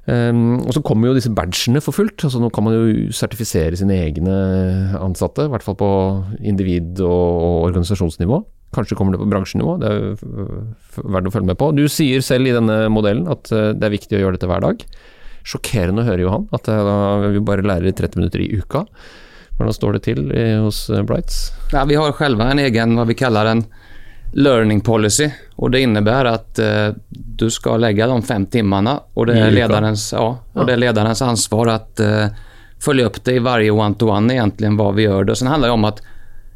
Um, 0.09 0.63
og 0.65 0.73
så 0.73 0.81
kommer 0.83 1.11
jo 1.11 1.17
disse 1.19 1.33
badgene 1.35 1.83
for 1.85 1.95
fullt. 1.95 2.25
altså 2.25 2.41
Nå 2.41 2.49
kan 2.55 2.65
man 2.67 2.77
jo 2.77 3.11
sertifisere 3.15 3.77
sine 3.79 3.99
egne 4.07 4.39
ansatte, 4.99 5.45
i 5.45 5.53
hvert 5.53 5.67
fall 5.67 5.77
på 5.79 5.91
individ- 6.41 7.03
og 7.05 7.69
organisasjonsnivå. 7.69 8.41
Kanskje 8.75 8.97
kommer 8.97 9.17
det 9.17 9.21
på 9.21 9.29
bransjenivå, 9.31 9.73
det 9.83 9.89
er 9.91 10.03
verdt 11.11 11.27
å 11.27 11.33
følge 11.35 11.49
med 11.49 11.59
på. 11.59 11.73
Du 11.75 11.89
sier 11.91 12.23
selv 12.23 12.47
i 12.47 12.55
denne 12.55 12.85
modellen 12.93 13.27
at 13.31 13.51
eh, 13.51 13.73
det 13.75 13.89
er 13.89 13.97
viktig 13.97 14.15
å 14.15 14.21
gjøre 14.23 14.39
dette 14.39 14.51
hver 14.51 14.63
dag. 14.63 14.85
Sjokkerende 15.43 16.05
å 16.05 16.07
høre, 16.07 16.23
Johan, 16.23 16.47
at 16.55 16.71
eh, 16.71 16.85
da 16.87 17.33
vi 17.35 17.43
bare 17.43 17.67
lærer 17.67 17.91
30 17.91 18.23
minutter 18.23 18.45
i 18.45 18.53
uka. 18.61 18.85
Hvordan 19.59 19.75
står 19.75 19.99
det 19.99 20.03
til 20.07 20.31
eh, 20.31 20.55
hos 20.63 20.85
Brights? 21.09 21.49
Ja, 21.75 21.83
vi 21.91 21.99
har 21.99 22.15
själva 22.15 22.47
en 22.53 22.63
egen, 22.63 22.95
vad 22.97 23.11
vi 23.11 23.19
kallar 23.19 23.51
en 23.51 23.65
learning 24.33 24.81
policy 24.81 25.31
och 25.57 25.71
det 25.71 25.81
innebär 25.81 26.25
att 26.25 26.59
eh, 26.59 26.89
du 27.09 27.51
ska 27.51 27.77
lägga 27.77 28.07
de 28.07 28.23
fem 28.23 28.47
timmarna 28.47 29.01
och 29.15 29.27
det 29.27 29.33
är 29.41 29.51
ledarens, 29.51 30.13
ja, 30.13 30.39
och 30.53 30.67
det 30.67 30.73
är 30.73 30.77
ledarens 30.77 31.23
ansvar 31.23 31.67
att 31.67 32.01
eh, 32.01 32.27
följa 32.85 33.05
upp 33.07 33.25
det 33.25 33.33
i 33.33 33.39
varje 33.39 33.71
one-to-one 33.71 34.33
egentligen 34.33 34.77
vad 34.77 34.95
vi 34.95 35.03
gör 35.03 35.25
det. 35.25 35.33
Och 35.33 35.39
sen 35.39 35.49
handlar 35.49 35.69
det 35.69 35.75
om 35.75 35.85
att 35.85 36.03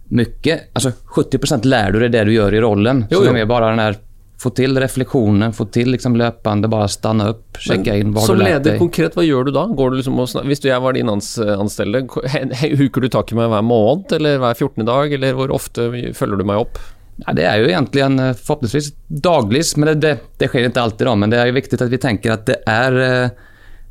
mycket, 0.08 0.60
alltså 0.72 0.90
70% 1.14 1.64
lär 1.66 1.90
du 1.92 1.98
dig 2.00 2.08
det 2.08 2.24
du 2.24 2.32
gör 2.32 2.54
i 2.54 2.60
rollen. 2.60 3.04
Jo, 3.10 3.18
så 3.24 3.32
det 3.32 3.40
är 3.40 3.46
bara 3.46 3.70
den 3.70 3.78
här, 3.78 3.96
få 4.38 4.50
till 4.50 4.78
reflektionen, 4.80 5.52
få 5.52 5.64
till 5.64 5.90
liksom 5.90 6.16
löpande, 6.16 6.68
bara 6.68 6.88
stanna 6.88 7.28
upp, 7.28 7.56
checka 7.58 7.96
in 7.96 8.12
vad 8.12 8.24
Som 8.24 8.36
du 8.38 8.42
lärt 8.42 8.48
leder 8.52 8.70
dig. 8.70 8.78
konkret, 8.78 9.14
hva 9.16 9.22
gjør 9.24 9.44
du 9.44 9.52
da? 9.52 9.66
Går 9.66 9.90
du 9.90 9.96
liksom 9.96 10.18
snak- 10.26 10.44
Hvis 10.44 10.60
du 10.60 10.68
jeg 10.68 10.80
var 10.82 10.92
din 10.92 11.08
ans 11.08 11.38
anställde, 11.38 12.00
he- 12.00 12.50
he- 12.52 12.76
huker 12.76 13.00
du 13.00 13.08
tak 13.08 13.32
i 13.32 13.34
meg 13.34 13.48
hver 13.48 13.62
måned, 13.62 14.12
eller 14.12 14.38
hver 14.38 14.54
14. 14.54 14.84
dag, 14.86 15.12
eller 15.12 15.32
hvor 15.34 15.50
ofte 15.54 15.90
følger 16.14 16.36
du 16.36 16.44
meg 16.44 16.56
opp? 16.60 16.78
Ja, 17.16 17.32
det 17.32 17.44
är 17.44 17.58
ju 17.58 17.64
egentligen 17.64 18.18
eh, 18.18 18.32
förhoppningsvis 18.32 18.92
dagligt, 19.06 19.76
men 19.76 19.86
det, 19.86 19.94
det, 19.94 20.18
det 20.38 20.48
sker 20.48 20.64
inte 20.64 20.82
alltid. 20.82 21.06
Då, 21.06 21.14
men 21.14 21.30
det 21.30 21.38
är 21.38 21.46
ju 21.46 21.52
viktigt 21.52 21.82
att 21.82 21.88
vi 21.88 21.98
tänker 21.98 22.30
att 22.30 22.46
det 22.46 22.56
är 22.66 23.22
eh, 23.24 23.30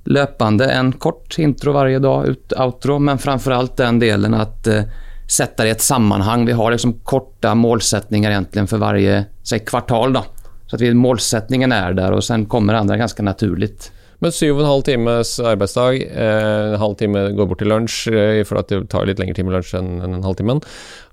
löpande 0.04 0.66
en 0.72 0.92
kort 0.92 1.40
intro 1.40 1.72
varje 1.72 2.00
dag, 2.00 2.28
ut, 2.28 2.54
outro, 2.58 3.00
men 3.00 3.18
framförallt 3.18 3.78
den 3.78 4.00
delen 4.00 4.34
att 4.34 4.68
eh, 4.68 4.84
sätta 5.28 5.64
det 5.64 5.70
i 5.70 5.72
ett 5.72 5.82
sammanhang. 5.82 6.46
Vi 6.46 6.52
har 6.52 6.72
liksom 6.72 6.94
korta 6.94 7.56
målsättningar 7.56 8.32
egentligen 8.32 8.68
för 8.68 8.78
varje 8.78 9.26
säg, 9.44 9.60
kvartal. 9.60 10.14
Då. 10.14 10.26
Så 10.68 10.76
att 10.76 10.82
vi, 10.82 10.94
målsättningen 10.94 11.72
är 11.72 11.94
där 11.94 12.12
och 12.12 12.24
sen 12.24 12.46
kommer 12.46 12.74
det 12.74 12.80
andra 12.80 12.98
ganska 12.98 13.24
naturligt. 13.24 13.92
Men 14.24 14.32
syv 14.32 14.56
og 14.56 14.62
en 14.64 14.70
halv 14.70 14.84
times 14.88 15.34
arbeidsdag, 15.44 15.98
eh, 16.08 16.74
en 16.74 16.80
halv 16.80 16.96
time 17.00 17.26
går 17.36 17.50
bort 17.52 17.60
til 17.60 17.68
lunsj, 17.74 18.08
eh, 18.14 18.44
for 18.48 18.62
at 18.62 18.70
det 18.72 18.80
tar 18.94 19.06
litt 19.10 19.20
lengre 19.20 19.36
tid 19.36 19.46
med 19.50 19.58
lunsj 19.58 19.74
enn 19.80 19.90
en 20.06 20.24
halvtimen. 20.24 20.62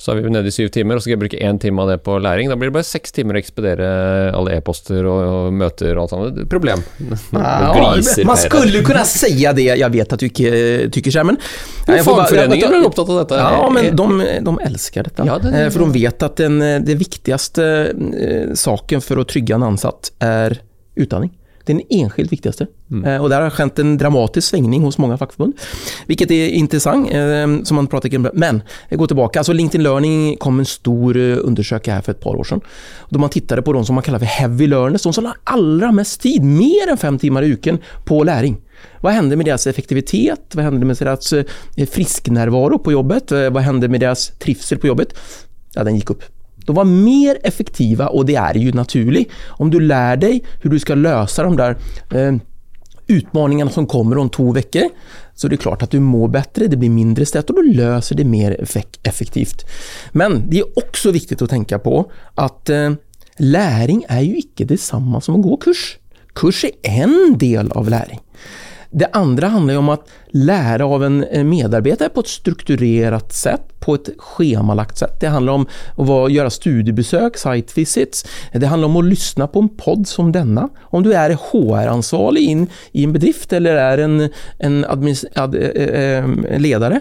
Så 0.01 0.12
er 0.14 0.20
vi 0.23 0.31
nede 0.31 0.46
i 0.49 0.55
syv 0.55 0.70
timer, 0.73 0.94
og 0.94 1.03
så 1.03 1.09
skal 1.09 1.16
jeg 1.16 1.23
bruke 1.25 1.40
én 1.42 1.59
time 1.61 1.83
av 1.83 1.90
det 1.90 1.99
på 2.07 2.14
læring. 2.23 2.49
Da 2.49 2.57
blir 2.57 2.70
det 2.70 2.77
bare 2.79 2.87
seks 2.87 3.12
timer 3.16 3.35
å 3.35 3.42
ekspedere 3.42 3.88
alle 4.37 4.55
e-poster 4.57 5.05
og, 5.11 5.20
og 5.27 5.53
møter 5.53 5.99
og 5.99 6.05
alt 6.07 6.14
sånt. 6.14 6.49
Problem. 6.49 6.85
Ja, 7.33 7.96
man 8.25 8.37
skulle 8.37 8.83
kunna 8.83 9.05
säga 9.05 9.53
det, 9.53 9.62
jag 9.62 9.90
vet 9.90 10.12
att 10.12 10.20
du 10.20 10.27
inte 10.27 10.88
tycker 10.92 11.11
så 11.11 11.18
här, 11.18 11.25
men... 11.25 11.37
Jag- 11.87 12.70
blir 12.70 12.87
opptatt 12.87 13.09
av 13.09 13.16
dette. 13.18 13.35
Ja, 13.35 13.70
men 13.70 13.96
de, 13.96 14.23
de 14.42 14.59
älskar 14.59 15.03
detta. 15.03 15.27
Ja, 15.27 15.38
det- 15.38 15.51
Eh, 15.64 15.70
För 15.70 15.79
de 15.81 15.92
vet 15.92 16.23
att 16.23 16.37
den, 16.37 16.62
eh, 16.62 16.81
det 16.81 16.94
viktigaste 16.94 17.92
eh, 18.20 18.55
saken 18.55 19.01
för 19.01 19.16
att 19.16 19.29
trygga 19.29 19.55
en 19.55 19.62
ansatt 19.62 20.12
är 20.18 20.59
utandning. 20.94 21.31
Det 21.64 21.73
är 21.73 21.77
den 21.77 21.87
enskilt 21.90 22.33
viktigaste. 22.33 22.66
Eh, 23.07 23.23
Och 23.23 23.29
där 23.29 23.40
har 23.40 23.51
skett 23.51 23.79
en 23.79 23.99
dramatisk 23.99 24.49
svängning 24.49 24.83
hos 24.83 24.99
många 24.99 25.18
fackförbund. 25.18 25.55
Vilket 26.07 26.31
är 26.31 26.49
intressant, 26.49 27.11
eh, 27.12 27.62
som 27.64 27.75
man 27.75 27.87
pratar 27.87 28.16
om. 28.16 28.29
Men 28.35 28.62
jag 28.88 28.99
går 28.99 29.07
tillbaka. 29.07 29.38
Alltså 29.40 29.53
LinkedIn 29.53 29.83
Learning 29.83 30.37
kom 30.37 30.59
en 30.59 30.66
stor 30.66 31.16
eh, 31.16 31.37
undersökning 31.40 31.94
här 31.94 32.03
för 32.03 32.12
ett 32.12 32.20
par 32.20 32.37
år 32.37 32.44
sedan. 32.44 32.61
Då 33.09 33.18
man 33.18 33.31
tittade 33.31 33.62
på 33.62 33.73
de 33.73 33.85
som 33.85 33.94
man 33.94 34.03
kallar 34.05 34.18
för 34.18 34.27
heavy 34.27 34.66
learners, 34.66 35.03
de 35.03 35.12
som 35.12 35.25
har 35.25 35.35
allra 35.44 35.92
mest 35.92 36.20
tid, 36.20 36.42
mer 36.44 36.88
än 36.90 36.96
fem 36.96 37.18
timmar 37.18 37.44
i 37.44 37.51
veckan, 37.51 37.79
på 38.05 38.25
läring. 38.25 38.57
Vad 39.01 39.12
hände 39.12 39.37
med 39.37 39.46
deras 39.46 39.66
effektivitet? 39.66 40.40
Vad 40.55 40.64
hände 40.64 40.87
med 40.87 40.96
deras 40.96 41.33
eh, 41.33 41.44
frisknärvaro 41.90 42.79
på 42.79 42.92
jobbet? 42.92 43.33
Eh, 43.33 43.51
Vad 43.51 43.62
hände 43.62 43.88
med 43.88 44.01
deras 44.01 44.29
trivsel 44.38 44.79
på 44.79 44.87
jobbet? 44.87 45.14
Ja, 45.75 45.85
den 45.85 45.94
gick 45.94 46.11
upp. 46.11 46.23
De 46.70 46.76
var 46.76 46.85
mer 46.85 47.38
effektiva 47.42 48.09
och 48.09 48.26
det 48.26 48.35
är 48.35 48.54
ju 48.54 48.72
naturligt. 48.72 49.30
Om 49.46 49.70
du 49.70 49.80
lär 49.80 50.16
dig 50.16 50.44
hur 50.62 50.70
du 50.70 50.78
ska 50.78 50.94
lösa 50.94 51.42
de 51.42 51.56
där 51.56 51.76
eh, 52.11 52.35
utmaningarna 53.06 53.70
som 53.70 53.87
kommer 53.87 54.18
om 54.18 54.28
två 54.28 54.52
veckor 54.52 54.83
så 55.35 55.48
det 55.48 55.54
är 55.54 55.56
klart 55.56 55.83
att 55.83 55.90
du 55.90 56.00
mår 56.00 56.28
bättre, 56.28 56.66
det 56.66 56.76
blir 56.76 56.90
mindre 56.90 57.26
stress 57.26 57.44
och 57.44 57.54
du 57.54 57.72
löser 57.72 58.16
det 58.16 58.24
mer 58.24 58.66
effektivt. 59.02 59.64
Men 60.12 60.50
det 60.50 60.59
är 60.59 60.78
också 60.78 61.11
viktigt 61.11 61.42
att 61.42 61.50
tänka 61.50 61.78
på 61.78 62.12
att 62.35 62.70
eh, 62.70 62.92
läring 63.37 64.04
är 64.09 64.20
ju 64.20 64.38
icke 64.38 64.64
detsamma 64.64 65.20
som 65.20 65.35
att 65.35 65.42
gå 65.42 65.56
kurs. 65.56 65.98
Kurs 66.33 66.64
är 66.64 66.72
en 66.83 67.38
del 67.38 67.72
av 67.72 67.88
läring. 67.88 68.20
Det 68.90 69.09
andra 69.12 69.48
handlar 69.48 69.74
ju 69.74 69.79
om 69.79 69.88
att 69.88 70.09
lära 70.31 70.87
av 70.87 71.05
en 71.05 71.48
medarbetare 71.48 72.09
på 72.09 72.20
ett 72.20 72.29
strukturerat 72.29 73.33
sätt, 73.33 73.81
på 73.81 73.94
ett 73.94 74.09
schemalagt 74.18 74.98
sätt. 74.98 75.20
Det 75.20 75.26
handlar 75.26 75.53
om 75.53 75.66
att 75.96 76.07
vara, 76.07 76.31
göra 76.31 76.50
studiebesök, 76.50 77.37
site 77.37 77.72
visits. 77.76 78.26
Det 78.53 78.66
handlar 78.66 78.88
om 78.88 78.96
att 78.96 79.05
lyssna 79.05 79.46
på 79.46 79.59
en 79.61 79.68
podd 79.68 80.07
som 80.07 80.33
denna. 80.33 80.68
Om 80.81 81.03
du 81.03 81.12
är 81.12 81.31
HR-ansvarig 81.31 82.42
in, 82.42 82.66
i 82.92 83.05
en 83.05 83.12
bedrift 83.12 83.53
eller 83.53 83.76
är 83.76 83.98
en, 83.98 84.29
en 84.59 84.85
ad, 85.35 85.55
eh, 85.55 85.68
eh, 85.68 86.24
eh, 86.24 86.59
ledare 86.59 87.00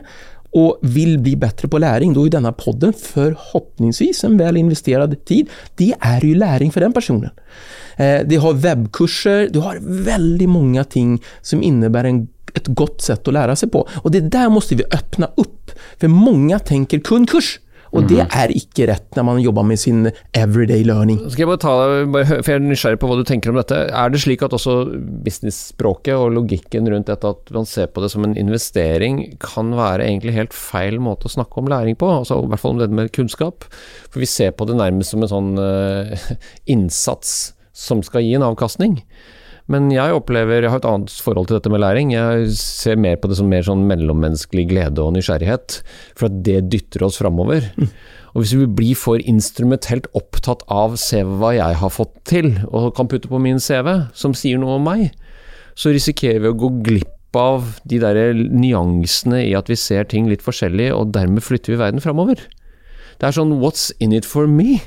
och 0.51 0.79
vill 0.81 1.19
bli 1.19 1.35
bättre 1.35 1.67
på 1.67 1.77
läring, 1.77 2.13
då 2.13 2.25
är 2.25 2.29
denna 2.29 2.51
podden 2.51 2.93
förhoppningsvis 2.93 4.23
en 4.23 4.37
väl 4.37 4.57
investerad 4.57 5.25
tid. 5.25 5.49
Det 5.75 5.93
är 5.99 6.25
ju 6.25 6.35
läring 6.35 6.71
för 6.71 6.81
den 6.81 6.93
personen. 6.93 7.29
Eh, 7.97 8.21
Det 8.25 8.35
har 8.35 8.53
webbkurser, 8.53 9.49
du 9.51 9.59
har 9.59 9.77
väldigt 9.81 10.49
många 10.49 10.83
ting 10.83 11.23
som 11.41 11.63
innebär 11.63 12.03
en, 12.03 12.27
ett 12.53 12.67
gott 12.67 13.01
sätt 13.01 13.27
att 13.27 13.33
lära 13.33 13.55
sig 13.55 13.69
på. 13.69 13.87
Och 13.95 14.11
det 14.11 14.19
där 14.19 14.49
måste 14.49 14.75
vi 14.75 14.83
öppna 14.83 15.29
upp. 15.37 15.71
För 15.97 16.07
många 16.07 16.59
tänker 16.59 16.99
kundkurs. 16.99 17.59
Och 17.89 18.03
det 18.03 18.25
är 18.29 18.57
icke 18.57 18.87
rätt 18.87 19.15
när 19.15 19.23
man 19.23 19.41
jobbar 19.41 19.63
med 19.63 19.79
sin 19.79 20.11
everyday 20.33 20.83
learning. 20.83 21.19
Skal 21.29 21.41
jeg 21.41 21.49
bare 21.49 21.61
ta 21.61 21.75
for 22.43 22.51
jeg 22.51 22.59
er 22.59 22.63
nysgjerrig 22.63 22.99
på 23.01 23.09
hva 23.09 23.17
du 23.19 23.23
tenker 23.27 23.51
om 23.51 23.57
dette. 23.59 23.79
Er 23.89 24.13
det 24.13 24.21
slik 24.23 24.43
at 24.45 24.53
også 24.55 24.75
business-språket 25.25 26.13
og 26.15 26.35
logikken 26.37 26.89
rundt 26.91 27.09
dette, 27.09 27.33
at 27.33 27.53
man 27.55 27.67
ser 27.69 27.89
på 27.89 28.03
det 28.03 28.11
som 28.13 28.25
en 28.27 28.37
investering, 28.37 29.23
kan 29.41 29.73
være 29.77 30.05
egentlig 30.05 30.35
helt 30.37 30.55
feil 30.55 30.99
måte 31.01 31.29
å 31.29 31.33
snakke 31.33 31.61
om 31.61 31.71
læring 31.71 31.97
på? 31.99 32.09
Altså, 32.21 32.39
I 32.43 32.51
hvert 32.51 32.63
fall 32.63 32.77
om 32.77 32.83
det 32.83 32.91
med 32.93 33.13
kunnskap. 33.15 33.65
For 34.09 34.21
vi 34.21 34.29
ser 34.29 34.53
på 34.53 34.69
det 34.69 34.77
nærmest 34.79 35.15
som 35.15 35.25
en 35.25 35.33
sånn 35.33 35.51
eh, 35.63 36.29
innsats 36.73 37.55
som 37.73 38.03
skal 38.05 38.25
gi 38.25 38.35
en 38.37 38.45
avkastning. 38.45 38.99
Men 39.69 39.91
jeg 39.93 40.15
opplever, 40.17 40.63
jeg 40.63 40.71
har 40.73 40.81
et 40.81 40.87
annet 40.89 41.11
forhold 41.21 41.49
til 41.49 41.59
dette 41.59 41.69
med 41.69 41.83
læring. 41.83 42.09
Jeg 42.15 42.47
ser 42.57 42.97
mer 42.97 43.19
på 43.21 43.29
det 43.29 43.37
som 43.37 43.51
mer 43.51 43.61
sånn 43.65 43.83
mellommenneskelig 43.89 44.65
glede 44.71 45.03
og 45.03 45.13
nysgjerrighet. 45.13 45.83
For 46.17 46.25
at 46.29 46.39
det 46.47 46.63
dytter 46.73 47.05
oss 47.05 47.19
framover. 47.21 47.67
Og 48.33 48.41
hvis 48.41 48.55
vi 48.57 48.65
blir 48.79 48.97
for 48.97 49.21
instrumentelt 49.29 50.09
opptatt 50.17 50.65
av 50.73 50.97
se 51.01 51.21
hva 51.25 51.53
jeg 51.57 51.77
har 51.81 51.93
fått 51.93 52.17
til, 52.29 52.51
og 52.69 52.95
kan 52.97 53.09
putte 53.09 53.29
på 53.29 53.41
min 53.41 53.61
CV, 53.61 53.89
som 54.17 54.35
sier 54.37 54.61
noe 54.61 54.79
om 54.79 54.85
meg, 54.89 55.09
så 55.77 55.93
risikerer 55.93 56.43
vi 56.43 56.51
å 56.51 56.57
gå 56.57 56.69
glipp 56.85 57.37
av 57.37 57.77
de 57.89 57.99
der 58.01 58.33
nyansene 58.33 59.43
i 59.45 59.53
at 59.57 59.69
vi 59.69 59.77
ser 59.77 60.09
ting 60.09 60.29
litt 60.29 60.45
forskjellig, 60.45 60.89
og 60.93 61.13
dermed 61.13 61.45
flytter 61.45 61.75
vi 61.75 61.81
verden 61.81 62.03
framover. 62.03 62.41
Det 63.19 63.27
er 63.27 63.37
sånn 63.37 63.57
what's 63.61 63.89
in 64.01 64.13
it 64.15 64.25
for 64.25 64.49
me? 64.49 64.79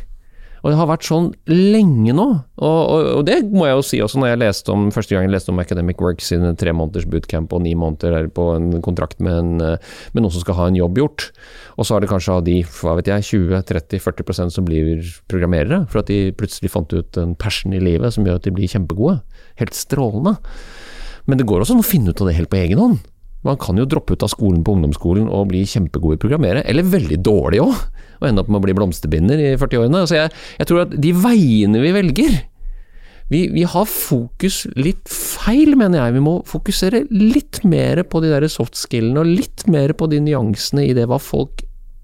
Og 0.63 0.71
det 0.71 0.79
har 0.79 0.87
vært 0.87 1.07
sånn 1.07 1.33
lenge 1.51 2.15
nå. 2.15 2.27
Og, 2.63 2.81
og, 2.81 3.07
og 3.19 3.23
det 3.27 3.41
må 3.51 3.67
jeg 3.67 3.75
jo 3.75 3.85
si 3.87 3.99
også 4.05 4.21
når 4.23 4.31
jeg 4.31 4.41
leste 4.45 4.75
om 4.75 4.85
første 4.95 5.17
gang 5.17 5.27
jeg 5.27 5.35
leste 5.35 5.51
om 5.51 5.59
Academic 5.59 6.03
Work 6.03 6.23
sine 6.23 6.53
tre 6.59 6.75
måneders 6.77 7.09
bootcamp 7.11 7.51
og 7.57 7.65
ni 7.65 7.75
måneder 7.79 8.15
der 8.15 8.29
på 8.31 8.47
en 8.55 8.77
kontrakt 8.85 9.19
med, 9.19 9.35
en, 9.41 9.81
med 10.15 10.23
noen 10.23 10.31
som 10.31 10.45
skal 10.45 10.59
ha 10.61 10.69
en 10.71 10.79
jobb 10.79 11.03
gjort. 11.03 11.27
Og 11.75 11.89
så 11.89 11.97
er 11.97 12.05
det 12.05 12.13
kanskje 12.13 12.37
av 12.37 12.47
de 12.47 12.61
hva 12.79 12.95
vet 13.01 13.11
jeg, 13.11 13.29
20-30-40% 13.33 14.55
som 14.55 14.69
blir 14.69 15.03
programmerere. 15.33 15.83
For 15.91 16.05
at 16.05 16.13
de 16.13 16.31
plutselig 16.39 16.71
fant 16.71 16.95
ut 16.95 17.19
en 17.19 17.35
passion 17.35 17.75
i 17.75 17.83
livet 17.83 18.15
som 18.15 18.29
gjør 18.29 18.39
at 18.39 18.47
de 18.47 18.55
blir 18.55 18.71
kjempegode. 18.71 19.19
Helt 19.59 19.79
strålende. 19.79 20.37
Men 21.27 21.39
det 21.39 21.47
går 21.51 21.63
også 21.63 21.75
an 21.75 21.83
å 21.83 21.87
finne 21.87 22.15
ut 22.15 22.23
av 22.23 22.31
det 22.31 22.39
helt 22.39 22.51
på 22.53 22.63
egen 22.63 22.83
hånd. 22.83 23.03
Man 23.43 23.59
kan 23.59 23.79
jo 23.81 23.89
droppe 23.91 24.15
ut 24.15 24.23
av 24.23 24.31
skolen 24.31 24.63
på 24.63 24.77
ungdomsskolen 24.77 25.27
og 25.27 25.49
bli 25.51 25.65
kjempegod 25.67 26.15
i 26.15 26.21
å 26.21 26.23
programmere, 26.23 26.63
eller 26.69 26.87
veldig 26.87 27.19
dårlig 27.27 27.63
òg, 27.65 27.75
og 28.21 28.29
ende 28.29 28.45
opp 28.45 28.53
med 28.53 28.61
å 28.61 28.65
bli 28.69 28.77
blomsterbinder 28.79 29.41
i 29.43 29.53
40-årene. 29.59 30.05
Altså 30.05 30.21
jeg, 30.21 30.33
jeg 30.61 30.71
tror 30.71 30.85
at 30.85 30.95
de 31.03 31.13
veiene 31.25 31.83
vi 31.83 31.95
velger 31.97 32.41
vi, 33.33 33.47
vi 33.49 33.63
har 33.65 33.87
fokus 33.89 34.67
litt 34.77 35.09
feil, 35.09 35.73
mener 35.79 36.03
jeg. 36.03 36.17
Vi 36.19 36.23
må 36.25 36.35
fokusere 36.49 37.07
litt 37.09 37.63
mer 37.65 38.03
på 38.05 38.21
de 38.21 38.29
der 38.29 38.45
soft-skillene, 38.51 39.23
og 39.23 39.31
litt 39.41 39.65
mer 39.73 39.95
på 39.97 40.09
de 40.13 40.19
nyansene 40.21 40.85
i 40.85 40.97
det 40.97 41.07
hva 41.09 41.17
folk 41.23 41.63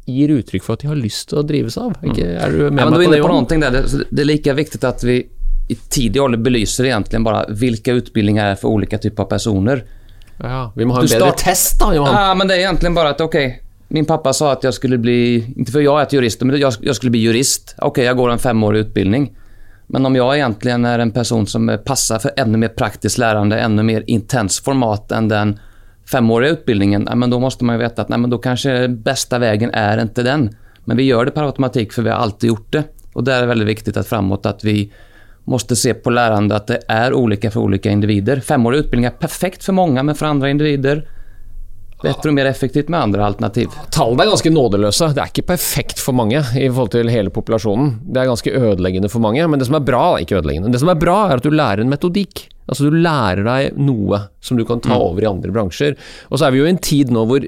gir 0.09 0.33
uttrykk 0.33 0.65
for 0.65 0.79
at 0.79 0.85
de 0.85 0.89
har 0.89 0.97
lyst 0.97 1.29
til 1.29 1.43
å 1.43 1.45
drives 1.45 1.77
av. 1.81 1.99
Ikke, 2.01 2.31
er 2.33 2.55
du 2.55 2.63
med 2.63 2.79
men 2.79 2.95
meg 2.95 3.05
på 3.05 3.13
det? 3.13 3.21
på 3.21 3.29
någonting 3.29 3.61
där. 3.61 3.71
Det, 3.71 4.05
det 4.11 4.23
är 4.23 4.25
lika 4.25 4.55
viktigt 4.55 4.85
att 4.85 5.05
vi 5.05 5.19
i 5.69 5.75
tidig 5.75 6.23
ålder 6.23 6.39
belyser 6.39 6.85
egentligen 6.85 7.25
bara 7.25 7.45
vilka 7.49 7.93
utbildningar 7.93 8.47
är 8.47 8.55
för 8.55 8.69
olika 8.69 8.99
typer 8.99 9.23
av 9.23 9.27
personer. 9.27 9.85
Ja, 10.39 10.73
vi 10.77 10.85
må 10.85 10.95
ha 10.95 11.01
en 11.01 11.07
Du 11.07 11.09
start- 11.09 11.37
test, 11.37 11.81
da, 11.81 11.95
Johan. 11.95 12.15
Ja, 12.29 12.35
men 12.35 12.49
det 12.49 12.55
är 12.55 12.59
egentligen 12.59 12.95
bara 12.95 13.09
att 13.09 13.21
okej, 13.21 13.63
min 13.89 14.05
pappa 14.05 14.33
sa 14.33 14.53
att 14.53 14.65
jag 14.65 14.75
skulle 14.75 14.99
bli, 14.99 15.53
inte 15.57 15.73
för 15.73 15.81
jag 15.81 15.99
är 15.99 16.03
ett 16.03 16.13
jurist, 16.13 16.43
men 16.43 16.61
jag, 16.61 16.73
jag 16.81 16.97
skulle 16.97 17.11
bli 17.11 17.21
jurist. 17.21 17.75
Okej, 17.79 18.05
jag 18.05 18.17
går 18.17 18.31
en 18.31 18.39
femårig 18.39 18.81
utbildning. 18.81 19.37
Men 19.87 20.07
om 20.07 20.17
jag 20.17 20.37
egentligen 20.37 20.85
är 20.85 20.99
en 20.99 21.11
person 21.11 21.47
som 21.47 21.79
passar 21.85 22.19
för 22.19 22.31
ännu 22.37 22.59
mer 22.59 22.69
praktiskt 22.69 23.19
lärande, 23.19 23.59
ännu 23.61 23.83
mer 23.83 24.05
intens 24.07 24.61
format 24.61 25.13
än 25.13 25.29
den 25.29 25.59
femåriga 26.11 26.51
utbildningen, 26.51 27.07
ja, 27.11 27.15
men 27.17 27.31
då 27.31 27.41
måste 27.41 27.65
man 27.65 27.75
ju 27.75 27.79
veta 27.83 28.03
att 28.03 28.09
nej, 28.09 28.19
men 28.19 28.31
då 28.31 28.39
kanske 28.39 28.89
bästa 28.89 29.39
vägen 29.39 29.71
är 29.75 30.01
inte 30.03 30.23
den. 30.23 30.57
Men 30.85 30.97
vi 30.97 31.03
gör 31.03 31.25
det 31.25 31.31
per 31.31 31.43
automatik 31.43 31.93
för 31.93 32.03
vi 32.03 32.11
har 32.11 32.17
alltid 32.17 32.49
gjort 32.49 32.73
det. 32.73 32.83
Och 33.13 33.25
där 33.25 33.37
är 33.37 33.41
det 33.41 33.47
väldigt 33.47 33.69
viktigt 33.69 33.97
att 33.97 34.07
framåt 34.07 34.47
att 34.47 34.65
vi 34.65 34.93
måste 35.49 35.77
se 35.77 35.95
på 35.95 36.11
lärande 36.11 36.57
att 36.57 36.67
det 36.67 36.81
är 36.89 37.13
olika 37.13 37.51
för 37.51 37.61
olika 37.61 37.91
individer. 37.91 38.41
Femårig 38.41 38.79
utbildning 38.79 39.05
är 39.05 39.11
perfekt 39.11 39.65
för 39.65 39.73
många, 39.73 40.03
men 40.03 40.15
för 40.15 40.27
andra 40.27 40.51
individer 40.51 41.09
bättre 42.03 42.29
och 42.29 42.35
mer 42.35 42.47
effektivt 42.47 42.89
med 42.89 43.01
andra 43.01 43.27
alternativ. 43.27 43.69
Tallene 43.91 44.25
er 44.25 44.33
ganske 44.33 44.53
nådeløse. 44.53 45.11
Det 45.15 45.23
er 45.23 45.33
ikke 45.33 45.49
perfekt 45.51 46.03
for 46.03 46.17
mange 46.17 46.39
i 46.39 46.69
forhold 46.69 46.93
til 46.95 47.11
hele 47.13 47.33
populasjonen. 47.35 47.97
Det 48.07 48.23
er 48.23 48.31
ganske 48.31 48.55
ødeleggende 48.55 49.11
for 49.13 49.25
mange, 49.25 49.47
men 49.49 49.59
det 49.59 49.67
som 49.67 49.79
er 49.79 49.87
bra, 49.87 50.05
ikke 50.23 50.39
ødeleggende, 50.39 50.73
det 50.73 50.83
som 50.83 50.93
er 50.93 51.01
bra 51.01 51.19
er 51.29 51.41
at 51.41 51.47
du 51.47 51.51
lærer 51.55 51.83
en 51.85 51.93
metodikk. 51.93 52.47
Altså 52.69 52.85
Du 52.85 52.93
lærer 53.01 53.47
deg 53.47 53.79
noe 53.81 54.27
som 54.45 54.59
du 54.59 54.65
kan 54.69 54.83
ta 54.85 54.99
over 55.01 55.25
i 55.25 55.29
andre 55.29 55.53
bransjer. 55.55 55.97
Og 56.29 56.39
så 56.39 56.47
er 56.47 56.53
vi 56.53 56.61
jo 56.61 56.67
i 56.69 56.73
en 56.75 56.81
tid 56.85 57.09
nå 57.15 57.25
hvor 57.29 57.47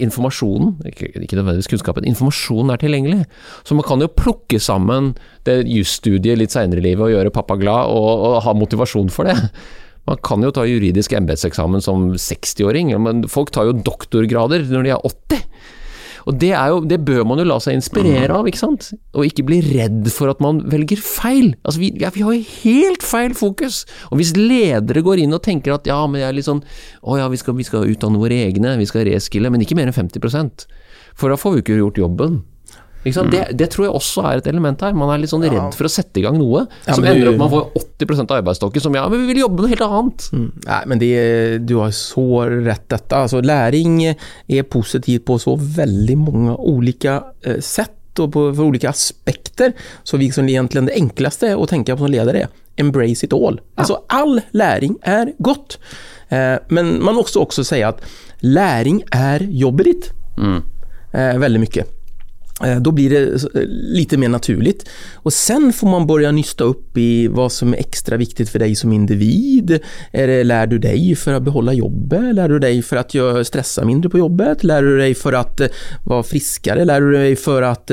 informasjonen, 0.00 0.78
ikke, 0.88 1.10
ikke 1.20 1.36
nødvendigvis 1.36 1.68
kunnskapen, 1.68 2.06
informasjonen 2.08 2.72
er 2.72 2.80
tilgjengelig. 2.80 3.26
Så 3.66 3.76
man 3.76 3.84
kan 3.86 4.00
jo 4.00 4.08
plukke 4.08 4.60
sammen 4.62 5.12
det 5.44 5.62
jusstudiet 5.68 6.40
litt 6.40 6.54
seinere 6.54 6.80
i 6.80 6.86
livet 6.88 7.04
og 7.06 7.12
gjøre 7.12 7.34
pappa 7.34 7.58
glad, 7.60 7.92
og, 7.92 8.08
og 8.30 8.38
ha 8.46 8.56
motivasjon 8.56 9.12
for 9.12 9.28
det. 9.28 9.36
Man 10.08 10.20
kan 10.26 10.44
jo 10.44 10.52
ta 10.52 10.66
juridisk 10.68 11.14
embetseksamen 11.16 11.84
som 11.84 12.10
60-åring, 12.12 12.92
men 13.00 13.24
folk 13.30 13.54
tar 13.54 13.70
jo 13.70 13.78
doktorgrader 13.86 14.66
når 14.68 14.84
de 14.84 14.92
er 14.92 15.08
80. 15.08 15.48
Og 16.24 16.38
det, 16.40 16.52
er 16.56 16.70
jo, 16.72 16.78
det 16.88 16.98
bør 17.04 17.24
man 17.28 17.40
jo 17.40 17.44
la 17.46 17.58
seg 17.60 17.76
inspirere 17.76 18.32
av, 18.32 18.46
ikke 18.48 18.60
sant? 18.62 18.88
Og 19.12 19.26
ikke 19.28 19.44
bli 19.48 19.58
redd 19.64 20.08
for 20.12 20.32
at 20.32 20.40
man 20.44 20.62
velger 20.72 21.00
feil. 21.00 21.52
Altså, 21.64 21.82
vi, 21.82 21.90
ja, 22.00 22.08
vi 22.14 22.24
har 22.24 22.36
jo 22.36 22.46
helt 22.64 23.04
feil 23.04 23.36
fokus. 23.36 23.82
Og 24.10 24.20
hvis 24.20 24.32
ledere 24.38 25.04
går 25.04 25.20
inn 25.24 25.36
og 25.36 25.44
tenker 25.44 25.76
at 25.76 25.88
ja, 25.88 25.98
men 26.08 26.22
jeg 26.22 26.30
er 26.30 26.38
litt 26.38 26.48
sånn 26.48 26.64
Å 27.04 27.18
ja, 27.20 27.28
vi 27.32 27.40
skal, 27.40 27.58
vi 27.58 27.68
skal 27.68 27.92
utdanne 27.92 28.20
våre 28.20 28.40
egne, 28.46 28.72
vi 28.80 28.88
skal 28.88 29.04
reskille, 29.10 29.52
men 29.52 29.64
ikke 29.64 29.76
mer 29.76 29.92
enn 29.92 29.96
50 29.96 30.64
For 31.12 31.28
da 31.28 31.36
får 31.40 31.58
vi 31.58 31.64
ikke 31.64 31.80
gjort 31.82 32.00
jobben. 32.00 32.40
Sant? 33.12 33.30
Det, 33.30 33.48
det 33.52 33.70
tror 33.70 33.84
jeg 33.86 33.94
også 33.94 34.22
er 34.30 34.40
et 34.40 34.46
element 34.46 34.80
her. 34.80 34.94
Man 34.96 35.10
er 35.12 35.18
litt 35.20 35.30
sånn 35.30 35.44
redd 35.44 35.74
for 35.76 35.84
å 35.84 35.92
sette 35.92 36.20
i 36.20 36.22
gang 36.24 36.38
noe 36.38 36.62
Ja, 36.86 36.94
som 36.94 37.04
ender 37.04 37.28
opp 37.32 37.36
med 37.36 37.46
å 37.46 37.50
få 37.50 37.82
80% 38.00 38.30
av 38.30 38.38
arbeidsstokken 38.38 38.80
som 38.80 38.94
ja, 38.94 39.08
men 39.08 39.20
vi 39.20 39.32
vil 39.32 39.42
jobbe 39.42 39.60
med 39.60 39.66
noe 39.66 39.74
helt 39.74 39.84
annet. 39.88 40.28
Nej, 40.64 40.82
men 40.86 40.98
det, 40.98 41.12
du 41.68 41.74
har 41.76 41.90
så 41.90 42.44
rätt 42.44 42.88
detta. 42.88 43.16
Alltså, 43.16 43.40
läring 43.40 44.02
är 44.46 44.62
positivt 44.62 45.24
på 45.24 45.38
så 45.38 45.56
väldigt 45.56 46.18
många 46.18 46.56
olika 46.56 47.24
eh, 47.42 47.60
sätt 47.60 48.18
och 48.18 48.32
på, 48.32 48.54
för 48.54 48.62
olika 48.62 48.90
aspekter. 48.90 49.72
Så 50.02 50.16
vi 50.16 50.30
som 50.32 50.48
egentligen 50.48 50.86
det 50.86 50.92
enklaste 50.94 51.56
att 51.56 51.68
tänka 51.68 51.96
på 51.96 51.98
som 52.04 52.10
ledare 52.10 52.40
är 52.40 52.48
embrace 52.76 53.26
it 53.26 53.32
all. 53.32 53.60
Alltså 53.74 54.02
all 54.08 54.40
läring 54.50 54.96
är 55.02 55.32
gott. 55.38 55.78
Eh, 56.28 56.54
men 56.68 57.04
man 57.04 57.14
måste 57.14 57.38
också 57.38 57.64
säga 57.64 57.88
att 57.88 58.00
läring 58.38 59.02
är 59.10 59.40
jobbigt. 59.40 60.10
Eh, 61.12 61.38
väldigt 61.38 61.60
mycket. 61.60 62.03
Eh, 62.62 62.76
då 62.76 62.92
blir 62.92 63.10
det 63.10 63.20
eh, 63.20 63.62
eh, 63.62 63.68
lite 63.68 64.16
mer 64.16 64.28
naturligt. 64.28 64.88
Och 65.14 65.32
sen 65.32 65.72
får 65.72 65.88
man 65.88 66.06
börja 66.06 66.32
nysta 66.32 66.64
upp 66.64 66.96
i 66.96 67.28
vad 67.28 67.52
som 67.52 67.74
är 67.74 67.78
extra 67.78 68.16
viktigt 68.16 68.48
för 68.48 68.58
dig 68.58 68.74
som 68.74 68.92
individ. 68.92 69.78
Är 70.12 70.26
det, 70.26 70.44
lär 70.44 70.66
du 70.66 70.78
dig 70.78 71.14
för 71.14 71.32
att 71.32 71.42
behålla 71.42 71.72
jobbet? 71.72 72.34
Lär 72.34 72.48
du 72.48 72.58
dig 72.58 72.82
för 72.82 72.96
att 72.96 73.46
stressa 73.46 73.84
mindre 73.84 74.10
på 74.10 74.18
jobbet? 74.18 74.64
Lär 74.64 74.82
du 74.82 74.98
dig 74.98 75.14
för 75.14 75.32
att 75.32 75.60
vara 76.04 76.22
friskare? 76.22 76.84
Lär 76.84 77.00
du 77.00 77.12
dig 77.12 77.36
för 77.36 77.62
att 77.62 77.90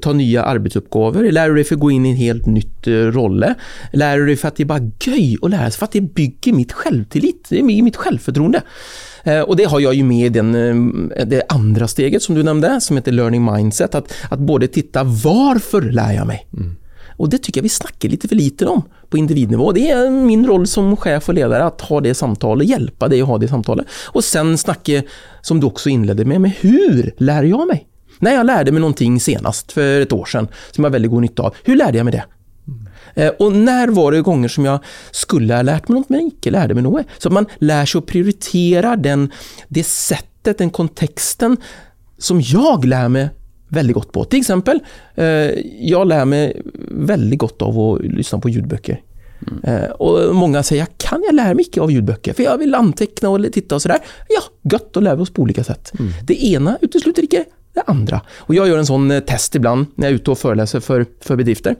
ta 0.00 0.12
nya 0.12 0.42
arbetsuppgifter? 0.42 1.32
Lär 1.32 1.48
du 1.48 1.54
dig 1.54 1.64
för 1.64 1.74
att 1.74 1.80
gå 1.80 1.90
in 1.90 2.06
i 2.06 2.10
en 2.10 2.16
helt 2.16 2.46
nytt 2.46 2.86
roll? 2.86 3.24
rolle? 3.34 3.54
Lär 3.92 4.18
du 4.18 4.26
dig 4.26 4.36
för 4.36 4.48
att 4.48 4.56
det 4.56 4.62
är 4.62 4.64
bara 4.64 4.90
göj 5.00 5.36
att 5.42 5.50
lära 5.50 5.70
sig? 5.70 5.78
För 5.78 5.84
att 5.84 5.92
det 5.92 6.00
bygger 6.00 6.52
mitt 6.52 6.72
självtillit, 6.72 7.46
det 7.48 7.62
bygger 7.62 7.82
mitt 7.82 7.96
självförtroende. 7.96 8.62
Eh, 9.24 9.40
Och 9.40 9.56
det 9.56 9.64
har 9.64 9.80
jag 9.80 9.94
ju 9.94 10.04
med 10.04 10.26
i 10.26 10.28
den, 10.28 10.54
eh, 11.14 11.26
det 11.26 11.42
andra 11.48 11.88
steget 11.88 12.22
som 12.22 12.34
du 12.34 12.42
nämnde, 12.42 12.80
som 12.80 12.96
heter 12.96 13.12
learning 13.12 13.52
mindset. 13.52 13.94
Att, 13.94 14.12
att 14.30 14.38
både 14.38 14.66
titta 14.68 15.04
varför 15.04 15.82
lär 15.82 16.12
jag 16.12 16.26
mig? 16.26 16.46
Och 17.16 17.28
det 17.28 17.38
tycker 17.38 17.58
jag 17.60 17.62
vi 17.62 17.68
snackar 17.68 18.08
lite 18.08 18.28
för 18.28 18.36
lite 18.36 18.66
om 18.66 18.82
på 19.10 19.16
individnivå. 19.18 19.72
Det 19.72 19.90
är 19.90 20.10
min 20.10 20.46
roll 20.46 20.66
som 20.66 20.96
chef 20.96 21.28
och 21.28 21.34
ledare 21.34 21.64
att 21.64 21.80
ha 21.80 22.00
det 22.00 22.14
samtalet, 22.14 22.68
hjälpa 22.68 23.08
dig 23.08 23.22
att 23.22 23.28
ha 23.28 23.38
det 23.38 23.48
samtalet. 23.48 23.86
Och 24.06 24.24
sen 24.24 24.58
snacka, 24.58 25.02
som 25.42 25.60
du 25.60 25.66
också 25.66 25.88
inledde 25.88 26.24
med, 26.24 26.40
med 26.40 26.50
hur 26.60 27.14
lär 27.18 27.42
jag 27.42 27.66
mig? 27.66 27.86
När 28.18 28.34
jag 28.34 28.46
lärde 28.46 28.72
mig 28.72 28.80
någonting 28.80 29.20
senast, 29.20 29.72
för 29.72 30.00
ett 30.00 30.12
år 30.12 30.24
sedan, 30.24 30.48
som 30.70 30.84
jag 30.84 30.90
har 30.90 30.92
väldigt 30.92 31.10
god 31.10 31.22
nytta 31.22 31.42
av, 31.42 31.54
hur 31.64 31.76
lärde 31.76 31.98
jag 31.98 32.04
mig 32.04 32.12
det? 32.12 32.24
Eh, 33.14 33.28
Och 33.38 33.52
när 33.52 33.88
var 33.88 34.12
det 34.12 34.22
gånger 34.22 34.48
som 34.48 34.64
jag 34.64 34.78
skulle 35.10 35.54
ha 35.54 35.62
lärt 35.62 35.88
mig 35.88 35.98
något 36.00 36.08
men 36.08 36.20
inte 36.20 36.50
lärde 36.50 36.74
mig 36.74 36.82
något? 36.82 37.06
Så 37.18 37.30
man 37.30 37.46
lär 37.58 37.84
sig 37.86 37.98
att 37.98 38.06
prioritera 38.06 38.96
den, 38.96 39.30
det 39.68 39.84
sättet, 39.84 40.58
den 40.58 40.70
kontexten 40.70 41.56
som 42.18 42.40
jag 42.40 42.84
lär 42.84 43.08
mig 43.08 43.28
väldigt 43.68 43.94
gott 43.94 44.12
på. 44.12 44.24
Till 44.24 44.38
exempel, 44.40 44.80
eh, 45.14 45.24
jag 45.80 46.06
lär 46.08 46.24
mig 46.24 46.62
väldigt 46.90 47.38
gott 47.38 47.62
av 47.62 47.78
att 47.80 48.00
lyssna 48.00 48.38
på 48.38 48.48
ljudböcker. 48.48 49.00
Eh, 49.64 49.84
Och 49.84 50.34
många 50.34 50.62
säger, 50.62 50.82
"Jag 50.82 50.88
kan 50.98 51.22
jag 51.26 51.34
lära 51.34 51.46
mig 51.46 51.54
mycket 51.54 51.82
av 51.82 51.90
ljudböcker? 51.92 52.32
För 52.32 52.42
jag 52.42 52.58
vill 52.58 52.74
anteckna 52.74 53.28
och 53.28 53.52
titta 53.52 53.74
och 53.74 53.82
sådär. 53.82 53.98
Ja, 54.28 54.70
gött, 54.72 54.92
då 54.92 55.00
lär 55.00 55.16
vi 55.16 55.22
oss 55.22 55.30
på 55.32 55.42
olika 55.42 55.64
sätt. 55.64 55.92
Det 56.24 56.44
ena 56.44 56.78
utesluter 56.80 57.22
inte 57.22 57.44
det 57.74 57.82
andra. 57.86 58.20
Och 58.36 58.54
jag 58.54 58.68
gör 58.68 58.78
en 58.78 58.86
sån 58.86 59.20
test 59.26 59.54
ibland 59.54 59.86
när 59.94 60.06
jag 60.06 60.10
är 60.12 60.14
ute 60.14 60.30
och 60.30 60.38
föreläser 60.38 60.80
för, 60.80 61.06
för 61.20 61.36
bedrifter. 61.36 61.76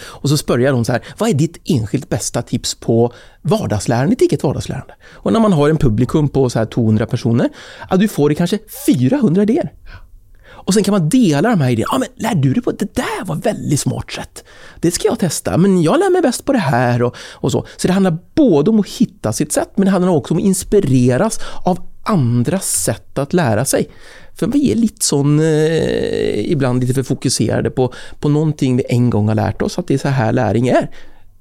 Och 0.00 0.28
så 0.28 0.36
spörjar 0.36 0.72
hon 0.72 0.84
så 0.84 0.92
här, 0.92 1.02
vad 1.18 1.28
är 1.28 1.34
ditt 1.34 1.58
enskilt 1.64 2.08
bästa 2.08 2.42
tips 2.42 2.74
på 2.74 3.12
vardagslärande, 3.42 4.10
ditt 4.10 4.20
eget 4.20 4.42
vardagslärande? 4.42 4.94
Och 5.12 5.32
när 5.32 5.40
man 5.40 5.52
har 5.52 5.70
en 5.70 5.76
publikum 5.76 6.28
på 6.28 6.50
så 6.50 6.58
här 6.58 6.66
200 6.66 7.06
personer, 7.06 7.48
ja, 7.90 7.96
du 7.96 8.08
får 8.08 8.28
det 8.28 8.34
kanske 8.34 8.58
400 8.86 9.42
idéer. 9.42 9.72
Och 10.64 10.74
sen 10.74 10.82
kan 10.82 10.92
man 10.92 11.08
dela 11.08 11.50
de 11.50 11.60
här 11.60 11.70
idéerna. 11.70 11.88
Ja, 11.92 11.98
men 11.98 12.08
lär 12.16 12.34
du 12.34 12.52
dig 12.52 12.62
på 12.62 12.72
det 12.72 12.94
där 12.94 13.24
var 13.24 13.36
väldigt 13.36 13.80
smart 13.80 14.10
sätt. 14.10 14.44
Det 14.80 14.90
ska 14.90 15.08
jag 15.08 15.18
testa, 15.18 15.56
men 15.56 15.82
jag 15.82 15.98
lär 15.98 16.10
mig 16.10 16.22
bäst 16.22 16.44
på 16.44 16.52
det 16.52 16.58
här 16.58 17.02
och, 17.02 17.16
och 17.32 17.52
så. 17.52 17.66
Så 17.76 17.86
det 17.86 17.92
handlar 17.92 18.18
både 18.34 18.70
om 18.70 18.80
att 18.80 18.88
hitta 18.88 19.32
sitt 19.32 19.52
sätt, 19.52 19.70
men 19.74 19.84
det 19.84 19.90
handlar 19.90 20.12
också 20.12 20.34
om 20.34 20.38
att 20.38 20.44
inspireras 20.44 21.40
av 21.64 21.91
andra 22.02 22.58
sätt 22.58 23.18
att 23.18 23.32
lära 23.32 23.64
sig. 23.64 23.88
För 24.34 24.46
vi 24.46 24.72
är 24.72 24.76
lite 24.76 25.04
sån, 25.04 25.40
eh, 25.40 26.50
ibland 26.50 26.80
lite 26.80 26.94
för 26.94 27.02
fokuserade 27.02 27.70
på, 27.70 27.92
på 28.20 28.28
någonting 28.28 28.76
vi 28.76 28.84
en 28.88 29.10
gång 29.10 29.28
har 29.28 29.34
lärt 29.34 29.62
oss, 29.62 29.78
att 29.78 29.86
det 29.86 29.94
är 29.94 29.98
så 29.98 30.08
här 30.08 30.32
läring 30.32 30.68
är. 30.68 30.90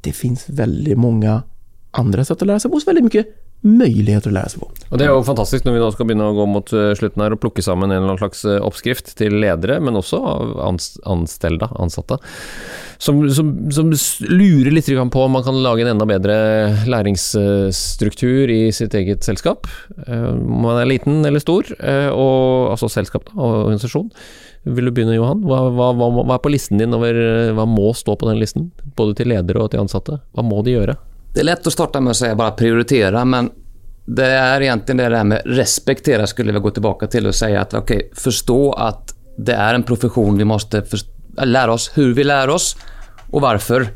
Det 0.02 0.12
finns 0.12 0.50
väldigt 0.50 0.98
många 0.98 1.44
andra 1.92 2.26
sätt 2.26 2.42
att 2.42 2.48
lära 2.48 2.60
sig 2.60 2.72
på, 2.72 2.80
så 2.80 2.86
väldigt 2.86 3.04
mycket 3.04 3.41
möjligheter 3.62 4.30
att 4.30 4.34
lära 4.34 4.50
sig 4.50 4.60
på. 4.60 4.72
Og 4.90 4.98
Det 4.98 5.06
er 5.06 5.14
jo 5.14 5.24
fantastisk 5.24 5.66
når 5.66 5.76
vi 5.76 5.82
nå 5.84 5.90
skal 5.94 6.08
begynne 6.10 6.30
å 6.32 6.36
gå 6.36 6.46
mot 6.50 6.74
eh, 6.74 6.92
slutet 6.98 7.12
slutten 7.12 7.24
her 7.24 7.36
og 7.36 7.42
plukke 7.42 7.64
sammen 7.64 7.92
en 7.92 7.98
eller 8.00 8.14
annen 8.14 8.22
slags 8.22 8.44
eh, 8.46 8.60
oppskrift 8.64 9.16
til 9.18 9.38
ledere, 9.40 9.80
men 9.80 9.96
også 9.96 10.20
anställda. 11.06 11.70
ansatte, 11.80 12.18
som, 12.98 13.30
som, 13.30 13.72
som 13.72 13.92
lurer 14.30 14.72
litt 14.72 14.88
grann 14.88 15.10
på 15.10 15.24
om 15.24 15.32
man 15.32 15.44
kan 15.44 15.62
lage 15.64 15.82
en 15.82 15.94
enda 15.96 16.06
bedre 16.06 16.36
eh, 16.36 16.88
læringsstruktur 16.88 18.50
i 18.50 18.72
sitt 18.72 18.94
eget 18.94 19.24
selskap. 19.24 19.68
Om 20.08 20.62
man 20.62 20.80
er 20.82 20.90
liten 20.90 21.26
eller 21.26 21.40
stor, 21.40 21.66
eh, 21.80 22.10
og, 22.10 22.72
altså 22.72 22.90
selskap 22.90 23.28
da, 23.30 23.36
og 23.38 23.66
organisasjon. 23.66 24.10
Vil 24.64 24.86
du 24.86 24.92
begynne, 24.94 25.16
Johan? 25.18 25.42
Hva, 25.42 25.64
hva, 25.74 25.92
hva, 25.98 26.10
hva 26.22 26.36
er 26.36 26.44
på 26.44 26.52
listen 26.54 26.78
din 26.78 26.94
over 26.94 27.18
Vad 27.18 27.56
hva 27.58 27.66
må 27.66 27.94
stå 27.98 28.14
på 28.14 28.28
den 28.30 28.38
listen? 28.38 28.70
Både 28.96 29.16
til 29.18 29.32
ledere 29.34 29.64
og 29.64 29.72
til 29.74 29.82
ansatte. 29.82 30.20
Hva 30.36 30.46
må 30.46 30.62
de 30.62 30.76
gjøre? 30.76 31.00
Det 31.34 31.40
är 31.40 31.44
lätt 31.44 31.68
att 31.68 31.74
starta 31.74 32.02
med 32.02 32.12
att 32.12 32.18
säga 32.18 32.36
bara 32.36 32.52
prioritera, 32.52 33.26
men 33.26 33.50
det 34.06 34.26
är 34.26 34.62
egentligen 34.62 34.98
det 34.98 35.10
där 35.10 35.24
med 35.24 35.42
respektera 35.46 36.28
skulle 36.28 36.52
jag 36.54 36.62
gå 36.62 36.70
tillbaka 36.70 37.08
till 37.08 37.28
och 37.28 37.36
säga 37.36 37.62
att 37.62 37.74
okej, 37.74 38.12
förstå 38.16 38.74
att 38.74 39.16
det 39.38 39.54
är 39.54 39.74
en 39.74 39.84
profession 39.84 40.38
vi 40.38 40.46
måste 40.46 40.82
först- 40.82 41.08
lära 41.44 41.74
oss 41.74 41.92
hur 41.94 42.14
vi 42.14 42.24
lär 42.24 42.50
oss 42.50 42.78
och 43.32 43.42
varför. 43.42 43.88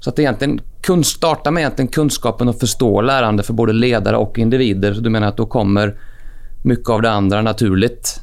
Så 0.00 0.10
att 0.10 0.18
egentligen 0.18 0.60
kun, 0.82 1.04
starta 1.04 1.50
med 1.50 1.60
egentligen 1.60 1.88
kunskapen 1.88 2.48
och 2.48 2.58
förstå 2.60 3.00
lärande 3.00 3.42
för 3.42 3.52
både 3.52 3.72
ledare 3.72 4.16
och 4.16 4.38
individer. 4.38 4.94
Så 4.94 5.00
Du 5.00 5.10
menar 5.10 5.28
att 5.28 5.36
då 5.36 5.46
kommer 5.46 5.94
mycket 6.64 6.88
av 6.88 7.02
det 7.02 7.10
andra 7.10 7.42
naturligt. 7.42 8.20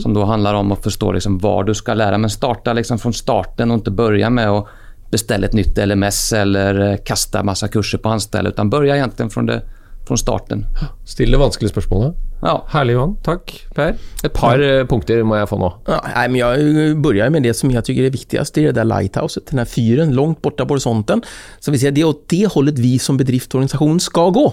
Som 0.00 0.14
då 0.14 0.24
handlar 0.24 0.54
om 0.54 0.72
att 0.72 0.82
förstå 0.82 1.12
liksom 1.12 1.38
vad 1.38 1.66
du 1.66 1.74
ska 1.74 1.94
lära. 1.94 2.18
Men 2.18 2.30
starta 2.30 2.72
liksom 2.72 2.98
från 2.98 3.12
starten 3.12 3.70
och 3.70 3.74
inte 3.74 3.90
börja 3.90 4.30
med 4.30 4.48
att 4.50 4.66
beställa 5.10 5.46
ett 5.46 5.52
nytt 5.52 5.78
LMS 5.78 6.32
eller 6.32 6.90
eh, 6.90 6.96
kasta 7.04 7.42
massa 7.42 7.68
kurser 7.68 7.98
på 7.98 8.08
anställda. 8.08 8.50
Utan 8.50 8.70
börja 8.70 8.96
egentligen 8.96 9.30
från, 9.30 9.46
det, 9.46 9.62
från 10.06 10.18
starten. 10.18 10.66
Still 11.06 11.30
det 11.30 11.38
vanskelige 11.38 11.70
spørsmålet. 11.70 12.14
Ja. 12.42 12.66
Herlig, 12.68 12.94
Johan. 12.94 13.16
Takk, 13.24 13.66
Per. 13.74 13.96
Et 14.24 14.32
par 14.32 14.60
eh, 14.62 14.84
punkter 14.86 15.24
må 15.26 15.36
jeg 15.40 15.48
få 15.50 15.58
nå. 15.58 15.70
Ja, 15.88 15.98
nej, 16.14 16.28
men 16.28 16.38
jag 16.40 17.00
börjar 17.02 17.30
med 17.30 17.42
det 17.42 17.54
som 17.54 17.70
jag 17.70 17.84
tycker 17.84 18.02
är 18.02 18.10
viktigast, 18.10 18.54
det 18.54 18.60
är 18.60 18.72
det 18.72 18.72
där 18.72 18.84
lighthouset, 18.84 19.46
den 19.46 19.58
här 19.58 19.66
fyren 19.66 20.14
långt 20.14 20.42
borta 20.42 20.66
på 20.66 20.74
horisonten. 20.74 21.22
Så 21.60 21.70
vi 21.70 21.78
säger 21.78 21.92
det 21.92 22.00
är 22.00 22.04
åt 22.04 22.28
det 22.28 22.46
hållet 22.46 22.78
vi 22.78 22.98
som 22.98 23.16
bedriftsorganisation 23.16 24.00
ska 24.00 24.30
gå. 24.30 24.52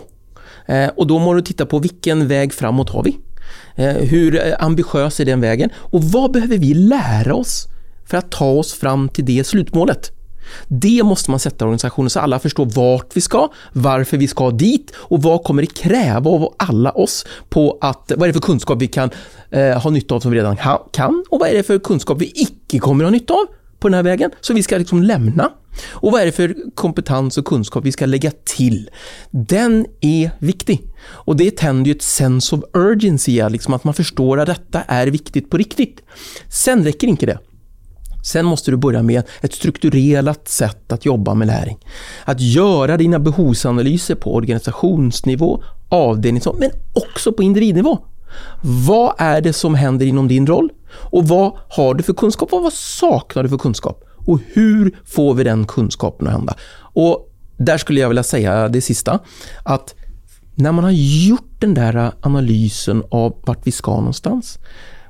Eh, 0.66 0.89
och 0.95 1.08
då 1.08 1.20
må 1.20 1.34
du 1.34 1.41
titta 1.41 1.66
på 1.66 1.80
vilken 1.80 2.28
väg 2.28 2.53
framåt 2.53 2.89
har 2.89 3.03
vi? 3.03 3.18
Eh, 3.76 3.95
hur 3.95 4.56
ambitiös 4.60 5.20
är 5.20 5.26
den 5.26 5.41
vägen? 5.41 5.70
Och 5.76 6.03
vad 6.03 6.32
behöver 6.32 6.58
vi 6.58 6.74
lära 6.74 7.36
oss 7.36 7.68
för 8.06 8.18
att 8.18 8.32
ta 8.32 8.49
oss 8.49 8.74
fram 8.74 9.10
till 9.10 9.26
det 9.26 9.43
slutmålet? 9.43 10.12
Det 10.68 11.04
måste 11.04 11.32
man 11.32 11.39
sätta 11.39 11.66
i 11.66 11.68
organisationen 11.68 12.10
så 12.10 12.20
alla 12.20 12.39
förstår 12.39 12.66
vart 12.66 13.18
vi 13.18 13.22
ska, 13.22 13.50
varför 13.74 14.18
vi 14.18 14.28
ska 14.28 14.52
dit 14.52 14.91
och 14.96 15.24
vad 15.24 15.43
kommer 15.43 15.62
det 15.62 15.76
kräva 15.76 16.32
av 16.32 16.54
alla 16.58 16.91
oss 16.91 17.26
på 17.50 17.78
att, 17.82 18.12
vad 18.16 18.24
är 18.24 18.28
det 18.28 18.34
för 18.34 18.48
kunskap 18.48 18.82
vi 18.82 18.88
kan 18.88 19.10
eh, 19.50 19.82
ha 19.82 19.89
nytta 19.89 20.16
av 20.16 20.20
som 20.20 20.32
vi 20.32 20.38
redan 20.38 20.58
ha, 20.58 20.89
kan 20.93 21.26
och 21.30 21.39
vad 21.39 21.50
är 21.50 21.54
det 21.54 21.64
för 21.64 21.80
kunskap 21.80 22.22
vi 22.22 22.32
icke 22.36 22.80
kommer 22.80 23.04
ha 23.04 23.12
nytta 23.12 23.34
av 23.34 23.46
på 23.80 23.89
den 23.89 23.93
här 23.93 24.04
vägen, 24.04 24.32
så 24.41 24.54
vi 24.54 24.64
ska 24.64 24.78
liksom 24.78 25.04
lämna. 25.04 25.52
Och 25.84 26.12
vad 26.12 26.22
är 26.22 26.26
det 26.26 26.32
för 26.32 26.56
kompetens 26.76 27.38
och 27.38 27.46
kunskap 27.46 27.86
vi 27.86 27.91
ska 27.91 28.06
lägga 28.06 28.32
till? 28.43 28.89
Den 29.32 29.86
är 30.02 30.32
viktig. 30.39 30.82
Och 31.08 31.36
det 31.36 31.58
tänder 31.58 31.86
ju 31.86 31.96
ett 31.96 32.02
sense 32.02 32.56
of 32.56 32.64
urgency, 32.74 33.50
liksom 33.50 33.74
att 33.74 33.84
man 33.84 33.93
förstår 33.93 34.39
att 34.39 34.48
detta 34.48 34.82
är 34.82 35.08
viktigt 35.08 35.50
på 35.50 35.58
riktigt. 35.58 36.02
Sen 36.50 36.84
räcker 36.84 37.08
inte 37.08 37.26
det. 37.26 37.39
Sen 38.26 38.45
måste 38.45 38.71
du 38.71 38.78
börja 38.78 39.03
med 39.03 39.23
ett 39.41 39.53
strukturerat 39.53 40.47
sätt 40.47 40.91
att 40.91 41.05
jobba 41.05 41.34
med 41.34 41.47
läring. 41.47 41.78
Att 42.26 42.41
göra 42.41 42.97
dina 42.97 43.19
behovsanalyser 43.19 44.15
på 44.15 44.36
organisationsnivå, 44.36 45.63
avdelningsnivå, 45.89 46.57
men 46.59 46.71
också 46.93 47.32
på 47.32 47.43
individnivå. 47.43 47.99
Vad 48.88 49.13
är 49.17 49.41
det 49.41 49.53
som 49.53 49.76
händer 49.76 50.05
inom 50.05 50.28
din 50.28 50.47
roll? 50.47 50.69
Och 50.91 51.28
vad 51.28 51.51
har 51.69 51.93
du 51.93 52.03
för 52.03 52.13
kunskap? 52.13 52.53
Och 52.53 52.63
vad 52.63 52.73
saknar 52.73 53.43
du 53.43 53.49
för 53.49 53.57
kunskap? 53.57 54.03
Och 54.26 54.39
hur 54.53 54.97
får 55.05 55.34
vi 55.34 55.43
den 55.43 55.67
kunskapen 55.67 56.28
att 56.28 56.34
hända? 56.34 56.55
Och 56.78 57.30
där 57.57 57.78
skulle 57.78 57.99
jag 57.99 58.07
vilja 58.07 58.23
säga 58.23 58.69
det 58.69 58.82
sista, 58.82 59.19
att 59.63 59.95
när 60.55 60.71
man 60.71 60.84
har 60.84 60.91
gjort 61.28 61.51
den 61.59 61.73
där 61.73 62.11
analysen 62.21 63.03
av 63.11 63.36
vart 63.45 63.67
vi 63.67 63.71
ska 63.71 63.91
någonstans, 63.91 64.59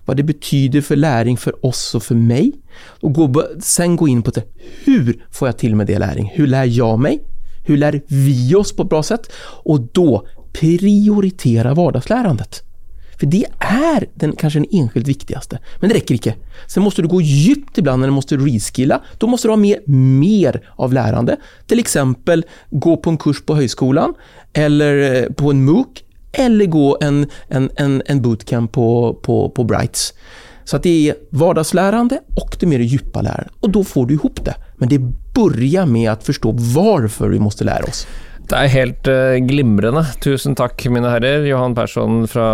vad 0.05 0.17
det 0.17 0.23
betyder 0.23 0.81
för 0.81 0.95
läring 0.95 1.37
för 1.37 1.65
oss 1.65 1.95
och 1.95 2.03
för 2.03 2.15
mig, 2.15 2.53
och 3.01 3.13
gå, 3.13 3.43
sen 3.59 3.95
gå 3.95 4.07
in 4.07 4.21
på 4.21 4.31
det, 4.31 4.43
hur 4.83 5.25
får 5.31 5.47
jag 5.47 5.57
till 5.57 5.75
med 5.75 5.87
det 5.87 5.99
läring? 5.99 6.31
Hur 6.35 6.47
lär 6.47 6.65
jag 6.65 6.99
mig? 6.99 7.23
Hur 7.65 7.77
lär 7.77 8.01
vi 8.07 8.55
oss 8.55 8.75
på 8.75 8.83
ett 8.83 8.89
bra 8.89 9.03
sätt? 9.03 9.31
Och 9.63 9.81
då 9.81 10.27
prioritera 10.53 11.73
vardagslärandet. 11.73 12.61
För 13.19 13.25
det 13.25 13.45
är 13.59 14.07
den, 14.13 14.35
kanske 14.35 14.59
den 14.59 14.67
enskilt 14.71 15.07
viktigaste. 15.07 15.59
Men 15.79 15.89
det 15.89 15.95
räcker 15.95 16.13
inte. 16.13 16.35
Sen 16.67 16.83
måste 16.83 17.01
du 17.01 17.07
gå 17.07 17.21
djupt 17.21 17.77
ibland 17.77 17.99
när 17.99 18.07
du 18.07 18.13
måste 18.13 18.37
reskilla. 18.37 19.01
Då 19.17 19.27
måste 19.27 19.47
du 19.47 19.51
ha 19.51 19.57
med 19.57 19.89
mer 19.89 20.69
av 20.75 20.93
lärande. 20.93 21.37
Till 21.67 21.79
exempel 21.79 22.45
gå 22.69 22.97
på 22.97 23.09
en 23.09 23.17
kurs 23.17 23.45
på 23.45 23.55
högskolan 23.55 24.13
eller 24.53 25.23
eh, 25.23 25.29
på 25.29 25.51
en 25.51 25.65
MOOC 25.65 25.87
eller 26.35 26.65
gå 26.65 26.97
en, 27.01 27.27
en, 27.47 27.69
en, 27.75 28.01
en 28.05 28.21
bootcamp 28.21 28.71
på, 28.71 29.19
på, 29.21 29.49
på 29.49 29.63
Brights. 29.63 30.13
Så 30.63 30.75
att 30.75 30.83
det 30.83 31.09
är 31.09 31.15
vardagslärande 31.29 32.19
och 32.35 32.57
det 32.59 32.65
mer 32.65 32.79
djupa 32.79 33.21
lärandet. 33.21 33.53
Och 33.59 33.69
då 33.69 33.83
får 33.83 34.05
du 34.05 34.13
ihop 34.13 34.45
det. 34.45 34.55
Men 34.77 34.89
det 34.89 34.99
börjar 35.33 35.85
med 35.85 36.11
att 36.11 36.23
förstå 36.23 36.51
varför 36.51 37.29
vi 37.29 37.39
måste 37.39 37.63
lära 37.63 37.83
oss. 37.83 38.07
Det 38.45 38.53
er 38.53 38.69
helt 38.69 39.07
eh, 39.09 39.39
glimrende. 39.41 40.03
Tusen 40.21 40.53
takk, 40.57 40.83
mine 40.93 41.09
herrer. 41.09 41.47
Johan 41.49 41.73
Persson 41.73 42.27
fra 42.29 42.45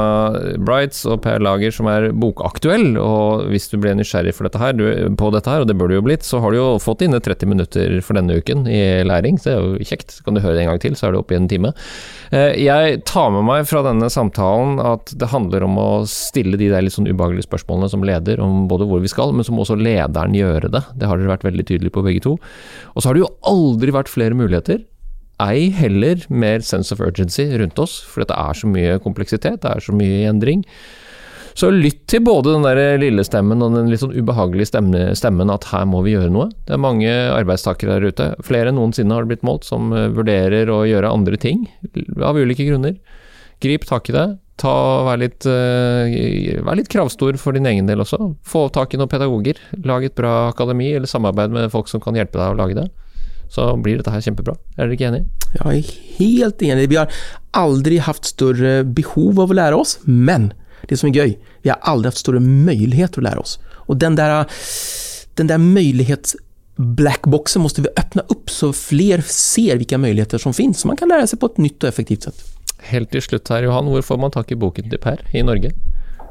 Brights 0.64 1.02
og 1.04 1.18
Per 1.26 1.44
Lager 1.44 1.74
som 1.76 1.90
er 1.92 2.08
bokaktuell. 2.16 2.96
Og 2.96 3.50
hvis 3.52 3.68
du 3.68 3.76
ble 3.82 3.92
nysgjerrig 4.00 4.32
for 4.38 4.48
dette 4.48 4.62
her, 4.62 4.72
du, 4.78 4.86
på 5.20 5.32
dette 5.36 5.52
her, 5.52 5.66
og 5.66 5.68
det 5.68 5.76
bør 5.76 5.92
du 5.92 5.98
jo 5.98 6.04
blitt, 6.06 6.24
så 6.24 6.40
har 6.40 6.54
du 6.54 6.60
jo 6.62 6.68
fått 6.80 7.04
inne 7.04 7.20
30 7.20 7.52
minutter 7.52 7.98
for 8.08 8.16
denne 8.16 8.38
uken 8.40 8.64
i 8.72 8.80
læring. 9.04 9.36
Så 9.36 9.50
det 9.50 9.56
er 9.58 9.66
jo 9.66 9.90
kjekt. 9.90 10.16
Så 10.16 10.24
kan 10.24 10.38
du 10.38 10.44
høre 10.46 10.56
det 10.56 10.64
en 10.64 10.72
gang 10.72 10.80
til, 10.86 10.96
så 10.96 11.10
er 11.10 11.12
du 11.12 11.20
oppe 11.20 11.36
i 11.36 11.42
en 11.42 11.50
time. 11.52 11.74
Eh, 12.32 12.56
jeg 12.64 13.02
tar 13.12 13.28
med 13.36 13.44
meg 13.50 13.68
fra 13.68 13.84
denne 13.90 14.08
samtalen 14.14 14.80
at 14.80 15.12
det 15.12 15.32
handler 15.34 15.68
om 15.68 15.76
å 15.82 15.90
stille 16.08 16.56
de 16.62 16.72
der 16.72 16.88
litt 16.88 16.96
sånn 16.96 17.10
ubehagelige 17.12 17.50
spørsmålene 17.50 17.92
som 17.92 18.08
leder, 18.08 18.40
om 18.40 18.64
både 18.72 18.88
hvor 18.88 19.04
vi 19.04 19.12
skal, 19.12 19.36
men 19.36 19.44
så 19.44 19.52
må 19.52 19.66
også 19.66 19.76
lederen 19.76 20.40
gjøre 20.40 20.72
det. 20.72 20.86
Det 20.96 21.12
har 21.12 21.20
dere 21.20 21.36
vært 21.36 21.50
veldig 21.50 21.68
tydelige 21.68 21.98
på 22.00 22.06
begge 22.08 22.24
to. 22.30 22.38
Og 22.96 23.04
så 23.04 23.12
har 23.12 23.20
det 23.20 23.26
jo 23.26 23.34
aldri 23.52 23.92
vært 24.00 24.14
flere 24.14 24.40
muligheter 24.40 24.86
ei 25.42 25.70
heller 25.76 26.26
mer 26.30 26.64
sense 26.66 26.94
of 26.94 27.02
urgency 27.04 27.48
rundt 27.60 27.80
oss, 27.82 28.00
for 28.08 28.26
det 28.26 28.38
er 28.38 28.58
så 28.58 28.70
mye 28.70 29.00
kompleksitet, 29.04 29.62
det 29.64 29.72
er 29.72 29.84
så 29.84 29.96
mye 29.96 30.28
endring. 30.30 30.66
Så 31.58 31.68
lytt 31.74 32.06
til 32.08 32.24
både 32.24 32.54
den 32.54 32.64
der 32.64 33.00
lille 33.02 33.24
stemmen 33.28 33.64
og 33.64 33.74
den 33.76 33.90
litt 33.92 34.02
sånn 34.04 34.16
ubehagelige 34.16 34.70
stemmen 34.72 35.52
at 35.52 35.68
her 35.72 35.88
må 35.90 36.04
vi 36.06 36.14
gjøre 36.16 36.32
noe. 36.32 36.48
Det 36.68 36.78
er 36.78 36.84
mange 36.84 37.12
arbeidstakere 37.12 37.98
der 37.98 38.14
ute, 38.14 38.30
flere 38.46 38.72
enn 38.72 38.80
noensinne 38.80 39.16
har 39.16 39.26
det 39.26 39.34
blitt 39.34 39.48
målt, 39.48 39.68
som 39.68 39.92
eh, 39.96 40.08
vurderer 40.16 40.72
å 40.72 40.84
gjøre 40.88 41.12
andre 41.12 41.40
ting, 41.42 41.66
av 42.24 42.40
ulike 42.40 42.68
grunner. 42.70 42.96
Grip 43.62 43.86
tak 43.90 44.10
i 44.10 44.16
det. 44.16 44.26
Ta, 44.62 44.72
vær, 45.06 45.18
litt, 45.18 45.46
uh, 45.50 46.06
vær 46.66 46.78
litt 46.78 46.90
kravstor 46.90 47.38
for 47.42 47.58
din 47.58 47.66
egen 47.70 47.88
del 47.90 48.04
også. 48.04 48.18
Få 48.46 48.68
tak 48.74 48.94
i 48.94 49.00
noen 49.00 49.10
pedagoger. 49.10 49.58
Lag 49.90 50.06
et 50.06 50.18
bra 50.18 50.52
akademi, 50.52 50.92
eller 50.94 51.10
samarbeid 51.10 51.54
med 51.54 51.72
folk 51.74 51.90
som 51.90 52.02
kan 52.02 52.18
hjelpe 52.18 52.38
deg 52.38 52.54
å 52.54 52.58
lage 52.60 52.78
det 52.78 52.86
så 53.52 53.76
blir 53.84 54.00
dette 54.00 54.14
her 54.14 54.24
kjempebra. 54.24 54.56
Er 54.78 54.86
dere 54.88 54.96
ikke 54.96 55.10
enig? 55.10 55.26
Jag 55.58 55.74
är 55.76 55.96
helt 56.18 56.62
enig. 56.62 56.90
Vi 56.90 56.96
har 56.96 57.12
aldrig 57.52 58.00
haft 58.00 58.26
större 58.26 58.84
behov 58.84 59.40
av 59.40 59.50
att 59.50 59.56
lära 59.56 59.76
oss, 59.76 60.00
men 60.04 60.54
det 60.88 60.98
som 60.98 61.10
är 61.10 61.14
göj, 61.14 61.40
vi 61.62 61.70
har 61.70 61.78
aldrig 61.82 62.08
haft 62.08 62.18
större 62.18 62.40
möjligheter 62.40 63.20
att 63.20 63.24
lära 63.24 63.40
oss. 63.40 63.60
Och 63.70 63.98
den 63.98 64.16
där, 64.16 64.46
den 65.36 65.48
där 65.48 65.58
möjlighets 65.58 66.36
blackboxen 66.76 67.62
måste 67.62 67.82
vi 67.82 67.90
öppna 67.98 68.22
upp 68.28 68.50
så 68.50 68.74
fler 68.74 69.22
ser 69.22 69.78
vilka 69.78 69.98
möjligheter 69.98 70.38
som 70.38 70.54
finns, 70.54 70.80
så 70.80 70.88
man 70.88 70.98
kan 70.98 71.10
lära 71.10 71.28
sig 71.28 71.40
på 71.40 71.46
ett 71.46 71.58
nytt 71.58 71.84
och 71.84 71.90
effektivt 71.90 72.24
sätt. 72.24 72.36
Helt 72.80 73.12
till 73.12 73.22
slut 73.22 73.50
här 73.50 73.64
Johan, 73.64 73.86
hvor 73.86 74.02
får 74.02 74.18
man 74.18 74.32
tag 74.32 74.52
i 74.52 74.56
boken 74.56 74.90
till 74.90 75.00
Per 75.00 75.36
i 75.36 75.44
Norge? 75.44 75.72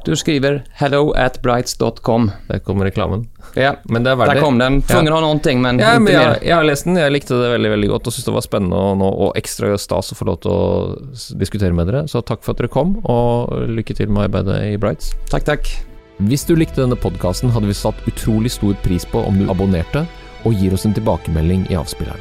Du 0.05 0.17
skriver 0.17 0.65
hello 0.71 1.13
at 1.13 1.43
brights.com. 1.43 2.31
Där 2.49 2.59
kommer 2.59 2.85
reklamen. 2.85 3.29
Ja, 3.55 3.77
men 3.83 4.05
det 4.05 4.15
var 4.15 4.27
där 4.27 4.35
det. 4.35 4.41
kom 4.41 4.59
den. 4.59 4.83
Tvungen 4.83 5.07
ja. 5.07 5.13
att 5.13 5.17
ha 5.17 5.21
någonting, 5.21 5.63
men 5.63 5.79
ja, 5.79 5.97
inte 5.97 6.01
men 6.01 6.13
jag, 6.13 6.31
mer. 6.31 6.39
Jag 6.43 6.57
har 6.57 6.65
läst 6.65 6.85
den, 6.85 6.97
jag 6.97 7.13
likte 7.13 7.35
det 7.35 7.49
väldigt, 7.49 7.73
väldigt 7.73 7.91
gott 7.91 8.07
och 8.07 8.13
syntes 8.13 8.25
det 8.25 8.31
var 8.31 8.41
spännande 8.41 9.05
och, 9.05 9.27
och 9.27 9.37
extra 9.37 9.79
stas 9.79 10.13
att 10.13 10.19
få 10.19 10.25
lov 10.25 10.35
att 10.35 11.39
diskutera 11.39 11.73
med 11.73 11.89
er. 11.89 12.07
Så 12.07 12.23
tack 12.23 12.45
för 12.45 12.53
att 12.53 12.59
ni 12.59 12.69
kom 12.69 12.97
och 12.99 13.69
lycka 13.69 13.95
till 13.95 14.09
med 14.09 14.23
arbetet 14.23 14.65
i 14.65 14.79
Brights. 14.79 15.11
Tack, 15.31 15.45
tack. 15.45 15.61
Hvis 16.21 16.45
du 16.45 16.57
likte 16.57 16.83
denne 16.83 16.97
podkasten, 17.01 17.51
hadde 17.51 17.67
vi 17.67 17.75
satt 17.75 17.97
utrolig 18.07 18.53
stor 18.53 18.75
pris 18.83 19.07
på 19.09 19.23
om 19.25 19.39
du 19.41 19.49
abonnerte 19.51 20.05
og 20.45 20.53
gir 20.53 20.75
oss 20.77 20.85
en 20.85 20.95
tilbakemelding 20.95 21.67
i 21.71 21.77
avspilleren. 21.81 22.21